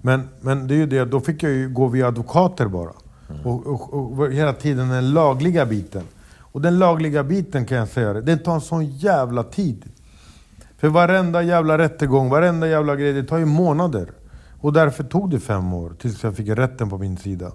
Men, 0.01 0.27
men 0.41 0.67
det 0.67 0.73
är 0.73 0.77
ju 0.77 0.87
det, 0.87 1.05
då 1.05 1.19
fick 1.19 1.43
jag 1.43 1.51
ju 1.51 1.69
gå 1.69 1.87
via 1.87 2.07
advokater 2.07 2.67
bara. 2.67 2.91
Och, 3.43 3.67
och, 3.67 3.93
och 3.93 4.31
hela 4.31 4.53
tiden 4.53 4.89
den 4.89 5.13
lagliga 5.13 5.65
biten. 5.65 6.03
Och 6.51 6.61
den 6.61 6.79
lagliga 6.79 7.23
biten 7.23 7.65
kan 7.65 7.77
jag 7.77 7.87
säga 7.87 8.13
det, 8.13 8.21
den 8.21 8.39
tar 8.39 8.55
en 8.55 8.61
sån 8.61 8.85
jävla 8.85 9.43
tid. 9.43 9.85
För 10.77 10.87
varenda 10.87 11.43
jävla 11.43 11.77
rättegång, 11.77 12.29
varenda 12.29 12.67
jävla 12.67 12.95
grej, 12.95 13.13
det 13.13 13.23
tar 13.23 13.37
ju 13.37 13.45
månader. 13.45 14.11
Och 14.61 14.73
därför 14.73 15.03
tog 15.03 15.29
det 15.29 15.39
fem 15.39 15.73
år 15.73 15.93
tills 15.99 16.23
jag 16.23 16.35
fick 16.35 16.49
rätten 16.49 16.89
på 16.89 16.97
min 16.97 17.17
sida. 17.17 17.51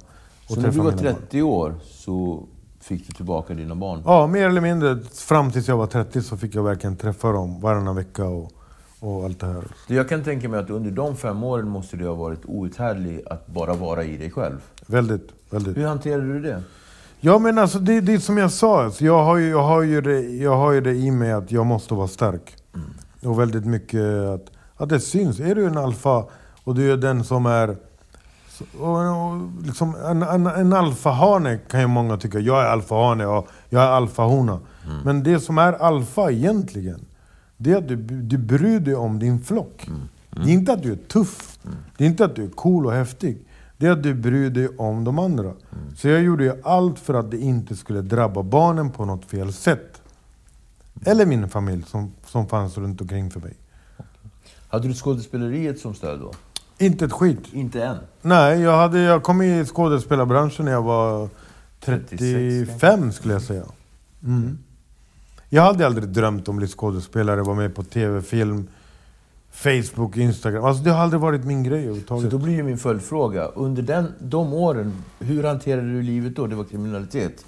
Så 0.49 0.61
när 0.61 0.71
du 0.71 0.79
var 0.79 0.85
mina 0.85 1.03
barn. 1.03 1.15
30 1.15 1.43
år 1.43 1.75
så 1.85 2.47
fick 2.81 3.07
du 3.07 3.13
tillbaka 3.13 3.55
dina 3.55 3.75
barn? 3.75 4.03
Ja, 4.05 4.27
mer 4.27 4.49
eller 4.49 4.61
mindre. 4.61 4.99
Fram 5.15 5.51
tills 5.51 5.69
jag 5.69 5.77
var 5.77 5.87
30 5.87 6.23
så 6.23 6.37
fick 6.37 6.55
jag 6.55 6.63
verkligen 6.63 6.97
träffa 6.97 7.33
dem 7.33 7.61
varannan 7.61 7.97
vecka 7.97 8.25
och, 8.25 8.53
och 9.01 9.25
allt 9.25 9.41
det 9.41 9.47
här. 9.47 9.65
Jag 9.87 10.09
kan 10.09 10.25
tänka 10.25 10.49
mig 10.49 10.61
att 10.61 10.71
under 10.71 10.91
de 10.91 11.17
fem 11.17 11.45
åren 11.45 11.69
måste 11.69 11.97
du 11.97 12.07
ha 12.07 12.15
varit 12.15 12.45
outhärdlig 12.45 13.23
att 13.27 13.47
bara 13.47 13.75
vara 13.75 14.05
i 14.05 14.17
dig 14.17 14.31
själv. 14.31 14.61
Väldigt, 14.87 15.29
väldigt. 15.55 15.77
Hur 15.77 15.87
hanterade 15.87 16.33
du 16.33 16.41
det? 16.41 16.63
Ja 17.21 17.39
men 17.39 17.59
alltså 17.59 17.79
det, 17.79 18.01
det 18.01 18.15
är 18.15 18.19
som 18.19 18.39
jag 18.39 18.53
sa, 18.53 18.85
alltså, 18.85 19.05
jag, 19.05 19.25
har 19.25 19.37
ju, 19.37 19.49
jag, 19.49 19.63
har 19.63 19.83
ju 19.83 20.01
det, 20.01 20.21
jag 20.21 20.57
har 20.57 20.73
ju 20.73 20.81
det 20.81 20.93
i 20.95 21.11
mig 21.11 21.33
att 21.33 21.53
jag 21.53 21.67
måste 21.67 21.95
vara 21.95 22.09
stark. 22.09 22.57
Och 23.23 23.41
väldigt 23.41 23.67
mycket 23.67 24.01
att, 24.35 24.51
att 24.77 24.89
det 24.89 25.01
syns. 25.01 25.41
Är 25.41 25.55
du 25.55 25.67
en 25.67 25.79
alfa 25.79 26.25
och 26.65 26.75
du 26.75 26.93
är 26.93 26.97
den 26.97 27.25
som 27.25 27.47
är... 27.47 27.77
Och, 28.79 28.89
och, 28.89 29.65
liksom, 29.65 29.95
en, 30.05 30.23
en, 30.23 30.47
en 30.47 30.73
alfahane 30.73 31.59
kan 31.59 31.81
ju 31.81 31.87
många 31.87 32.17
tycka, 32.17 32.39
jag 32.39 32.61
är 32.63 32.67
alfahane 32.67 33.27
och 33.27 33.49
jag 33.69 33.83
är 33.83 33.89
alfahona. 33.89 34.61
Men 35.05 35.23
det 35.23 35.41
som 35.41 35.59
är 35.59 35.73
alfa 35.73 36.31
egentligen, 36.31 37.05
det 37.57 37.73
är 37.73 37.77
att 37.77 37.89
du, 37.89 37.97
du 37.97 38.39
bryr 38.39 38.81
dig 38.81 38.95
om 38.95 39.19
din 39.19 39.41
flock. 39.41 39.89
Det 40.31 40.51
är 40.51 40.55
inte 40.55 40.73
att 40.73 40.83
du 40.83 40.93
är 40.93 40.97
tuff, 40.97 41.59
det 41.97 42.05
är 42.05 42.09
inte 42.09 42.25
att 42.25 42.37
du 42.37 42.45
är 42.45 42.49
cool 42.49 42.87
och 42.87 42.93
häftig. 42.93 43.47
Det 43.85 43.89
är 43.89 43.93
att 43.93 44.03
du 44.03 44.15
bryr 44.15 44.51
dig 44.51 44.69
om 44.69 45.05
de 45.05 45.19
andra. 45.19 45.53
Så 45.97 46.09
jag 46.09 46.23
gjorde 46.23 46.45
ju 46.45 46.53
allt 46.63 46.99
för 46.99 47.15
att 47.15 47.31
det 47.31 47.39
inte 47.39 47.77
skulle 47.77 48.03
drabba 48.03 48.43
barnen 48.43 48.91
på 48.91 49.05
något 49.05 49.25
fel 49.25 49.53
sätt. 49.53 50.03
Eller 51.05 51.27
min 51.27 51.49
familj 51.49 51.85
som, 51.87 52.13
som 52.27 52.47
fanns 52.49 52.79
runt 52.79 53.01
omkring 53.01 53.31
för 53.31 53.41
mig. 53.41 53.55
Hade 54.69 54.89
du 54.89 54.95
skådespeleriet 54.95 55.79
som 55.79 55.95
stöd 55.95 56.21
då? 56.21 56.33
Inte 56.79 57.05
ett 57.05 57.13
skit. 57.13 57.39
Inte 57.53 57.85
än? 57.85 57.97
Nej, 58.23 58.61
jag, 58.61 58.77
hade, 58.77 59.01
jag 59.01 59.23
kom 59.23 59.43
i 59.43 59.65
skådespelarbranschen 59.65 60.65
när 60.65 60.73
jag 60.73 60.83
var 60.83 61.29
36 61.81 62.19
35 62.19 63.13
skulle 63.13 63.35
jag 63.35 63.43
säga. 63.43 63.65
Mm. 64.23 64.59
Jag 65.49 65.63
hade 65.63 65.87
aldrig 65.87 66.09
drömt 66.09 66.49
om 66.49 66.55
att 66.55 66.59
bli 66.59 66.69
skådespelare, 66.69 67.43
vara 67.43 67.57
med 67.57 67.75
på 67.75 67.83
tv, 67.83 68.23
film, 68.23 68.69
Facebook, 69.55 70.17
Instagram. 70.17 70.65
Alltså 70.65 70.83
det 70.85 70.91
har 70.91 71.03
aldrig 71.03 71.21
varit 71.21 71.45
min 71.45 71.63
grej 71.63 71.79
Så 71.79 71.85
överhuvudtaget. 71.85 72.31
då 72.31 72.39
blir 72.39 72.55
ju 72.55 72.63
min 72.63 72.79
följdfråga. 72.79 73.45
Under 73.45 73.83
den, 73.83 74.13
de 74.19 74.53
åren, 74.53 74.93
hur 75.19 75.45
hanterade 75.45 75.93
du 75.93 76.03
livet 76.03 76.37
då? 76.37 76.47
Det 76.47 76.57
var 76.57 76.65
kriminalitet? 76.65 77.45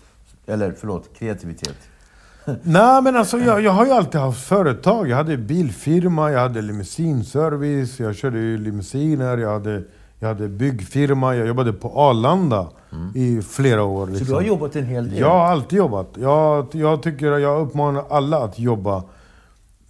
Eller 0.47 0.75
förlåt, 0.81 1.19
kreativitet? 1.19 1.77
Nej 2.63 3.03
men 3.03 3.17
alltså 3.17 3.39
jag, 3.39 3.61
jag 3.61 3.73
har 3.73 3.87
ju 3.87 3.93
alltid 3.93 4.21
haft 4.21 4.45
företag. 4.47 5.09
Jag 5.09 5.17
hade 5.17 5.37
bilfirma, 5.37 6.31
jag 6.31 6.41
hade 6.41 6.63
limousinservice, 6.63 8.01
jag 8.01 8.17
körde 8.17 8.39
ju 8.39 8.59
limousiner, 8.59 9.39
jag 9.39 9.53
hade, 9.53 9.83
jag 10.19 10.29
hade 10.29 10.49
byggfirma, 10.49 11.37
jag 11.37 11.47
jobbade 11.47 11.73
på 11.73 11.89
Arlanda 11.89 12.69
i 13.15 13.43
flera 13.43 13.85
år. 13.85 14.03
Mm. 14.03 14.15
Så 14.15 14.19
liksom. 14.19 14.29
du 14.29 14.35
har 14.35 14.49
jobbat 14.49 14.77
en 14.77 14.85
hel 14.85 15.11
del? 15.11 15.19
Jag 15.19 15.31
har 15.31 15.47
alltid 15.47 15.79
jobbat. 15.79 16.09
Jag, 16.19 16.67
jag, 16.73 17.03
tycker, 17.03 17.39
jag 17.39 17.61
uppmanar 17.67 18.05
alla 18.11 18.39
att 18.45 18.59
jobba. 18.59 19.03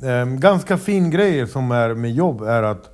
Ehm, 0.03 0.41
ganska 0.41 0.79
fin 0.79 1.11
grej 1.11 1.49
som 1.49 1.71
är 1.71 1.95
med 1.95 2.13
jobb 2.13 2.43
är 2.43 2.63
att, 2.63 2.91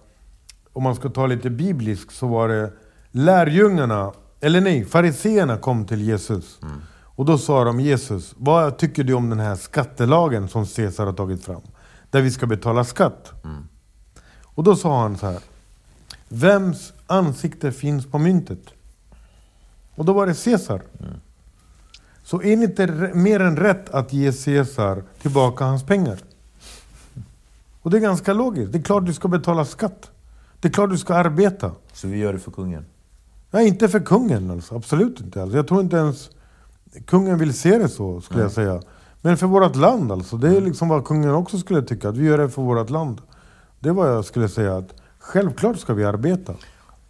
om 0.73 0.83
man 0.83 0.95
ska 0.95 1.09
ta 1.09 1.27
lite 1.27 1.51
bibliskt, 1.51 2.15
så 2.15 2.27
var 2.27 2.49
det 2.49 2.73
lärjungarna, 3.11 4.13
eller 4.41 4.61
nej, 4.61 4.85
fariseerna 4.85 5.57
kom 5.57 5.87
till 5.87 6.03
Jesus. 6.03 6.61
Och 7.15 7.25
då 7.25 7.39
sa 7.39 7.65
de, 7.65 7.81
Jesus, 7.81 8.35
vad 8.37 8.79
tycker 8.79 9.05
du 9.05 9.15
om 9.15 9.31
den 9.31 9.41
här 9.41 9.57
skattelagen 9.57 10.49
som 10.49 10.67
Caesar 10.67 11.07
har 11.07 11.13
tagit 11.13 11.45
fram? 11.45 11.63
Där 12.11 12.23
vi 12.23 12.31
ska 12.31 12.47
betala 12.47 12.85
skatt. 12.85 13.33
Och 14.45 14.65
då 14.65 14.77
sa 14.77 15.03
han 15.03 15.17
så 15.19 15.27
här, 15.27 15.39
vems 16.29 16.93
ansikte 17.07 17.73
finns 17.73 18.07
på 18.07 18.19
myntet? 18.19 18.63
Och 19.95 20.05
då 20.05 20.13
var 20.13 20.27
det 20.27 20.45
Caesar. 20.45 20.83
Så 22.25 22.43
är 22.43 22.57
det 22.57 22.65
inte 22.65 22.87
mer 23.15 23.41
än 23.41 23.57
rätt 23.57 23.91
att 23.91 24.13
ge 24.13 24.33
Caesar 24.33 25.05
tillbaka 25.23 25.65
hans 25.65 25.87
pengar? 25.87 26.19
Och 27.83 27.91
det 27.91 27.97
är 27.97 28.01
ganska 28.01 28.33
logiskt. 28.33 28.73
Det 28.73 28.79
är 28.79 28.83
klart 28.83 29.07
du 29.07 29.13
ska 29.13 29.29
betala 29.29 29.65
skatt. 29.65 30.11
Det 30.61 30.69
är 30.69 30.73
klart 30.73 30.91
du 30.91 30.99
ska 30.99 31.15
arbeta. 31.15 31.71
Så 31.93 32.09
vi 32.09 32.19
gör 32.19 32.33
det 32.33 32.39
för 32.39 32.51
kungen? 32.51 32.85
Nej, 33.51 33.69
inte 33.69 33.89
för 33.89 34.01
kungen 34.01 34.51
alltså. 34.51 34.75
Absolut 34.77 35.21
inte. 35.21 35.43
Alltså. 35.43 35.57
Jag 35.57 35.69
tror 35.69 35.81
inte 35.81 35.97
ens 35.97 36.31
kungen 37.07 37.39
vill 37.39 37.55
se 37.55 37.79
det 37.79 37.89
så, 37.89 38.21
skulle 38.21 38.41
jag 38.43 38.53
säga. 38.53 38.81
Men 39.21 39.37
för 39.37 39.47
vårt 39.47 39.77
land 39.77 40.13
alltså. 40.13 40.37
Det 40.37 40.57
är 40.57 40.61
liksom 40.61 40.89
vad 40.89 41.05
kungen 41.05 41.31
också 41.35 41.59
skulle 41.59 41.83
tycka. 41.83 42.09
Att 42.09 42.17
vi 42.17 42.25
gör 42.27 42.39
det 42.39 42.49
för 42.51 42.63
vårt 42.63 42.91
land. 42.91 43.21
Det 43.81 43.89
är 43.89 43.93
vad 43.93 44.09
jag 44.09 44.25
skulle 44.25 44.49
säga. 44.49 44.77
att 44.77 44.95
Självklart 45.19 45.79
ska 45.79 45.95
vi 45.95 46.05
arbeta. 46.05 46.55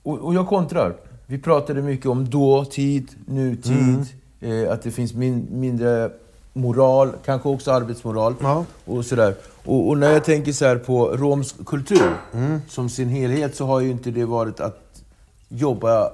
Och, 0.02 0.18
och 0.18 0.34
jag 0.34 0.48
kontrar. 0.48 0.96
Vi 1.26 1.38
pratade 1.38 1.82
mycket 1.82 2.06
om 2.06 2.30
dåtid, 2.30 3.08
nutid, 3.26 4.06
Mm. 4.40 4.64
eh, 4.66 4.72
att 4.72 4.82
det 4.82 4.90
finns 4.90 5.14
min, 5.14 5.46
mindre 5.50 6.10
moral, 6.52 7.12
kanske 7.24 7.48
också 7.48 7.72
arbetsmoral. 7.72 8.34
Ja. 8.40 8.64
Och, 8.84 9.04
sådär. 9.04 9.34
Och, 9.64 9.88
och 9.88 9.98
när 9.98 10.12
jag 10.12 10.24
tänker 10.24 10.52
så 10.52 10.64
här 10.64 10.76
på 10.76 11.06
romsk 11.16 11.66
kultur 11.66 12.12
Mm. 12.34 12.60
som 12.68 12.88
sin 12.88 13.08
helhet 13.08 13.56
så 13.56 13.66
har 13.66 13.80
ju 13.80 13.90
inte 13.90 14.10
det 14.10 14.24
varit 14.24 14.60
att 14.60 15.02
jobba 15.48 16.10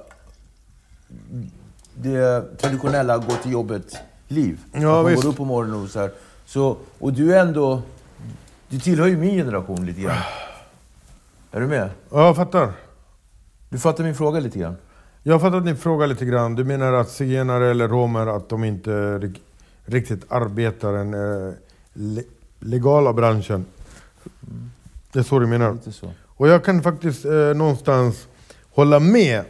det 1.95 2.41
traditionella 2.57 3.17
gå 3.17 3.31
till 3.43 3.51
jobbet-liv. 3.51 4.59
Ja, 4.73 4.77
att 4.79 4.83
man 4.83 5.05
visst. 5.11 5.23
går 5.23 5.29
upp 5.29 5.37
på 5.37 5.45
morgonen 5.45 5.83
och 5.83 5.89
så 5.89 5.99
här. 5.99 6.11
Så, 6.45 6.77
och 6.99 7.13
du 7.13 7.35
är 7.35 7.39
ändå... 7.41 7.81
Du 8.69 8.79
tillhör 8.79 9.07
ju 9.07 9.17
min 9.17 9.35
generation 9.35 9.85
lite 9.85 10.01
grann. 10.01 10.17
Är 11.51 11.59
du 11.61 11.67
med? 11.67 11.89
Ja, 12.11 12.25
jag 12.25 12.35
fattar. 12.35 12.71
Du 13.69 13.79
fattar 13.79 14.03
min 14.03 14.15
fråga 14.15 14.39
lite 14.39 14.59
grann? 14.59 14.75
Jag 15.23 15.41
fattar 15.41 15.57
att 15.57 15.65
ni 15.65 15.75
frågar 15.75 16.07
lite 16.07 16.25
grann. 16.25 16.55
Du 16.55 16.63
menar 16.63 16.93
att 16.93 17.09
zigenare 17.09 17.71
eller 17.71 17.87
romer, 17.87 18.27
att 18.27 18.49
de 18.49 18.63
inte 18.63 18.91
rik- 19.19 19.41
riktigt 19.85 20.25
arbetar 20.31 20.93
den 20.93 21.13
eh, 21.13 21.53
legala 22.59 23.13
branschen. 23.13 23.65
Det 25.11 25.19
är 25.19 25.23
så 25.23 25.39
du 25.39 25.47
menar? 25.47 25.73
Lite 25.73 25.91
så. 25.91 26.11
Och 26.27 26.47
jag 26.47 26.65
kan 26.65 26.83
faktiskt 26.83 27.25
eh, 27.25 27.31
någonstans 27.31 28.27
hålla 28.71 28.99
med. 28.99 29.43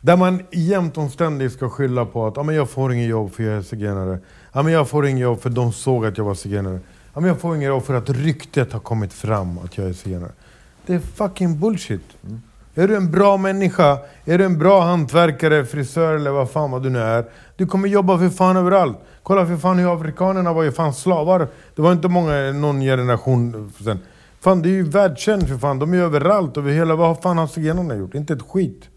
Där 0.00 0.16
man 0.16 0.42
jämt 0.50 0.98
och 0.98 1.10
ständigt 1.10 1.52
ska 1.52 1.70
skylla 1.70 2.04
på 2.04 2.26
att 2.26 2.38
ah, 2.38 2.42
men 2.42 2.54
jag 2.54 2.70
får 2.70 2.92
inget 2.92 3.08
jobb 3.08 3.32
för 3.32 3.42
jag 3.42 3.54
är 3.54 3.62
zigenare. 3.62 4.18
Ah, 4.52 4.62
men 4.62 4.72
jag 4.72 4.88
får 4.88 5.06
inget 5.06 5.22
jobb 5.22 5.40
för 5.40 5.50
de 5.50 5.72
såg 5.72 6.06
att 6.06 6.18
jag 6.18 6.24
var 6.24 6.34
zigenare. 6.34 6.80
Ah, 7.12 7.20
men 7.20 7.28
jag 7.28 7.40
får 7.40 7.56
inget 7.56 7.68
jobb 7.68 7.84
för 7.84 7.94
att 7.94 8.10
ryktet 8.10 8.72
har 8.72 8.80
kommit 8.80 9.12
fram 9.12 9.58
att 9.58 9.78
jag 9.78 9.88
är 9.88 9.92
zigenare. 9.92 10.32
Det 10.86 10.94
är 10.94 10.98
fucking 10.98 11.60
bullshit. 11.60 12.02
Är 12.74 12.88
du 12.88 12.96
en 12.96 13.10
bra 13.10 13.36
människa, 13.36 13.98
är 14.24 14.38
du 14.38 14.44
en 14.44 14.58
bra 14.58 14.80
hantverkare, 14.80 15.64
frisör 15.64 16.14
eller 16.14 16.30
vad 16.30 16.50
fan 16.50 16.70
vad 16.70 16.82
du 16.82 16.90
nu 16.90 16.98
är. 16.98 17.24
Du 17.56 17.66
kommer 17.66 17.88
jobba 17.88 18.18
för 18.18 18.28
fan 18.28 18.56
överallt. 18.56 18.98
Kolla 19.24 19.46
för 19.46 19.56
fan 19.56 19.78
hur 19.78 19.94
afrikanerna 19.94 20.52
var 20.52 20.62
ju 20.62 20.72
fan 20.72 20.94
slavar. 20.94 21.48
Det 21.74 21.82
var 21.82 21.92
inte 21.92 22.08
många, 22.08 22.52
någon 22.52 22.80
generation 22.80 23.72
sen. 23.84 23.98
Fan 24.40 24.62
det 24.62 24.68
är 24.68 24.70
ju 24.70 24.82
världskänt 24.82 25.48
för 25.48 25.58
fan. 25.58 25.78
De 25.78 25.92
är 25.92 25.96
ju 25.96 26.02
överallt 26.04 26.56
över 26.56 26.72
hela... 26.72 26.96
Vad 26.96 27.22
fan 27.22 27.38
har 27.38 27.46
zigenarna 27.46 27.94
gjort? 27.94 28.14
Inte 28.14 28.32
ett 28.32 28.42
skit. 28.42 28.88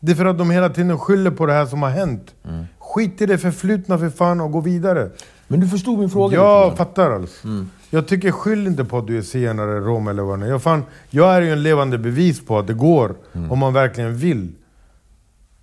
Det 0.00 0.12
är 0.12 0.16
för 0.16 0.24
att 0.24 0.38
de 0.38 0.50
hela 0.50 0.68
tiden 0.68 0.98
skyller 0.98 1.30
på 1.30 1.46
det 1.46 1.52
här 1.52 1.66
som 1.66 1.82
har 1.82 1.90
hänt. 1.90 2.34
Skit 2.78 3.20
i 3.20 3.26
det 3.26 3.38
förflutna 3.38 3.98
för 3.98 4.10
fan 4.10 4.40
och 4.40 4.52
gå 4.52 4.60
vidare. 4.60 5.10
Men 5.48 5.60
du 5.60 5.68
förstod 5.68 5.98
min 5.98 6.10
fråga 6.10 6.36
Jag 6.36 6.76
fattar 6.76 7.10
alltså. 7.10 7.48
Jag 7.90 8.08
tycker 8.08 8.30
skyll 8.30 8.66
inte 8.66 8.84
på 8.84 8.98
att 8.98 9.06
du 9.06 9.18
är 9.18 9.22
zigenare, 9.22 9.80
rom 9.80 10.08
eller 10.08 10.22
vad 10.22 10.40
det 10.40 10.46
är. 10.46 10.50
Jag, 10.50 10.62
fan, 10.62 10.84
jag 11.10 11.34
är 11.34 11.40
ju 11.40 11.52
en 11.52 11.62
levande 11.62 11.98
bevis 11.98 12.46
på 12.46 12.58
att 12.58 12.66
det 12.66 12.74
går 12.74 13.14
om 13.50 13.58
man 13.58 13.72
verkligen 13.72 14.16
vill. 14.16 14.52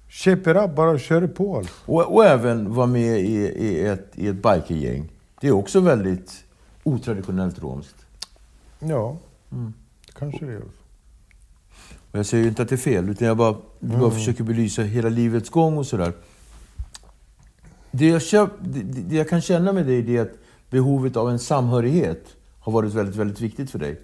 Shape 0.10 0.51
it 0.51 0.57
up, 0.57 0.76
bara 0.76 0.99
kör 0.99 1.28
på 1.28 1.57
alltså. 1.57 1.74
Och, 1.86 2.16
och 2.16 2.26
även 2.26 2.74
vara 2.74 2.88
med 2.88 3.20
i, 3.20 3.36
i 3.36 3.86
ett, 3.86 4.12
i 4.16 4.28
ett 4.28 4.36
bikergäng. 4.36 5.10
Det 5.41 5.47
är 5.47 5.51
också 5.51 5.80
väldigt 5.80 6.43
otraditionellt 6.84 7.60
romskt. 7.60 7.95
Ja, 8.80 9.18
kanske 10.20 10.45
det 10.45 10.53
är. 10.53 10.62
Och 12.12 12.20
jag 12.20 12.26
säger 12.26 12.43
ju 12.43 12.49
inte 12.49 12.62
att 12.62 12.70
det 12.70 12.76
är 12.76 12.78
fel, 12.78 13.10
utan 13.10 13.28
jag 13.28 13.38
bara, 13.38 13.55
bara 13.80 14.12
försöker 14.12 14.43
belysa 14.43 14.82
hela 14.82 15.10
livets 15.10 15.49
gång 15.49 15.78
och 15.78 15.86
sådär. 15.86 16.14
Det 17.91 18.07
jag, 18.07 18.22
köp, 18.22 18.49
det, 18.62 18.84
det 18.84 19.16
jag 19.16 19.30
kan 19.30 19.41
känna 19.41 19.74
med 19.74 19.86
dig 19.86 20.01
det 20.01 20.18
är 20.18 20.22
att 20.22 20.34
behovet 20.70 21.16
av 21.16 21.30
en 21.30 21.39
samhörighet 21.39 22.26
har 22.60 22.72
varit 22.72 22.93
väldigt, 22.93 23.16
väldigt 23.16 23.41
viktigt 23.41 23.72
för 23.72 23.80
dig. 23.80 24.01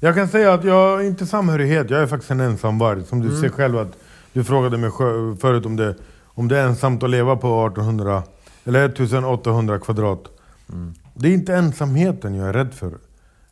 Jag 0.00 0.14
kan 0.14 0.28
säga 0.28 0.52
att 0.52 0.64
jag 0.64 1.06
inte 1.06 1.26
samhörighet, 1.26 1.90
jag 1.90 2.02
är 2.02 2.06
faktiskt 2.06 2.30
en 2.30 2.40
ensamvarg. 2.40 3.04
Som 3.04 3.20
du 3.20 3.40
ser 3.40 3.48
själv 3.48 3.78
att 3.78 3.96
du 4.32 4.44
frågade 4.44 4.78
mig 4.78 4.90
förut 5.40 5.66
om 5.66 5.76
det, 5.76 5.94
om 6.24 6.48
det 6.48 6.58
är 6.58 6.66
ensamt 6.66 7.02
att 7.02 7.10
leva 7.10 7.36
på 7.36 7.66
1800 7.66 8.22
eller 8.64 8.84
1800 8.84 9.78
kvadrat. 9.78 10.24
Det 11.14 11.28
är 11.28 11.32
inte 11.32 11.54
ensamheten 11.54 12.34
jag 12.34 12.48
är 12.48 12.52
rädd 12.52 12.74
för. 12.74 12.92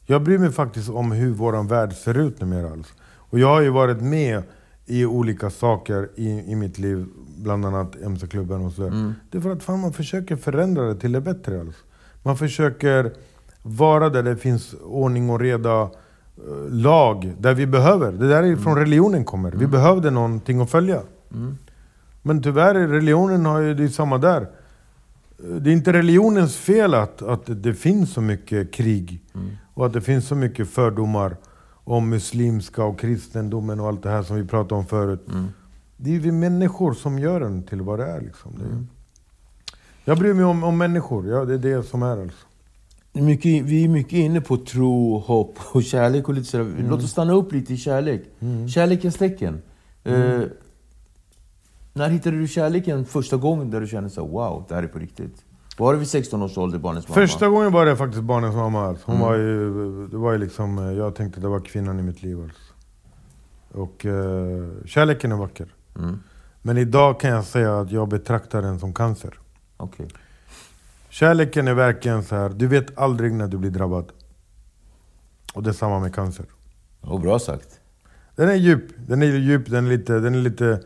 Jag 0.06 0.22
bryr 0.22 0.38
mig 0.38 0.52
faktiskt 0.52 0.88
om 0.88 1.12
hur 1.12 1.32
vår 1.32 1.68
värld 1.68 1.92
ser 1.92 2.18
ut 2.18 2.40
numera. 2.40 2.72
Alltså. 2.72 2.94
Och 3.16 3.38
jag 3.38 3.48
har 3.48 3.60
ju 3.60 3.70
varit 3.70 4.00
med 4.00 4.42
i 4.86 5.04
olika 5.04 5.50
saker 5.50 6.08
i, 6.14 6.52
i 6.52 6.56
mitt 6.56 6.78
liv, 6.78 7.06
bland 7.36 7.66
annat 7.66 7.96
MC-klubben 7.96 8.64
och 8.64 8.72
sådär. 8.72 8.88
Mm. 8.88 9.14
Det 9.30 9.38
är 9.38 9.42
för 9.42 9.50
att 9.50 9.62
fan, 9.62 9.80
man 9.80 9.92
försöker 9.92 10.36
förändra 10.36 10.82
det 10.82 11.00
till 11.00 11.12
det 11.12 11.20
bättre. 11.20 11.60
Alltså. 11.60 11.80
Man 12.22 12.36
försöker 12.36 13.12
vara 13.62 14.08
där 14.08 14.22
det 14.22 14.36
finns 14.36 14.74
ordning 14.74 15.30
och 15.30 15.40
reda, 15.40 15.90
lag, 16.70 17.34
där 17.38 17.54
vi 17.54 17.66
behöver. 17.66 18.12
Det 18.12 18.28
där 18.28 18.42
är 18.42 18.56
från 18.56 18.76
religionen 18.78 19.24
kommer. 19.24 19.50
Vi 19.52 19.66
behövde 19.66 20.10
någonting 20.10 20.60
att 20.60 20.70
följa. 20.70 21.00
Men 22.22 22.42
tyvärr, 22.42 22.74
är 22.74 22.88
religionen 22.88 23.46
har 23.46 23.60
ju, 23.60 23.74
det 23.74 23.84
är 23.84 23.88
samma 23.88 24.18
där. 24.18 24.48
Det 25.60 25.70
är 25.70 25.72
inte 25.72 25.92
religionens 25.92 26.56
fel 26.56 26.94
att, 26.94 27.22
att 27.22 27.42
det 27.46 27.74
finns 27.74 28.12
så 28.12 28.20
mycket 28.20 28.72
krig 28.72 29.22
och 29.74 29.86
att 29.86 29.92
det 29.92 30.00
finns 30.00 30.26
så 30.26 30.34
mycket 30.34 30.70
fördomar 30.70 31.36
om 31.84 32.08
muslimska 32.08 32.84
och 32.84 32.98
kristendomen 33.00 33.80
och 33.80 33.88
allt 33.88 34.02
det 34.02 34.10
här 34.10 34.22
som 34.22 34.36
vi 34.36 34.44
pratade 34.44 34.74
om 34.74 34.86
förut. 34.86 35.26
Det 35.96 36.10
är 36.10 36.14
ju 36.14 36.20
vi 36.20 36.32
människor 36.32 36.92
som 36.92 37.18
gör 37.18 37.40
den 37.40 37.62
till 37.62 37.82
vad 37.82 37.98
det 37.98 38.06
är. 38.06 38.20
Liksom. 38.20 38.52
Är, 38.52 38.86
Jag 40.04 40.18
bryr 40.18 40.34
mig 40.34 40.44
om, 40.44 40.64
om 40.64 40.78
människor, 40.78 41.28
ja, 41.28 41.44
det 41.44 41.54
är 41.54 41.58
det 41.58 41.82
som 41.82 42.02
är 42.02 42.22
alltså. 42.22 42.46
Mycket, 43.22 43.64
vi 43.64 43.84
är 43.84 43.88
mycket 43.88 44.12
inne 44.12 44.40
på 44.40 44.56
tro, 44.56 45.18
hopp 45.18 45.58
och 45.72 45.82
kärlek 45.82 46.28
och 46.28 46.34
lite 46.34 46.46
sådär. 46.46 46.64
Mm. 46.64 46.90
Låt 46.90 47.02
oss 47.02 47.10
stanna 47.10 47.32
upp 47.32 47.52
lite 47.52 47.74
i 47.74 47.76
kärlek. 47.76 48.22
Kärlekens 48.74 49.16
tecken. 49.16 49.62
Mm. 50.04 50.40
Eh, 50.40 50.48
när 51.92 52.08
hittade 52.08 52.38
du 52.38 52.48
kärleken 52.48 53.04
första 53.04 53.36
gången 53.36 53.70
där 53.70 53.80
du 53.80 53.86
kände 53.86 54.10
så 54.10 54.26
wow, 54.26 54.64
det 54.68 54.74
här 54.74 54.82
är 54.82 54.86
på 54.86 54.98
riktigt? 54.98 55.44
Var 55.78 55.92
det 55.92 55.98
vid 55.98 56.08
16 56.08 56.42
års 56.42 56.58
ålder, 56.58 56.78
barnets 56.78 57.08
mamma? 57.08 57.14
Första 57.14 57.48
gången 57.48 57.72
var 57.72 57.86
det 57.86 57.96
faktiskt 57.96 58.22
barnens 58.22 58.54
mamma. 58.54 58.86
Alltså. 58.86 59.10
Mm. 59.10 59.20
Hon 59.20 59.28
var 59.28 59.36
ju, 59.36 60.06
det 60.06 60.16
var 60.16 60.32
ju 60.32 60.38
liksom, 60.38 60.78
eh, 60.78 60.92
jag 60.92 61.14
tänkte 61.14 61.40
det 61.40 61.48
var 61.48 61.60
kvinnan 61.60 62.00
i 62.00 62.02
mitt 62.02 62.22
liv. 62.22 62.42
Alltså. 62.42 62.72
Och 63.72 64.06
eh, 64.06 64.68
kärleken 64.84 65.32
är 65.32 65.36
vacker. 65.36 65.74
Mm. 65.98 66.18
Men 66.62 66.78
idag 66.78 67.20
kan 67.20 67.30
jag 67.30 67.44
säga 67.44 67.80
att 67.80 67.90
jag 67.90 68.08
betraktar 68.08 68.62
den 68.62 68.80
som 68.80 68.94
cancer. 68.94 69.38
Okej. 69.76 70.08
Kärleken 71.18 71.68
är 71.68 71.74
verkligen 71.74 72.24
så 72.24 72.36
här. 72.36 72.48
du 72.48 72.66
vet 72.66 72.98
aldrig 72.98 73.32
när 73.32 73.48
du 73.48 73.58
blir 73.58 73.70
drabbad. 73.70 74.12
Och 75.54 75.62
det 75.62 75.70
är 75.70 75.74
samma 75.74 76.00
med 76.00 76.14
cancer. 76.14 76.46
Och 77.00 77.20
bra 77.20 77.38
sagt. 77.38 77.80
Den 78.34 78.48
är 78.48 78.54
djup, 78.54 78.84
den 79.06 79.22
är 79.22 79.26
djup, 79.26 79.70
den 79.70 79.86
är 79.86 79.90
lite, 79.90 80.20
den 80.20 80.34
är 80.34 80.38
lite, 80.38 80.82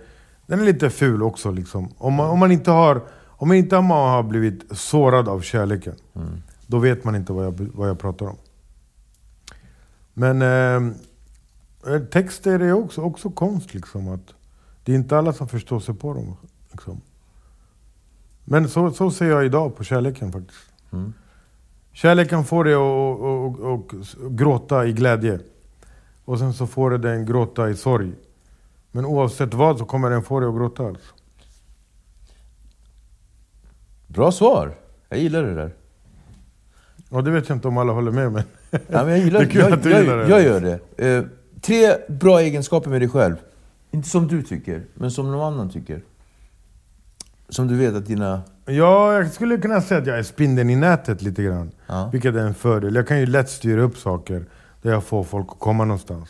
den 0.46 0.60
är 0.60 0.64
lite 0.64 0.90
ful 0.90 1.22
också. 1.22 1.50
Liksom. 1.50 1.94
Om, 1.98 2.14
man, 2.14 2.30
om 2.30 2.38
man 2.38 2.52
inte 2.52 2.70
har 2.70 3.02
om 3.26 3.48
man 3.48 3.56
inte 3.56 3.76
har 3.76 4.22
blivit 4.22 4.78
sårad 4.78 5.28
av 5.28 5.40
kärleken, 5.40 5.94
då 6.66 6.78
vet 6.78 7.04
man 7.04 7.16
inte 7.16 7.32
vad 7.32 7.46
jag, 7.46 7.70
vad 7.74 7.88
jag 7.88 7.98
pratar 7.98 8.26
om. 8.26 8.36
Men 10.14 10.42
eh, 10.42 12.00
texter 12.10 12.60
är 12.60 12.72
också, 12.72 13.00
också 13.00 13.30
konst. 13.30 13.74
Liksom, 13.74 14.08
att 14.08 14.34
det 14.84 14.92
är 14.92 14.96
inte 14.96 15.18
alla 15.18 15.32
som 15.32 15.48
förstår 15.48 15.80
sig 15.80 15.94
på 15.94 16.14
dem. 16.14 16.36
Liksom. 16.72 17.00
Men 18.52 18.68
så, 18.68 18.90
så 18.90 19.10
ser 19.10 19.26
jag 19.30 19.44
idag 19.44 19.76
på 19.76 19.84
kärleken 19.84 20.32
faktiskt. 20.32 20.60
Kärleken 21.92 22.44
får 22.44 22.64
dig 22.64 22.74
att 22.74 24.30
gråta 24.30 24.86
i 24.86 24.92
glädje. 24.92 25.40
Och 26.24 26.38
sen 26.38 26.52
så 26.52 26.66
får 26.66 26.90
den 26.90 27.26
gråta 27.26 27.70
i 27.70 27.76
sorg. 27.76 28.12
Men 28.92 29.04
oavsett 29.04 29.54
vad 29.54 29.78
så 29.78 29.84
kommer 29.84 30.10
den 30.10 30.22
få 30.22 30.40
dig 30.40 30.48
att 30.48 30.54
gråta. 30.54 30.86
Alltså. 30.86 31.14
Bra 34.06 34.32
svar. 34.32 34.74
Jag 35.08 35.18
gillar 35.18 35.42
det 35.42 35.54
där. 35.54 35.72
Och 37.08 37.24
det 37.24 37.30
vet 37.30 37.48
jag 37.48 37.56
inte 37.56 37.68
om 37.68 37.78
alla 37.78 37.92
håller 37.92 38.12
med 38.12 38.32
men... 38.32 38.42
Ja, 38.70 38.78
men 39.04 39.08
jag, 39.08 39.18
gillar, 39.18 39.40
Det 39.44 39.46
är 39.46 39.50
kul 39.50 39.60
jag, 39.60 39.72
att 39.72 39.82
du 39.82 39.90
jag, 39.90 40.02
gillar 40.02 40.16
det. 40.16 40.28
jag 40.28 40.42
gör 40.42 40.60
det. 40.60 41.08
Eh, 41.16 41.24
tre 41.60 41.96
bra 42.08 42.40
egenskaper 42.40 42.90
med 42.90 43.00
dig 43.00 43.08
själv. 43.08 43.36
Inte 43.90 44.08
som 44.08 44.26
du 44.28 44.42
tycker, 44.42 44.82
men 44.94 45.10
som 45.10 45.30
någon 45.30 45.54
annan 45.54 45.70
tycker. 45.70 46.02
Som 47.50 47.68
du 47.68 47.76
vet 47.76 47.94
att 47.94 48.06
dina... 48.06 48.42
Ja, 48.66 49.12
jag 49.14 49.32
skulle 49.32 49.56
kunna 49.58 49.80
säga 49.80 50.00
att 50.00 50.06
jag 50.06 50.18
är 50.18 50.22
spindeln 50.22 50.70
i 50.70 50.76
nätet 50.76 51.22
lite 51.22 51.42
grann. 51.42 51.70
Ja. 51.86 52.08
Vilket 52.12 52.34
är 52.34 52.38
en 52.38 52.54
fördel. 52.54 52.94
Jag 52.94 53.08
kan 53.08 53.20
ju 53.20 53.26
lätt 53.26 53.50
styra 53.50 53.82
upp 53.82 53.96
saker 53.96 54.44
där 54.82 54.90
jag 54.90 55.04
får 55.04 55.24
folk 55.24 55.46
att 55.50 55.58
komma 55.58 55.84
någonstans. 55.84 56.28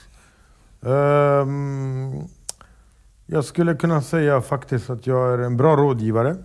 Ehm, 0.83 2.15
jag 3.27 3.45
skulle 3.45 3.75
kunna 3.75 4.03
säga 4.03 4.41
faktiskt 4.41 4.91
att 4.91 5.07
jag 5.07 5.35
är 5.35 5.39
en 5.39 5.57
bra 5.57 5.77
rådgivare. 5.77 6.37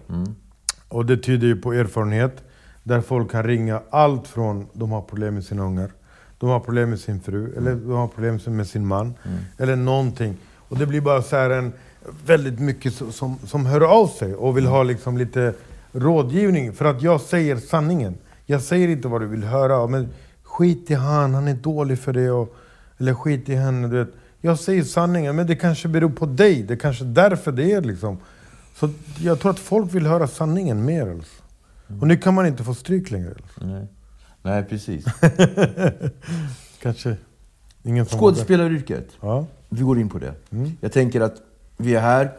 Och 0.90 1.06
det 1.06 1.18
tyder 1.18 1.48
ju 1.48 1.56
på 1.56 1.74
erfarenhet. 1.74 2.44
Där 2.84 3.02
folk 3.02 3.32
kan 3.32 3.44
ringa 3.44 3.82
allt 3.90 4.28
från 4.28 4.68
de 4.74 4.92
har 4.92 5.02
problem 5.02 5.34
med 5.34 5.44
sina 5.44 5.64
ungar, 5.64 5.92
de 6.38 6.50
har 6.50 6.60
problem 6.60 6.90
med 6.90 7.00
sin 7.00 7.20
fru, 7.22 7.54
eller 7.58 7.76
de 7.76 7.92
har 7.92 8.08
problem 8.08 8.40
med 8.48 8.68
sin 8.68 8.88
man. 8.88 9.14
Eller 9.58 9.76
någonting. 9.76 10.38
Och 10.70 10.78
det 10.78 10.86
blir 10.86 11.02
bara 11.02 11.22
så 11.22 11.36
här 11.36 11.50
en 11.50 11.74
väldigt 12.26 12.60
mycket 12.60 12.94
so- 12.94 13.12
som, 13.12 13.38
som 13.46 13.66
hör 13.66 13.82
av 13.82 14.08
sig 14.08 14.36
och 14.36 14.58
vill 14.58 14.66
ha 14.66 14.84
liksom 14.84 15.18
lite 15.18 15.54
rådgivning. 15.92 16.74
För 16.74 16.86
att 16.86 17.02
jag 17.02 17.22
säger 17.22 17.58
sanningen. 17.58 18.18
Jag 18.46 18.62
säger 18.62 18.88
inte 18.88 19.08
vad 19.08 19.22
du 19.22 19.28
vill 19.28 19.44
höra. 19.44 19.88
Men 19.88 20.08
skit 20.44 20.92
i 20.92 20.94
han, 20.94 21.34
han 21.34 21.48
är 21.48 21.54
dålig 21.54 22.00
för 22.00 22.14
det. 22.14 22.32
Och, 22.32 22.56
eller 22.98 23.14
skit 23.14 23.50
i 23.50 23.56
henne. 23.56 23.88
Du 23.88 23.98
vet. 23.98 24.14
Jag 24.42 24.60
säger 24.60 24.84
sanningen, 24.84 25.36
men 25.36 25.48
det 25.48 25.56
kanske 25.56 25.88
beror 25.88 26.10
på 26.10 26.26
dig. 26.26 26.64
Det 26.64 26.74
är 26.74 26.78
kanske 26.78 27.04
därför 27.06 27.52
det 27.52 27.72
är 27.72 27.82
liksom. 27.82 28.18
Så 28.76 28.90
jag 29.20 29.40
tror 29.40 29.52
att 29.52 29.60
folk 29.60 29.94
vill 29.94 30.06
höra 30.06 30.28
sanningen 30.28 30.86
mer. 30.86 31.12
Alltså. 31.12 31.44
Och 32.02 32.08
nu 32.08 32.18
kan 32.18 32.34
man 32.34 32.46
inte 32.48 32.64
få 32.64 32.74
stryk 32.74 33.12
längre. 33.12 33.34
Alltså. 33.42 33.66
Nej, 33.66 33.88
Nej 34.42 34.64
precis. 34.64 35.06
Kanske 36.82 37.18
ingen. 37.84 38.06
Skådespelaryrket. 38.06 39.08
Ja. 39.22 39.46
Vi 39.70 39.82
går 39.82 40.00
in 40.00 40.10
på 40.10 40.18
det. 40.18 40.34
Mm. 40.50 40.72
Jag 40.82 40.92
tänker 40.92 41.22
att 41.22 41.36
vi 41.78 41.96
är 41.96 42.02
här. 42.02 42.38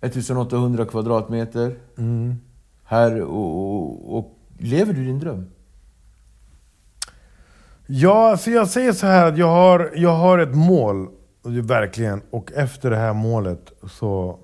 1800 0.00 0.86
kvadratmeter. 0.86 1.74
Mm. 1.98 2.36
Här 2.84 3.22
och, 3.22 3.76
och, 3.76 4.18
och... 4.18 4.38
Lever 4.58 4.92
du 4.92 5.04
din 5.04 5.18
dröm? 5.18 5.46
Ja, 7.86 8.30
alltså 8.30 8.50
jag 8.50 8.68
säger 8.68 8.92
så 8.92 9.06
här 9.06 9.26
att 9.26 9.38
jag 9.38 9.46
har, 9.46 9.92
jag 9.94 10.16
har 10.16 10.38
ett 10.38 10.54
mål. 10.54 11.08
Verkligen. 11.42 12.22
Och 12.30 12.52
efter 12.52 12.90
det 12.90 12.96
här 12.96 13.12
målet 13.12 13.72
så... 13.90 14.38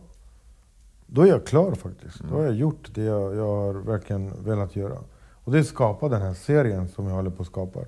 Då 1.06 1.22
är 1.22 1.26
jag 1.26 1.46
klar 1.46 1.74
faktiskt. 1.74 2.20
Då 2.30 2.36
har 2.36 2.44
jag 2.44 2.54
gjort 2.54 2.94
det 2.94 3.02
jag, 3.02 3.36
jag 3.36 3.46
har 3.46 3.74
verkligen 3.74 4.44
velat 4.44 4.76
göra. 4.76 4.98
Och 5.44 5.52
det 5.52 5.58
är 5.58 5.62
skapa 5.62 6.08
den 6.08 6.22
här 6.22 6.34
serien 6.34 6.88
som 6.88 7.06
jag 7.06 7.14
håller 7.14 7.30
på 7.30 7.42
att 7.42 7.48
skapa. 7.48 7.80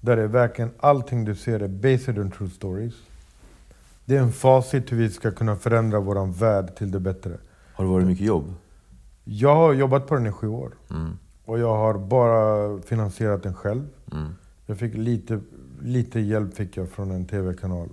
Där 0.00 0.16
är 0.16 0.26
verkligen 0.26 0.70
allting 0.80 1.24
du 1.24 1.34
ser 1.34 1.60
är 1.60 1.68
based 1.68 2.18
on 2.18 2.30
true 2.30 2.50
stories. 2.50 2.94
Det 4.04 4.16
är 4.16 4.20
en 4.20 4.32
facit 4.32 4.92
hur 4.92 4.96
vi 4.96 5.10
ska 5.10 5.30
kunna 5.30 5.56
förändra 5.56 6.00
vår 6.00 6.26
värld 6.38 6.76
till 6.76 6.90
det 6.90 7.00
bättre. 7.00 7.38
Har 7.74 7.84
det 7.84 7.90
varit 7.90 8.06
mycket 8.06 8.26
jobb? 8.26 8.54
Jag 9.24 9.54
har 9.54 9.72
jobbat 9.72 10.06
på 10.06 10.14
den 10.14 10.26
i 10.26 10.32
sju 10.32 10.48
år. 10.48 10.72
Och 11.44 11.58
jag 11.58 11.76
har 11.76 11.98
bara 11.98 12.78
finansierat 12.82 13.42
den 13.42 13.54
själv. 13.54 13.86
Jag 14.66 14.78
fick 14.78 14.94
lite, 14.94 15.40
lite 15.82 16.20
hjälp 16.20 16.54
fick 16.54 16.76
jag 16.76 16.88
från 16.90 17.10
en 17.10 17.26
tv-kanal. 17.26 17.88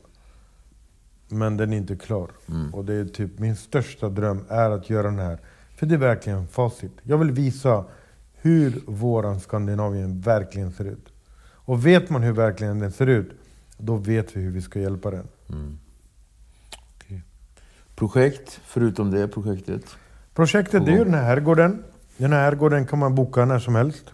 Men 1.28 1.58
den 1.58 1.74
är 1.74 1.78
inte 1.78 1.96
klar. 1.96 2.32
Och 2.74 2.86
det 2.86 2.94
är 2.94 3.06
typ 3.06 3.40
min 3.40 3.56
största 3.56 4.10
dröm 4.10 4.46
är 4.50 4.70
att 4.70 4.90
göra 4.90 5.04
den 5.04 5.20
här. 5.20 5.40
För 5.76 5.86
det 5.86 5.96
är 5.96 6.00
verkligen 6.00 6.48
facit. 6.48 6.92
Jag 7.04 7.18
vill 7.18 7.32
visa 7.32 7.86
hur 8.34 8.82
våran 8.88 9.40
Skandinavien 9.40 10.22
verkligen 10.22 10.72
ser 10.72 10.86
ut. 10.86 11.14
Och 11.44 11.86
vet 11.86 12.10
man 12.10 12.24
hur 12.24 12.34
verkligen 12.34 12.80
den 12.80 12.92
ser 12.92 13.08
ut, 13.08 13.32
då 13.78 13.96
vet 13.96 14.38
vi 14.38 14.42
hur 14.42 14.52
vi 14.52 14.62
ska 14.62 14.80
hjälpa 14.80 15.12
den. 15.12 15.28
Projekt, 18.02 18.60
förutom 18.66 19.12
det 19.12 19.28
projektet? 19.28 19.82
Projektet 20.34 20.86
det 20.86 20.92
är 20.92 20.98
ju 20.98 21.04
den 21.04 21.14
här 21.14 21.24
herrgården. 21.24 21.84
Den 22.18 22.34
här 22.34 22.40
herrgården 22.40 22.86
kan 22.86 23.00
man 23.00 23.16
boka 23.16 23.46
när 23.46 23.60
som 23.60 23.76
helst. 23.76 24.06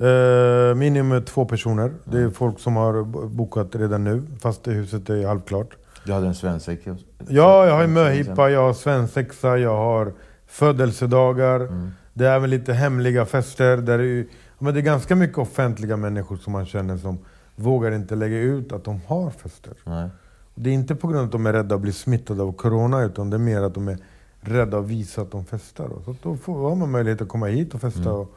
Uh, 0.00 0.74
minimum 0.74 1.24
två 1.24 1.44
personer. 1.44 1.92
Det 2.04 2.18
är 2.18 2.30
folk 2.30 2.60
som 2.60 2.76
har 2.76 3.04
bo- 3.04 3.28
bokat 3.28 3.76
redan 3.76 4.04
nu, 4.04 4.22
fast 4.42 4.64
det 4.64 4.72
huset 4.72 5.10
är 5.10 5.26
halvklart. 5.26 5.76
Du 6.04 6.12
hade 6.12 6.26
en 6.26 6.34
svensexa? 6.34 6.96
Ja, 7.28 7.66
jag 7.66 7.74
har 7.74 7.86
möhippa, 7.86 8.50
jag 8.50 8.62
har 8.62 8.72
svensexa, 8.72 9.58
jag 9.58 9.76
har 9.76 10.12
födelsedagar. 10.46 11.68
Det 12.14 12.26
är 12.26 12.36
även 12.36 12.50
lite 12.50 12.72
hemliga 12.72 13.26
fester. 13.26 13.76
Där 13.76 13.98
det, 13.98 14.04
är, 14.04 14.26
men 14.58 14.74
det 14.74 14.80
är 14.80 14.82
ganska 14.82 15.16
mycket 15.16 15.38
offentliga 15.38 15.96
människor 15.96 16.36
som 16.36 16.52
man 16.52 16.66
känner 16.66 16.96
som 16.96 17.18
vågar 17.56 17.92
inte 17.92 18.14
lägga 18.16 18.38
ut 18.38 18.72
att 18.72 18.84
de 18.84 19.00
har 19.06 19.30
fester. 19.30 19.72
Nej. 19.84 20.08
Det 20.62 20.70
är 20.70 20.74
inte 20.74 20.94
på 20.94 21.06
grund 21.08 21.18
av 21.20 21.24
att 21.26 21.32
de 21.32 21.46
är 21.46 21.52
rädda 21.52 21.74
att 21.74 21.80
bli 21.80 21.92
smittade 21.92 22.42
av 22.42 22.52
corona, 22.52 23.02
utan 23.02 23.30
det 23.30 23.36
är 23.36 23.38
mer 23.38 23.62
att 23.62 23.74
de 23.74 23.88
är 23.88 23.98
rädda 24.40 24.78
att 24.78 24.86
visa 24.86 25.22
att 25.22 25.30
de 25.30 25.44
festar. 25.44 25.88
då. 25.88 26.02
Så 26.04 26.16
då 26.22 26.36
får, 26.36 26.68
har 26.68 26.76
man 26.76 26.90
möjlighet 26.90 27.22
att 27.22 27.28
komma 27.28 27.46
hit 27.46 27.74
och 27.74 27.80
festa. 27.80 28.12
Och, 28.12 28.34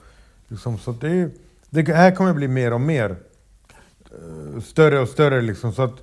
liksom, 0.47 0.78
så 0.78 0.91
det, 0.91 1.30
det 1.69 1.93
här 1.93 2.15
kommer 2.15 2.34
bli 2.34 2.47
mer 2.47 2.74
och 2.74 2.82
mer. 2.82 3.15
eh, 4.11 4.61
större 4.61 4.99
och 4.99 5.07
större. 5.09 5.41
Liksom, 5.41 5.71
så 5.74 5.82
att 5.82 5.93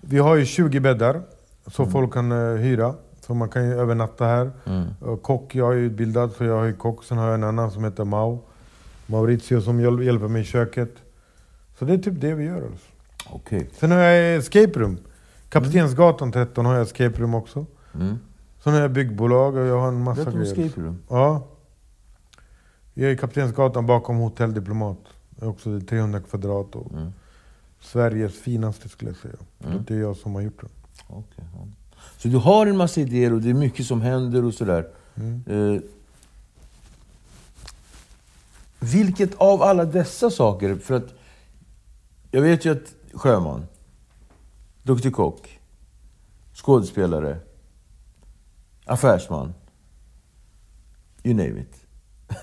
vi 0.00 0.18
har 0.18 0.36
ju 0.36 0.44
20 0.46 0.80
bäddar, 0.80 1.22
så 1.66 1.86
folk 1.86 2.12
kan 2.12 2.32
eh, 2.32 2.56
hyra. 2.56 2.94
Så 3.20 3.34
man 3.34 3.48
kan 3.48 3.64
ju 3.68 3.74
övernatta 3.80 4.24
här. 4.24 4.50
Och 5.00 5.22
kock, 5.22 5.54
jag 5.54 5.72
är 5.72 5.76
utbildad, 5.78 6.32
så 6.32 6.44
jag 6.44 6.56
har 6.56 6.64
ju 6.64 6.72
kock. 6.76 7.04
Sen 7.04 7.18
har 7.18 7.26
jag 7.26 7.34
en 7.34 7.44
annan 7.44 7.70
som 7.70 7.84
heter 7.84 8.04
Mao. 8.04 8.40
Maurizio 9.06 9.60
som 9.60 9.80
hjäl- 9.80 10.02
hjälper 10.02 10.28
mig 10.28 10.42
i 10.42 10.44
köket. 10.44 10.90
Så 11.78 11.84
det 11.84 11.92
är 11.94 11.98
typ 11.98 12.20
det 12.20 12.34
vi 12.34 12.44
gör 12.44 12.56
alltså. 12.56 12.86
Okej. 13.30 13.70
Sen 13.78 13.90
har 13.90 13.98
jag 13.98 14.36
escape 14.36 14.80
room. 14.80 14.98
Kaptensgatan 15.54 16.32
13 16.32 16.66
har 16.66 16.74
jag 16.74 16.82
escape 16.82 17.20
room 17.22 17.34
också. 17.34 17.66
Mm. 17.94 18.18
Sen 18.64 18.72
har 18.72 18.80
jag 18.80 18.92
byggbolag 18.92 19.54
och 19.56 19.66
jag 19.66 19.80
har 19.80 19.88
en 19.88 20.02
massa 20.02 20.24
Berätta 20.24 20.38
om 20.38 20.44
grejer. 20.44 20.66
escape 20.66 20.80
room. 20.80 20.98
Ja. 21.08 21.46
Jag 22.94 23.10
är 23.10 23.16
Kaptensgatan 23.16 23.86
bakom 23.86 24.16
Hotell 24.16 24.54
Diplomat. 24.54 24.98
Det 25.30 25.44
är 25.44 25.48
också 25.48 25.80
300 25.80 26.20
kvadrat 26.20 26.74
och 26.76 26.92
Mm. 26.92 27.12
Sveriges 27.80 28.34
finaste 28.40 28.88
skulle 28.88 29.10
jag 29.10 29.18
säga. 29.18 29.78
Det 29.86 29.94
är 29.94 29.98
jag 29.98 30.16
som 30.16 30.34
har 30.34 30.42
gjort 30.42 30.60
den. 30.60 30.70
Ja. 31.08 31.22
Så 32.18 32.28
du 32.28 32.36
har 32.36 32.66
en 32.66 32.76
massa 32.76 33.00
idéer 33.00 33.32
och 33.32 33.40
det 33.40 33.50
är 33.50 33.54
mycket 33.54 33.86
som 33.86 34.00
händer 34.00 34.44
och 34.44 34.54
sådär. 34.54 34.88
Eh, 35.46 35.80
vilket 38.80 39.34
av 39.34 39.62
alla 39.62 39.84
dessa 39.84 40.30
saker, 40.30 40.74
för 40.74 40.94
att 40.94 41.14
jag 42.30 42.42
vet 42.42 42.64
ju 42.64 42.72
att 42.72 42.94
sjöman, 43.14 43.66
duktig 44.84 45.12
kock, 45.12 45.60
skådespelare, 46.52 47.36
affärsman, 48.86 49.54
you 51.22 51.34
name 51.34 51.60
it. 51.60 51.86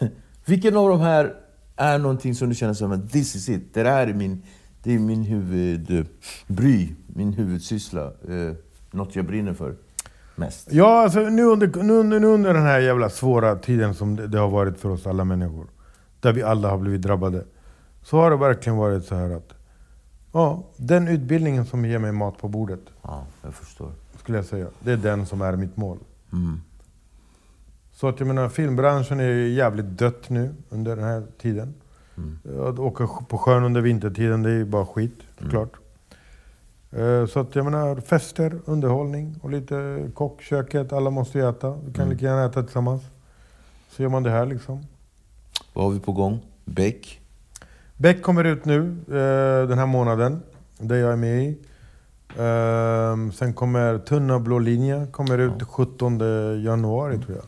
Vilken 0.45 0.77
av 0.77 0.89
de 0.89 0.99
här 0.99 1.35
är 1.75 1.99
någonting 1.99 2.35
som 2.35 2.49
du 2.49 2.55
känner 2.55 2.73
som 2.73 2.91
att 2.91 3.11
this 3.11 3.35
is 3.35 3.49
it, 3.49 3.73
det 3.73 3.83
här 3.83 4.07
är 4.07 4.13
min, 4.13 4.43
det 4.83 4.95
är 4.95 4.99
min 4.99 5.23
huvudbry, 5.23 6.95
min 7.07 7.33
huvudsyssla, 7.33 8.05
eh, 8.05 8.55
något 8.91 9.15
jag 9.15 9.25
brinner 9.25 9.53
för 9.53 9.75
mest? 10.35 10.67
Ja, 10.71 11.03
alltså 11.03 11.19
nu 11.19 11.43
under, 11.43 11.83
nu, 11.83 11.93
under, 11.93 12.19
nu 12.19 12.27
under 12.27 12.53
den 12.53 12.63
här 12.63 12.79
jävla 12.79 13.09
svåra 13.09 13.55
tiden 13.55 13.95
som 13.95 14.15
det, 14.15 14.27
det 14.27 14.39
har 14.39 14.49
varit 14.49 14.79
för 14.79 14.89
oss 14.89 15.07
alla 15.07 15.23
människor. 15.23 15.67
Där 16.19 16.33
vi 16.33 16.43
alla 16.43 16.69
har 16.69 16.77
blivit 16.77 17.01
drabbade. 17.01 17.45
Så 18.03 18.17
har 18.17 18.31
det 18.31 18.37
verkligen 18.37 18.77
varit 18.77 19.05
så 19.05 19.15
här 19.15 19.29
att 19.29 19.53
Ja, 20.31 20.63
den 20.77 21.07
utbildningen 21.07 21.65
som 21.65 21.85
ger 21.85 21.99
mig 21.99 22.11
mat 22.11 22.37
på 22.37 22.47
bordet. 22.47 22.79
Ja, 23.01 23.25
jag 23.43 23.53
förstår. 23.53 23.91
Skulle 24.19 24.37
jag 24.37 24.45
säga. 24.45 24.67
Det 24.79 24.91
är 24.91 24.97
den 24.97 25.25
som 25.25 25.41
är 25.41 25.55
mitt 25.55 25.77
mål. 25.77 25.97
Så 27.93 28.07
att 28.07 28.19
jag 28.19 28.27
menar, 28.27 28.49
filmbranschen 28.49 29.19
är 29.19 29.29
jävligt 29.29 29.85
dött 29.85 30.29
nu 30.29 30.53
under 30.69 30.95
den 30.95 31.05
här 31.05 31.23
tiden. 31.41 31.73
Att 32.69 32.79
åka 32.79 33.07
på 33.07 33.37
sjön 33.37 33.63
under 33.63 33.81
vintertiden, 33.81 34.43
det 34.43 34.49
är 34.49 34.53
ju 34.55 34.65
bara 34.65 34.85
skit 34.85 35.19
såklart. 35.41 35.71
Eh, 36.91 37.25
Så 37.25 37.39
att 37.39 37.55
jag 37.55 37.65
menar, 37.65 37.95
fester, 38.01 38.59
underhållning 38.65 39.35
och 39.41 39.49
lite 39.49 40.07
kock, 40.13 40.41
köket, 40.41 40.93
alla 40.93 41.09
måste 41.09 41.37
ju 41.37 41.49
äta. 41.49 41.71
Vi 41.85 41.93
kan 41.93 42.09
lika 42.09 42.25
gärna 42.25 42.45
äta 42.45 42.63
tillsammans. 42.63 43.01
Så 43.89 44.01
gör 44.01 44.09
man 44.09 44.23
det 44.23 44.29
här 44.31 44.45
liksom. 44.45 44.85
Vad 45.73 45.85
har 45.85 45.91
vi 45.91 45.99
på 45.99 46.11
gång? 46.11 46.39
Beck? 46.65 47.20
Beck 48.01 48.21
kommer 48.21 48.43
ut 48.43 48.65
nu 48.65 48.97
eh, 49.07 49.67
den 49.69 49.77
här 49.77 49.85
månaden, 49.85 50.43
där 50.77 50.95
jag 50.95 51.11
är 51.13 51.15
med 51.15 51.43
i. 51.43 51.57
Ehm, 52.39 53.31
sen 53.31 53.53
kommer 53.53 53.99
Tunna 53.99 54.39
blå 54.39 54.59
linje 54.59 55.07
kommer 55.11 55.37
ut 55.37 55.63
17 55.63 56.19
januari 56.63 57.17
tror 57.17 57.35
jag. 57.35 57.45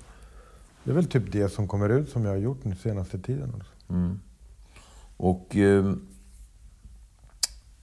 Det 0.84 0.91
är 0.91 0.95
väl 0.95 1.06
typ 1.06 1.32
det 1.32 1.49
som 1.49 1.68
kommer 1.68 1.89
ut 1.89 2.10
som 2.10 2.26
jag 2.26 2.32
har 2.32 2.38
gjort 2.38 2.64
den 2.64 2.76
senaste 2.76 3.20
tiden. 3.20 3.51
Alltså. 3.54 3.72
Och 5.18 5.56
eh, 5.56 5.93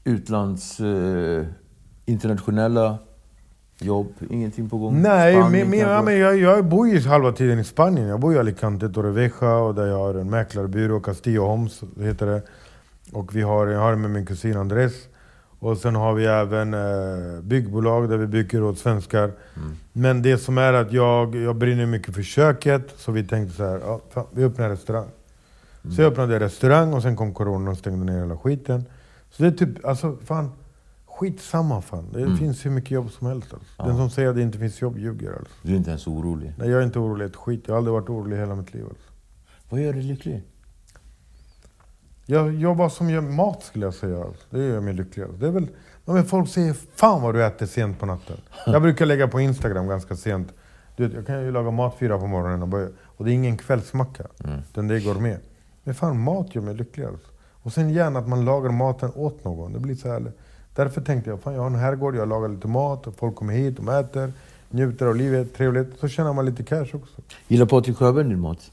utlands... 0.04 0.80
Eh, 0.80 1.46
internationella 2.06 2.98
jobb? 3.80 4.12
Ingenting 4.30 4.68
på 4.68 4.78
gång? 4.78 5.02
Nej, 5.02 5.34
Spanien 5.34 5.52
men, 5.52 5.70
men, 5.70 5.78
ja, 5.78 5.86
kanske? 5.86 6.04
men 6.04 6.20
jag, 6.20 6.38
jag 6.38 6.64
bor 6.64 6.88
ju 6.88 7.00
halva 7.00 7.32
tiden 7.32 7.58
i 7.58 7.64
Spanien. 7.64 8.08
Jag 8.08 8.20
bor 8.20 8.34
i 8.34 8.38
Alicante, 8.38 8.88
Torrevieja 8.88 9.54
och 9.54 9.74
där 9.74 9.86
jag 9.86 9.98
har 9.98 10.14
en 10.14 10.30
mäklarbyrå, 10.30 11.00
Castillo 11.00 11.46
Homes 11.46 11.80
heter 12.00 12.26
det. 12.26 12.42
Och 13.12 13.36
vi 13.36 13.42
har, 13.42 13.66
jag 13.66 13.80
har 13.80 13.96
med 13.96 14.10
min 14.10 14.26
kusin 14.26 14.56
Andres. 14.56 14.92
Och 15.58 15.78
sen 15.78 15.94
har 15.94 16.14
vi 16.14 16.26
även 16.26 16.74
eh, 16.74 17.42
byggbolag 17.42 18.08
där 18.08 18.16
vi 18.16 18.26
bygger 18.26 18.62
åt 18.62 18.78
svenskar. 18.78 19.32
Men 19.92 20.22
det 20.22 20.38
som 20.38 20.58
är 20.58 20.72
att 20.72 20.92
jag, 20.92 21.34
jag 21.34 21.56
brinner 21.56 21.86
mycket 21.86 22.14
för 22.14 22.22
köket, 22.22 22.94
så 22.96 23.12
vi 23.12 23.24
tänkte 23.24 23.56
så 23.56 23.64
här, 23.64 23.80
ja, 23.84 24.00
fan, 24.10 24.26
vi 24.32 24.44
öppnar 24.44 24.64
en 24.64 24.70
restaurang. 24.70 25.08
Så 25.96 26.02
jag 26.02 26.12
öppnade 26.12 26.34
en 26.34 26.40
restaurang 26.40 26.92
och 26.92 27.02
sen 27.02 27.16
kom 27.16 27.34
corona 27.34 27.70
och 27.70 27.76
stängde 27.76 28.12
ner 28.12 28.20
hela 28.20 28.36
skiten. 28.36 28.84
Så 29.30 29.42
det 29.42 29.48
är 29.48 29.52
typ, 29.52 29.84
alltså 29.84 30.16
fan, 30.24 30.50
skitsamma 31.20 31.82
fan. 31.82 32.06
Det 32.12 32.36
finns 32.36 32.66
hur 32.66 32.70
mycket 32.70 32.90
jobb 32.90 33.10
som 33.10 33.26
helst. 33.26 33.54
Alltså. 33.54 33.82
Den 33.82 33.96
som 33.96 34.10
säger 34.10 34.28
att 34.28 34.36
det 34.36 34.42
inte 34.42 34.58
finns 34.58 34.80
jobb 34.80 34.98
ljuger 34.98 35.32
alltså. 35.32 35.54
Du 35.62 35.72
är 35.72 35.76
inte 35.76 35.90
ens 35.90 36.06
orolig? 36.06 36.54
Nej, 36.58 36.70
jag 36.70 36.80
är 36.80 36.84
inte 36.84 36.98
orolig 36.98 37.26
ett 37.26 37.36
skit. 37.36 37.64
Jag 37.66 37.74
har 37.74 37.78
aldrig 37.78 37.92
varit 37.92 38.08
orolig 38.08 38.36
hela 38.36 38.54
mitt 38.54 38.74
liv. 38.74 38.84
Alltså. 38.88 39.12
Vad 39.68 39.80
gör 39.80 39.92
dig 39.92 40.02
lycklig? 40.02 40.42
Jag 42.26 42.54
jobbar 42.54 42.88
som 42.88 43.10
gör 43.10 43.20
mat 43.20 43.62
skulle 43.62 43.84
jag 43.86 43.94
säga. 43.94 44.24
Alltså. 44.24 44.44
Det 44.50 44.58
gör 44.58 44.80
mig 44.80 44.94
lycklig. 44.94 45.22
Alltså. 45.22 45.38
Det 45.38 45.46
är 45.46 45.50
väl, 45.50 45.68
ja, 46.04 46.12
men 46.12 46.24
folk 46.24 46.48
säger 46.48 46.76
Fan 46.94 47.22
vad 47.22 47.34
du 47.34 47.44
äter 47.44 47.66
sent 47.66 47.98
på 47.98 48.06
natten. 48.06 48.36
Jag 48.66 48.82
brukar 48.82 49.06
lägga 49.06 49.28
på 49.28 49.40
Instagram 49.40 49.88
ganska 49.88 50.16
sent. 50.16 50.48
Du 50.96 51.06
vet, 51.06 51.14
jag 51.14 51.26
kan 51.26 51.42
ju 51.42 51.50
laga 51.50 51.70
mat 51.70 51.96
fyra 51.98 52.18
på 52.18 52.26
morgonen 52.26 52.62
och, 52.62 52.68
börja, 52.68 52.88
och 52.98 53.24
det 53.24 53.30
är 53.30 53.34
ingen 53.34 53.56
kvällsmacka. 53.56 54.26
Utan 54.70 54.88
det 54.88 55.00
går 55.00 55.14
med. 55.14 55.38
Men 55.84 55.94
fan, 55.94 56.20
mat 56.20 56.54
gör 56.54 56.62
mig 56.62 56.74
lycklig. 56.74 57.04
Alltså. 57.04 57.26
Och 57.62 57.72
sen 57.72 57.90
gärna 57.90 58.18
att 58.18 58.28
man 58.28 58.44
lagar 58.44 58.70
maten 58.70 59.10
åt 59.14 59.44
någon. 59.44 59.72
Det 59.72 59.78
blir 59.78 59.94
så 59.94 60.08
här. 60.08 60.32
Därför 60.74 61.00
tänkte 61.00 61.30
jag, 61.30 61.40
fan 61.40 61.54
jag 61.54 61.60
har 61.60 61.66
en 61.66 61.74
herrgård, 61.74 62.16
jag 62.16 62.28
lagar 62.28 62.48
lite 62.48 62.68
mat 62.68 63.06
och 63.06 63.14
folk 63.16 63.34
kommer 63.34 63.52
hit, 63.52 63.76
de 63.76 63.88
äter, 63.88 64.32
njuter 64.70 65.06
av 65.06 65.16
livet, 65.16 65.54
trevligt. 65.54 65.98
Så 66.00 66.08
tjänar 66.08 66.32
man 66.32 66.44
lite 66.46 66.62
cash 66.62 66.86
också. 66.92 67.22
Gillar 67.48 67.66
Patrik 67.66 67.96
Sjöberg 67.96 68.24
din 68.28 68.40
mat? 68.40 68.70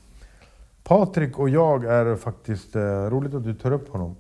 Patrik 0.84 1.40
och 1.40 1.50
jag 1.50 1.86
är 1.86 2.16
faktiskt, 2.16 2.76
eh, 2.76 2.82
roligt 2.82 3.34
att 3.34 3.44
du 3.44 3.54
tar 3.54 3.72
upp 3.72 3.90
honom. 3.92 4.16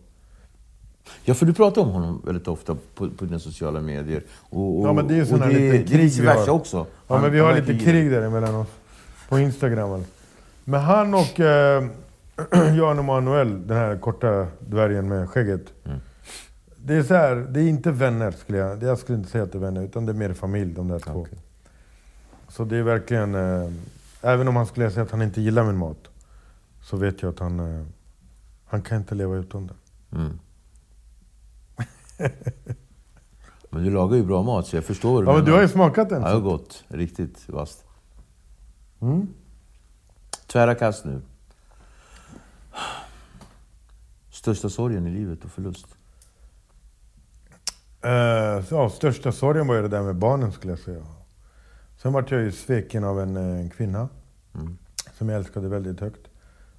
Ja, 1.24 1.34
för 1.34 1.46
du 1.46 1.54
pratar 1.54 1.82
om 1.82 1.90
honom 1.90 2.22
väldigt 2.26 2.48
ofta 2.48 2.78
på, 2.96 3.10
på 3.10 3.26
dina 3.26 3.40
sociala 3.40 3.82
medier. 3.82 4.24
Och, 4.50 4.80
och, 4.80 4.88
Ja 4.88 4.94
men 4.94 5.08
det 5.08 5.14
är 5.14 5.16
ju 5.16 5.22
och 5.22 5.28
sån 5.28 5.42
här 5.42 5.50
det, 5.54 5.84
krig 5.88 5.98
vice 6.00 6.22
vi 6.22 6.28
har. 6.28 6.50
också. 6.50 6.78
Ja 6.78 7.14
Han- 7.16 7.22
men 7.22 7.32
vi 7.32 7.40
har 7.40 7.56
lite 7.56 7.80
krig 7.86 8.12
där 8.12 8.22
emellan 8.22 8.56
oss. 8.56 8.68
På 9.30 9.40
Instagram. 9.40 9.92
alltså. 9.92 10.10
Men 10.64 10.80
han 10.82 11.14
och 11.14 11.40
eh, 11.40 11.84
Jan 12.78 13.00
Emanuel, 13.00 13.68
den 13.68 13.78
här 13.78 13.98
korta 13.98 14.48
dvärgen 14.60 15.08
med 15.10 15.30
skägget. 15.30 15.62
Mm. 15.86 15.98
Det 16.88 16.96
är 16.96 17.04
så 17.04 17.14
här, 17.14 17.36
det 17.36 17.62
är 17.62 17.68
inte 17.68 17.92
vänner 17.92 18.32
skulle 18.32 18.58
jag, 18.58 18.84
jag 18.84 19.00
skulle 19.00 19.18
inte 19.18 19.30
säga 19.30 19.44
att 19.44 19.52
det 19.52 19.58
är 19.58 19.60
vänner, 19.60 19.84
utan 19.84 20.06
det 20.06 20.12
är 20.12 20.14
mer 20.14 20.34
familj 20.34 20.74
de 20.74 20.88
där 20.88 21.00
två. 21.00 21.20
Okej. 21.20 21.40
Så 22.48 22.64
det 22.66 22.78
är 22.78 22.84
verkligen, 22.84 23.36
eh, 23.36 23.72
även 24.22 24.48
om 24.48 24.56
han 24.56 24.66
skulle 24.66 24.92
säga 24.92 25.04
att 25.04 25.12
han 25.12 25.22
inte 25.22 25.42
gillar 25.42 25.64
min 25.64 25.78
mat, 25.78 26.08
så 26.82 26.98
vet 26.98 27.22
jag 27.22 27.34
att 27.34 27.40
han, 27.40 27.60
eh, 27.60 27.86
han 28.66 28.82
kan 28.82 28.98
inte 28.98 29.16
leva 29.16 29.36
utan 29.36 29.68
det. 29.68 29.74
Mm. 30.16 30.40
Men 33.70 33.84
du 33.84 33.92
lagar 33.92 34.18
ju 34.18 34.24
bra 34.24 34.44
mat, 34.44 34.68
så 34.68 34.76
jag 34.76 34.84
förstår 34.84 35.14
vad 35.14 35.24
du 35.24 35.30
Ja 35.30 35.36
men 35.36 35.46
du 35.46 35.52
har 35.52 35.62
ju 35.62 35.68
smakat 35.68 36.10
den. 36.10 36.22
Ja, 36.22 36.28
det 36.28 36.34
har 36.34 36.42
gått. 36.42 36.84
Riktigt 36.88 37.50
vasst. 37.50 37.86
Tvära 40.48 40.76
kast 40.76 41.06
nu. 41.06 41.22
Största 44.30 44.70
sorgen 44.70 45.08
i 45.08 45.10
livet 45.10 45.46
och 45.46 45.52
förlust? 45.52 45.97
Eh, 48.02 48.64
ja, 48.72 48.90
största 48.90 49.32
sorgen 49.32 49.68
var 49.68 49.76
ju 49.76 49.82
det 49.82 49.88
där 49.88 50.04
med 50.04 50.16
barnen 50.16 50.52
skulle 50.52 50.72
jag 50.74 50.80
säga. 50.80 51.04
Sen 51.98 52.14
vart 52.14 52.32
jag 52.32 52.42
ju 52.42 52.52
sveken 52.52 53.04
av 53.04 53.22
en, 53.22 53.38
eh, 53.38 53.60
en 53.60 53.70
kvinna 53.70 54.10
som 55.18 55.30
jag 55.30 55.38
älskade 55.38 55.68
väldigt 55.70 56.00
högt. 56.00 56.28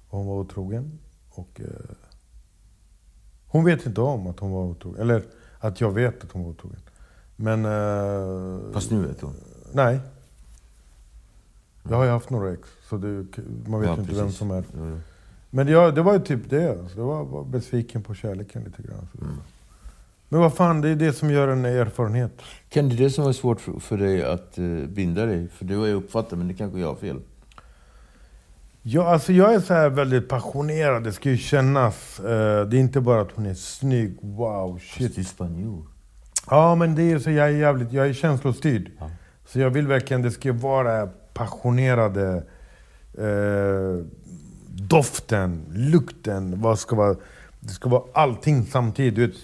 Och 0.09 0.17
hon 0.17 0.27
var 0.27 0.35
otrogen. 0.35 0.99
Och, 1.29 1.61
eh, 1.61 1.95
hon 3.47 3.65
vet 3.65 3.85
inte 3.85 4.01
om 4.01 4.27
att 4.27 4.39
hon 4.39 4.51
var 4.51 4.63
otrogen. 4.63 5.01
Eller 5.01 5.23
att 5.59 5.81
jag 5.81 5.91
vet 5.91 6.23
att 6.23 6.31
hon 6.31 6.43
var 6.43 6.49
otrogen. 6.49 6.79
Men... 7.35 7.65
Eh, 7.65 8.73
Fast 8.73 8.91
nu 8.91 9.07
vet 9.07 9.21
hon. 9.21 9.33
Nej. 9.73 9.99
Jag 11.89 11.97
har 11.97 12.03
ju 12.03 12.09
haft 12.09 12.29
några 12.29 12.53
ex, 12.53 12.69
så 12.89 12.97
det, 12.97 13.25
man 13.67 13.79
vet 13.79 13.89
Ja, 13.89 13.95
inte 13.99 14.13
vem 14.15 14.23
precis. 14.25 14.37
som 14.39 14.51
är... 14.51 14.63
Jo. 14.77 14.99
Men 15.49 15.67
jag, 15.67 15.95
det 15.95 16.01
var 16.01 16.13
ju 16.13 16.19
typ 16.19 16.49
det. 16.49 16.77
Det 16.95 17.01
var, 17.01 17.23
var 17.25 17.43
besviken 17.43 18.03
på 18.03 18.13
kärleken 18.13 18.63
lite 18.63 18.81
grann. 18.81 19.07
Så. 19.13 19.25
Men 20.29 20.39
vad 20.41 20.53
fan, 20.53 20.81
det 20.81 20.89
är 20.89 20.95
det 20.95 21.13
som 21.13 21.31
gör 21.31 21.47
en 21.47 21.65
erfarenhet. 21.65 22.41
Kan 22.69 22.89
det 22.89 22.95
det 22.95 23.09
som 23.09 23.23
var 23.23 23.33
svårt 23.33 23.61
för, 23.61 23.79
för 23.79 23.97
dig 23.97 24.23
att 24.23 24.57
eh, 24.57 24.65
binda 24.65 25.25
dig? 25.25 25.47
För 25.47 25.65
det 25.65 25.75
har 25.75 25.87
jag 25.87 25.95
uppfattat, 25.95 26.37
men 26.37 26.47
det 26.47 26.53
kanske 26.53 26.79
jag 26.79 26.87
har 26.87 26.95
fel. 26.95 27.19
Ja, 28.81 29.09
alltså 29.09 29.33
jag 29.33 29.53
är 29.53 29.59
så 29.59 29.73
här 29.73 29.89
väldigt 29.89 30.29
passionerad. 30.29 31.03
Det 31.03 31.11
ska 31.11 31.29
ju 31.29 31.37
kännas. 31.37 32.19
Eh, 32.19 32.65
det 32.67 32.77
är 32.77 32.79
inte 32.79 33.01
bara 33.01 33.21
att 33.21 33.31
hon 33.31 33.45
är 33.45 33.53
snygg. 33.53 34.17
Wow, 34.21 34.79
Shit. 34.79 35.17
är 35.17 35.23
spanjor. 35.23 35.83
Ja, 36.49 36.75
men 36.75 36.95
det 36.95 37.11
är 37.11 37.19
så 37.19 37.31
jag 37.31 37.47
är 37.47 37.51
jävligt... 37.57 37.93
Jag 37.93 38.07
är 38.07 38.13
känslostyrd. 38.13 38.91
Så 39.45 39.59
jag 39.59 39.69
vill 39.69 39.87
verkligen, 39.87 40.21
det 40.21 40.31
ska 40.31 40.53
vara 40.53 41.07
passionerade... 41.33 42.43
Eh, 43.17 44.05
doften, 44.67 45.65
lukten, 45.69 46.61
vad 46.61 46.79
ska 46.79 46.95
vara... 46.95 47.15
Det 47.59 47.69
ska 47.69 47.89
vara 47.89 48.03
allting 48.13 48.65
samtidigt. 48.65 49.35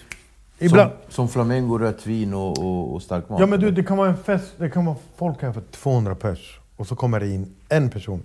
Ibland... 0.58 0.90
Som, 0.90 1.12
som 1.12 1.28
flamengo, 1.28 1.78
rött 1.78 2.06
vin 2.06 2.34
och, 2.34 2.58
och, 2.58 2.94
och 2.94 3.02
stark 3.02 3.28
mat? 3.28 3.40
Ja 3.40 3.46
men 3.46 3.60
du, 3.60 3.70
det 3.70 3.82
kan 3.82 3.96
vara 3.96 4.08
en 4.08 4.16
fest, 4.16 4.54
det 4.58 4.70
kan 4.70 4.84
vara 4.84 4.96
folk 5.16 5.42
här 5.42 5.52
för 5.52 5.60
200 5.60 6.14
pers. 6.14 6.60
Och 6.76 6.86
så 6.86 6.96
kommer 6.96 7.20
det 7.20 7.28
in 7.28 7.54
en 7.68 7.90
person. 7.90 8.22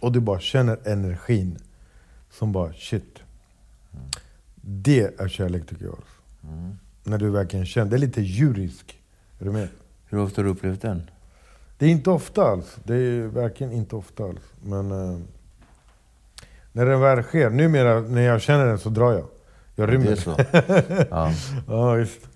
Och 0.00 0.12
du 0.12 0.20
bara 0.20 0.40
känner 0.40 0.78
energin. 0.88 1.58
som 2.30 2.52
bara 2.52 2.72
shit. 2.72 3.18
Det 4.60 5.20
är 5.20 5.28
kärlek 5.28 5.66
tycker 5.66 5.84
jag. 5.84 5.98
När 7.04 7.18
du 7.18 7.30
verkligen 7.30 7.66
känner, 7.66 7.90
det 7.90 7.96
är 7.96 7.98
lite 7.98 8.20
djurisk. 8.20 8.98
Är 9.38 9.44
du 9.44 9.50
med? 9.50 9.68
Hur 10.06 10.18
ofta 10.18 10.40
har 10.40 10.44
du 10.44 10.50
upplevt 10.50 10.82
den? 10.82 11.10
Det 11.78 11.86
är 11.86 11.90
inte 11.90 12.10
ofta 12.10 12.42
alls. 12.42 12.76
Det 12.84 12.94
är 12.94 13.26
verkligen 13.26 13.72
inte 13.72 13.96
ofta 13.96 14.24
alls. 14.24 14.42
Men 14.62 14.90
eh, 14.90 15.18
när 16.72 16.86
den 16.86 17.00
väl 17.00 17.22
sker, 17.22 17.50
numera 17.50 18.00
när 18.00 18.22
jag 18.22 18.40
känner 18.40 18.66
den 18.66 18.78
så 18.78 18.88
drar 18.88 19.12
jag. 19.12 19.26
Jag 19.74 19.92
rymmer. 19.92 20.04
Det 20.04 20.12
är 20.12 20.16
så? 20.16 20.36
Ja. 21.10 21.32
ja, 21.68 21.92
visst. 21.92 22.28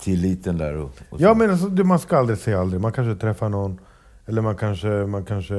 Tilliten 0.00 0.58
där 0.58 0.76
och, 0.76 0.84
och 0.84 1.18
så. 1.18 1.24
Ja 1.24 1.34
men 1.34 1.50
alltså, 1.50 1.66
man 1.68 1.98
ska 1.98 2.18
aldrig 2.18 2.38
säga 2.38 2.60
aldrig. 2.60 2.80
Man 2.80 2.92
kanske 2.92 3.20
träffar 3.20 3.48
någon, 3.48 3.80
eller 4.26 4.42
man 4.42 4.56
kanske, 4.56 4.88
man 4.88 5.24
kanske... 5.24 5.54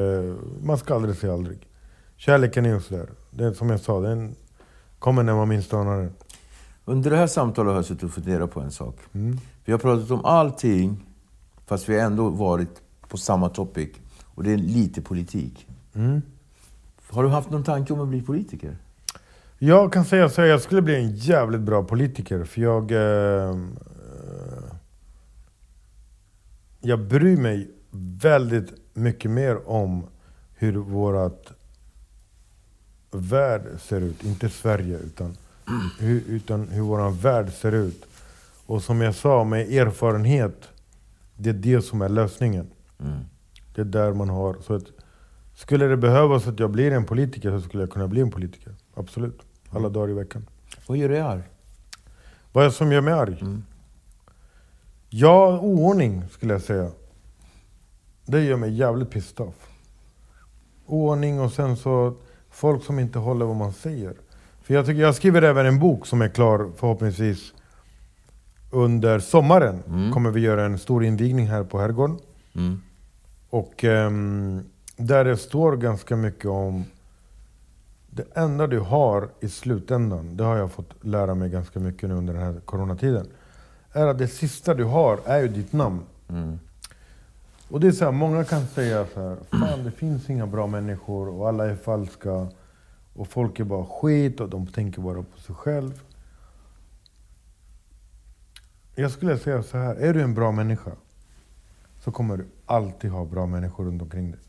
Man 0.63 0.77
ska 0.77 0.95
aldrig 0.95 1.15
säga 1.15 1.33
aldrig. 1.33 1.67
Kärleken 2.15 2.65
är 2.65 2.69
ju 2.69 2.81
sådär. 2.81 3.09
Det 3.31 3.45
är 3.45 3.53
som 3.53 3.69
jag 3.69 3.79
sa, 3.79 3.99
den 3.99 4.35
kommer 4.99 5.23
när 5.23 5.35
man 5.35 5.49
minst 5.49 5.73
anar 5.73 5.97
den. 5.97 6.13
Under 6.85 7.11
det 7.11 7.17
här 7.17 7.27
samtalet 7.27 7.69
har 7.69 7.75
jag 7.75 7.85
suttit 7.85 8.03
och 8.03 8.11
funderat 8.11 8.51
på 8.51 8.59
en 8.59 8.71
sak. 8.71 8.95
Mm. 9.13 9.37
Vi 9.65 9.71
har 9.71 9.79
pratat 9.79 10.11
om 10.11 10.25
allting, 10.25 11.05
fast 11.65 11.89
vi 11.89 11.99
har 11.99 12.05
ändå 12.05 12.29
varit 12.29 12.81
på 13.07 13.17
samma 13.17 13.49
topic. 13.49 13.89
Och 14.25 14.43
det 14.43 14.53
är 14.53 14.57
lite 14.57 15.01
politik. 15.01 15.67
Mm. 15.93 16.21
Har 17.09 17.23
du 17.23 17.29
haft 17.29 17.49
någon 17.49 17.63
tanke 17.63 17.93
om 17.93 18.01
att 18.01 18.07
bli 18.07 18.21
politiker? 18.21 18.77
Jag 19.59 19.93
kan 19.93 20.05
säga 20.05 20.29
så 20.29 20.41
här, 20.41 20.47
jag 20.47 20.61
skulle 20.61 20.81
bli 20.81 20.95
en 20.95 21.15
jävligt 21.15 21.61
bra 21.61 21.83
politiker. 21.83 22.43
För 22.43 22.61
jag... 22.61 22.91
Eh, 22.91 23.49
eh, 23.49 23.55
jag 26.81 26.99
bryr 26.99 27.37
mig 27.37 27.71
väldigt 28.21 28.73
mycket 28.93 29.31
mer 29.31 29.69
om 29.69 30.07
hur 30.55 30.73
vårat 30.73 31.53
värld 33.11 33.61
ser 33.79 34.01
ut. 34.01 34.23
Inte 34.23 34.49
Sverige, 34.49 34.97
utan 34.97 35.37
hur, 35.99 36.23
utan 36.27 36.67
hur 36.67 36.81
vår 36.81 37.09
värld 37.09 37.53
ser 37.53 37.71
ut. 37.71 38.05
Och 38.65 38.83
som 38.83 39.01
jag 39.01 39.15
sa, 39.15 39.43
med 39.43 39.71
erfarenhet, 39.71 40.69
det 41.35 41.49
är 41.49 41.53
det 41.53 41.81
som 41.81 42.01
är 42.01 42.09
lösningen. 42.09 42.67
Det 43.75 43.81
är 43.81 43.85
där 43.85 44.13
man 44.13 44.29
har... 44.29 44.57
Så 44.61 44.73
att, 44.73 44.83
skulle 45.53 45.85
det 45.85 45.97
behövas 45.97 46.47
att 46.47 46.59
jag 46.59 46.71
blir 46.71 46.91
en 46.91 47.05
politiker 47.05 47.51
så 47.51 47.61
skulle 47.61 47.83
jag 47.83 47.91
kunna 47.91 48.07
bli 48.07 48.21
en 48.21 48.31
politiker. 48.31 48.75
Absolut. 48.93 49.46
Alla 49.77 49.89
dagar 49.89 50.09
i 50.09 50.13
veckan. 50.13 50.45
Vad 50.87 50.97
gör 50.97 51.09
dig 51.09 51.19
arg? 51.19 51.41
Vad 52.51 52.63
är 52.63 52.67
det 52.67 52.73
som 52.73 52.91
gör 52.91 53.01
mig 53.01 53.13
arg? 53.13 53.43
Ja, 55.09 55.59
oordning 55.59 56.23
skulle 56.31 56.53
jag 56.53 56.61
säga. 56.61 56.91
Det 58.25 58.43
gör 58.43 58.57
mig 58.57 58.73
jävligt 58.73 59.09
pissed 59.09 59.47
off. 59.47 59.69
Oordning 60.85 61.39
och 61.39 61.51
sen 61.51 61.77
så 61.77 62.13
folk 62.49 62.83
som 62.83 62.99
inte 62.99 63.19
håller 63.19 63.45
vad 63.45 63.55
man 63.55 63.73
säger. 63.73 64.13
För 64.61 64.73
jag, 64.73 64.85
tycker, 64.85 65.01
jag 65.01 65.15
skriver 65.15 65.41
även 65.41 65.65
en 65.65 65.79
bok 65.79 66.05
som 66.07 66.21
är 66.21 66.29
klar 66.29 66.71
förhoppningsvis 66.75 67.53
under 68.71 69.19
sommaren. 69.19 69.83
Kommer 70.13 70.31
vi 70.31 70.39
göra 70.41 70.65
en 70.65 70.77
stor 70.79 71.03
invigning 71.03 71.47
här 71.47 71.63
på 71.63 71.79
Herrgården. 71.79 72.17
Och 73.49 73.83
ehm, 73.83 74.63
där 74.95 75.25
det 75.25 75.37
står 75.37 75.77
ganska 75.77 76.15
mycket 76.15 76.45
om 76.45 76.85
det 78.17 78.25
enda 78.33 78.67
du 78.67 78.79
har 78.79 79.29
i 79.39 79.49
slutändan, 79.49 80.37
det 80.37 80.43
har 80.43 80.55
jag 80.55 80.71
fått 80.71 81.05
lära 81.05 81.35
mig 81.35 81.49
ganska 81.49 81.79
mycket 81.79 82.09
nu 82.09 82.15
under 82.15 82.33
den 82.33 82.43
här 82.43 82.59
coronatiden, 82.65 83.27
är 83.91 84.07
att 84.07 84.17
det 84.17 84.27
sista 84.27 84.73
du 84.73 84.83
har 84.83 85.19
är 85.25 85.41
ju 85.41 85.47
ditt 85.47 85.73
namn. 85.73 86.03
Och 87.69 87.79
det 87.79 87.87
är 87.87 87.91
så 87.91 88.05
här, 88.05 88.11
många 88.11 88.43
kan 88.43 88.67
säga 88.67 89.05
så 89.13 89.29
här, 89.29 89.37
fan 89.51 89.83
det 89.83 89.91
finns 89.91 90.29
inga 90.29 90.47
bra 90.47 90.67
människor 90.67 91.29
och 91.29 91.47
alla 91.47 91.65
är 91.65 91.75
falska 91.75 92.47
och 93.13 93.27
folk 93.27 93.59
är 93.59 93.63
bara 93.63 93.85
skit 93.85 94.39
och 94.39 94.49
de 94.49 94.67
tänker 94.67 95.01
bara 95.01 95.23
på 95.23 95.39
sig 95.39 95.55
själv. 95.55 96.01
Jag 98.95 99.11
skulle 99.11 99.37
säga 99.37 99.63
så 99.63 99.77
här, 99.77 99.95
är 99.95 100.13
du 100.13 100.21
en 100.21 100.33
bra 100.33 100.51
människa 100.51 100.91
så 101.99 102.11
kommer 102.11 102.37
du 102.37 102.45
alltid 102.65 103.11
ha 103.11 103.25
bra 103.25 103.45
människor 103.45 103.85
runt 103.85 104.01
omkring 104.01 104.31
dig. 104.31 104.39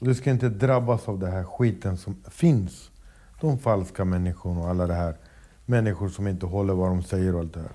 Du 0.00 0.14
ska 0.14 0.30
inte 0.30 0.48
drabbas 0.48 1.08
av 1.08 1.18
den 1.18 1.32
här 1.32 1.44
skiten 1.44 1.96
som 1.96 2.16
finns. 2.28 2.90
De 3.40 3.58
falska 3.58 4.04
människorna 4.04 4.60
och 4.60 4.68
alla 4.68 4.86
det 4.86 4.94
här. 4.94 5.14
Människor 5.66 6.08
som 6.08 6.26
inte 6.28 6.46
håller 6.46 6.74
vad 6.74 6.88
de 6.88 7.02
säger 7.02 7.34
och 7.34 7.40
allt 7.40 7.54
det 7.54 7.60
här. 7.60 7.70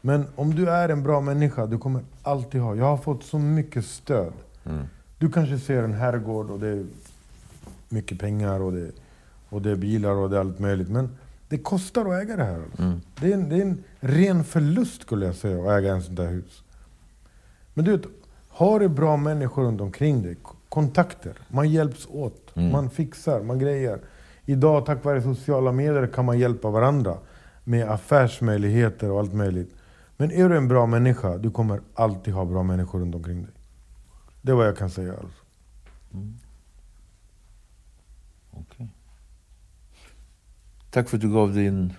Men 0.00 0.26
om 0.36 0.54
du 0.54 0.70
är 0.70 0.88
en 0.88 1.02
bra 1.02 1.20
människa, 1.20 1.66
du 1.66 1.78
kommer 1.78 2.02
alltid 2.22 2.60
ha... 2.60 2.74
Jag 2.74 2.84
har 2.84 2.96
fått 2.96 3.24
så 3.24 3.38
mycket 3.38 3.84
stöd. 3.84 4.32
Du 5.18 5.30
kanske 5.30 5.58
ser 5.58 5.82
en 5.82 5.92
herrgård 5.94 6.50
och 6.50 6.60
det 6.60 6.68
är 6.68 6.86
mycket 7.88 8.18
pengar 8.18 8.60
och 8.60 8.72
det, 8.72 8.90
och 9.48 9.62
det 9.62 9.70
är 9.70 9.76
bilar 9.76 10.10
och 10.10 10.30
det 10.30 10.36
är 10.36 10.40
allt 10.40 10.58
möjligt. 10.58 10.88
Men 10.88 11.16
det 11.48 11.58
kostar 11.58 12.06
att 12.06 12.22
äga 12.22 12.36
det 12.36 12.44
här. 12.44 12.62
Alltså. 12.62 13.00
Det, 13.20 13.32
är 13.32 13.34
en, 13.34 13.48
det 13.48 13.56
är 13.56 13.62
en 13.62 13.84
ren 14.00 14.44
förlust 14.44 15.02
skulle 15.02 15.26
jag 15.26 15.34
säga 15.34 15.62
att 15.62 15.78
äga 15.78 15.94
en 15.94 16.02
sånt 16.02 16.16
där 16.16 16.28
hus. 16.28 16.62
Men 17.74 17.84
du 17.84 17.96
vet, 17.96 18.06
har 18.48 18.80
du 18.80 18.88
bra 18.88 19.16
människor 19.16 19.62
runt 19.64 19.80
omkring 19.80 20.22
dig, 20.22 20.36
kontakter, 20.74 21.38
man 21.48 21.68
hjälps 21.68 22.06
åt, 22.06 22.56
man 22.56 22.90
fixar, 22.90 23.42
man 23.42 23.58
grejer. 23.58 24.00
Idag 24.44 24.86
tack 24.86 25.04
vare 25.04 25.22
sociala 25.22 25.72
medier 25.72 26.06
kan 26.06 26.24
man 26.24 26.38
hjälpa 26.38 26.70
varandra 26.70 27.18
med 27.64 27.90
affärsmöjligheter 27.90 29.10
och 29.10 29.18
allt 29.18 29.34
möjligt. 29.34 29.74
Men 30.16 30.30
är 30.30 30.48
du 30.48 30.56
en 30.56 30.68
bra 30.68 30.86
människa, 30.86 31.38
du 31.38 31.50
kommer 31.50 31.80
alltid 31.94 32.34
ha 32.34 32.44
bra 32.44 32.62
människor 32.62 33.00
runt 33.00 33.14
omkring 33.14 33.42
dig. 33.42 33.52
Det 34.42 34.52
är 34.52 34.56
vad 34.56 34.66
jag 34.66 34.76
kan 34.76 34.90
säga. 34.90 35.12
Alltså. 35.12 35.38
Okej. 38.50 38.88
Tack 40.90 41.08
för 41.08 41.16
att 41.16 41.20
du 41.20 41.32
gav 41.32 41.54
din 41.54 41.92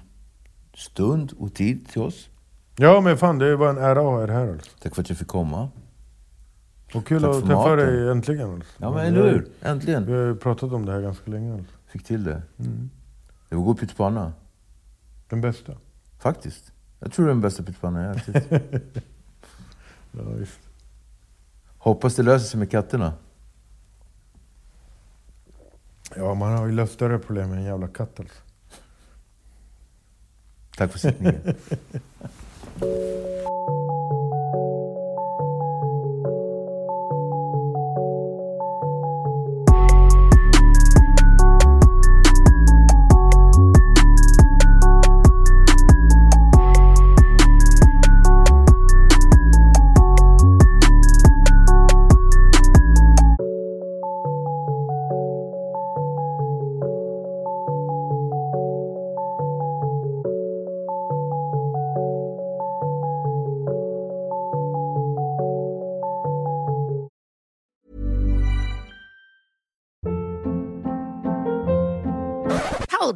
stund 0.74 1.34
och 1.40 1.54
tid 1.54 1.88
till 1.90 2.02
oss. 2.02 2.30
Ja 2.78 3.02
men 3.02 3.18
fan, 3.18 3.40
det 3.40 3.56
var 3.56 3.70
en 3.70 3.78
ära 3.78 4.00
att 4.00 4.06
ha 4.06 4.24
er 4.24 4.28
här. 4.28 4.52
Alltså. 4.52 4.72
Tack 4.82 4.96
för 4.96 5.02
att 5.02 5.10
jag 5.10 5.18
fick 5.18 5.28
komma. 5.28 5.70
Och 6.96 7.06
kul 7.08 7.26
att 7.26 7.46
träffa 7.46 7.76
dig 7.76 8.10
äntligen. 8.10 8.64
Ja, 8.78 8.92
men 8.92 9.06
eller 9.06 9.32
hur? 9.32 9.48
Äntligen. 9.62 10.06
Vi 10.06 10.14
har 10.14 10.20
ju 10.22 10.36
pratat 10.36 10.72
om 10.72 10.86
det 10.86 10.92
här 10.92 11.02
ganska 11.02 11.32
länge. 11.32 11.64
Fick 11.88 12.04
till 12.04 12.24
det. 12.24 12.42
Det 13.50 13.56
var 13.56 13.64
god 13.64 13.80
pyttipanna. 13.80 14.34
Den 15.30 15.42
bästa. 15.42 15.74
Faktiskt. 16.20 16.72
Jag 17.00 17.14
tror 17.14 17.26
det 17.26 17.30
är 17.32 17.34
den 17.34 17.42
bästa 17.42 17.64
pyttipannan 17.64 18.04
jag 18.04 18.18
ätit. 18.18 18.52
Ja, 20.18 20.24
visst. 20.24 20.60
Hoppas 21.78 22.16
det 22.16 22.24
löser 22.24 22.48
sig 22.48 22.60
med 22.60 22.72
katterna. 22.72 23.14
ja, 26.16 26.34
man 26.34 26.58
har 26.58 26.66
ju 26.66 26.72
löst 26.72 26.94
större 26.94 27.20
problem 27.20 27.50
med 27.50 27.58
en 27.60 27.66
jävla 27.66 27.88
katt 27.88 28.20
alltså. 28.20 28.42
Tack 30.78 30.92
för 30.92 31.00
sittningen. 31.00 31.56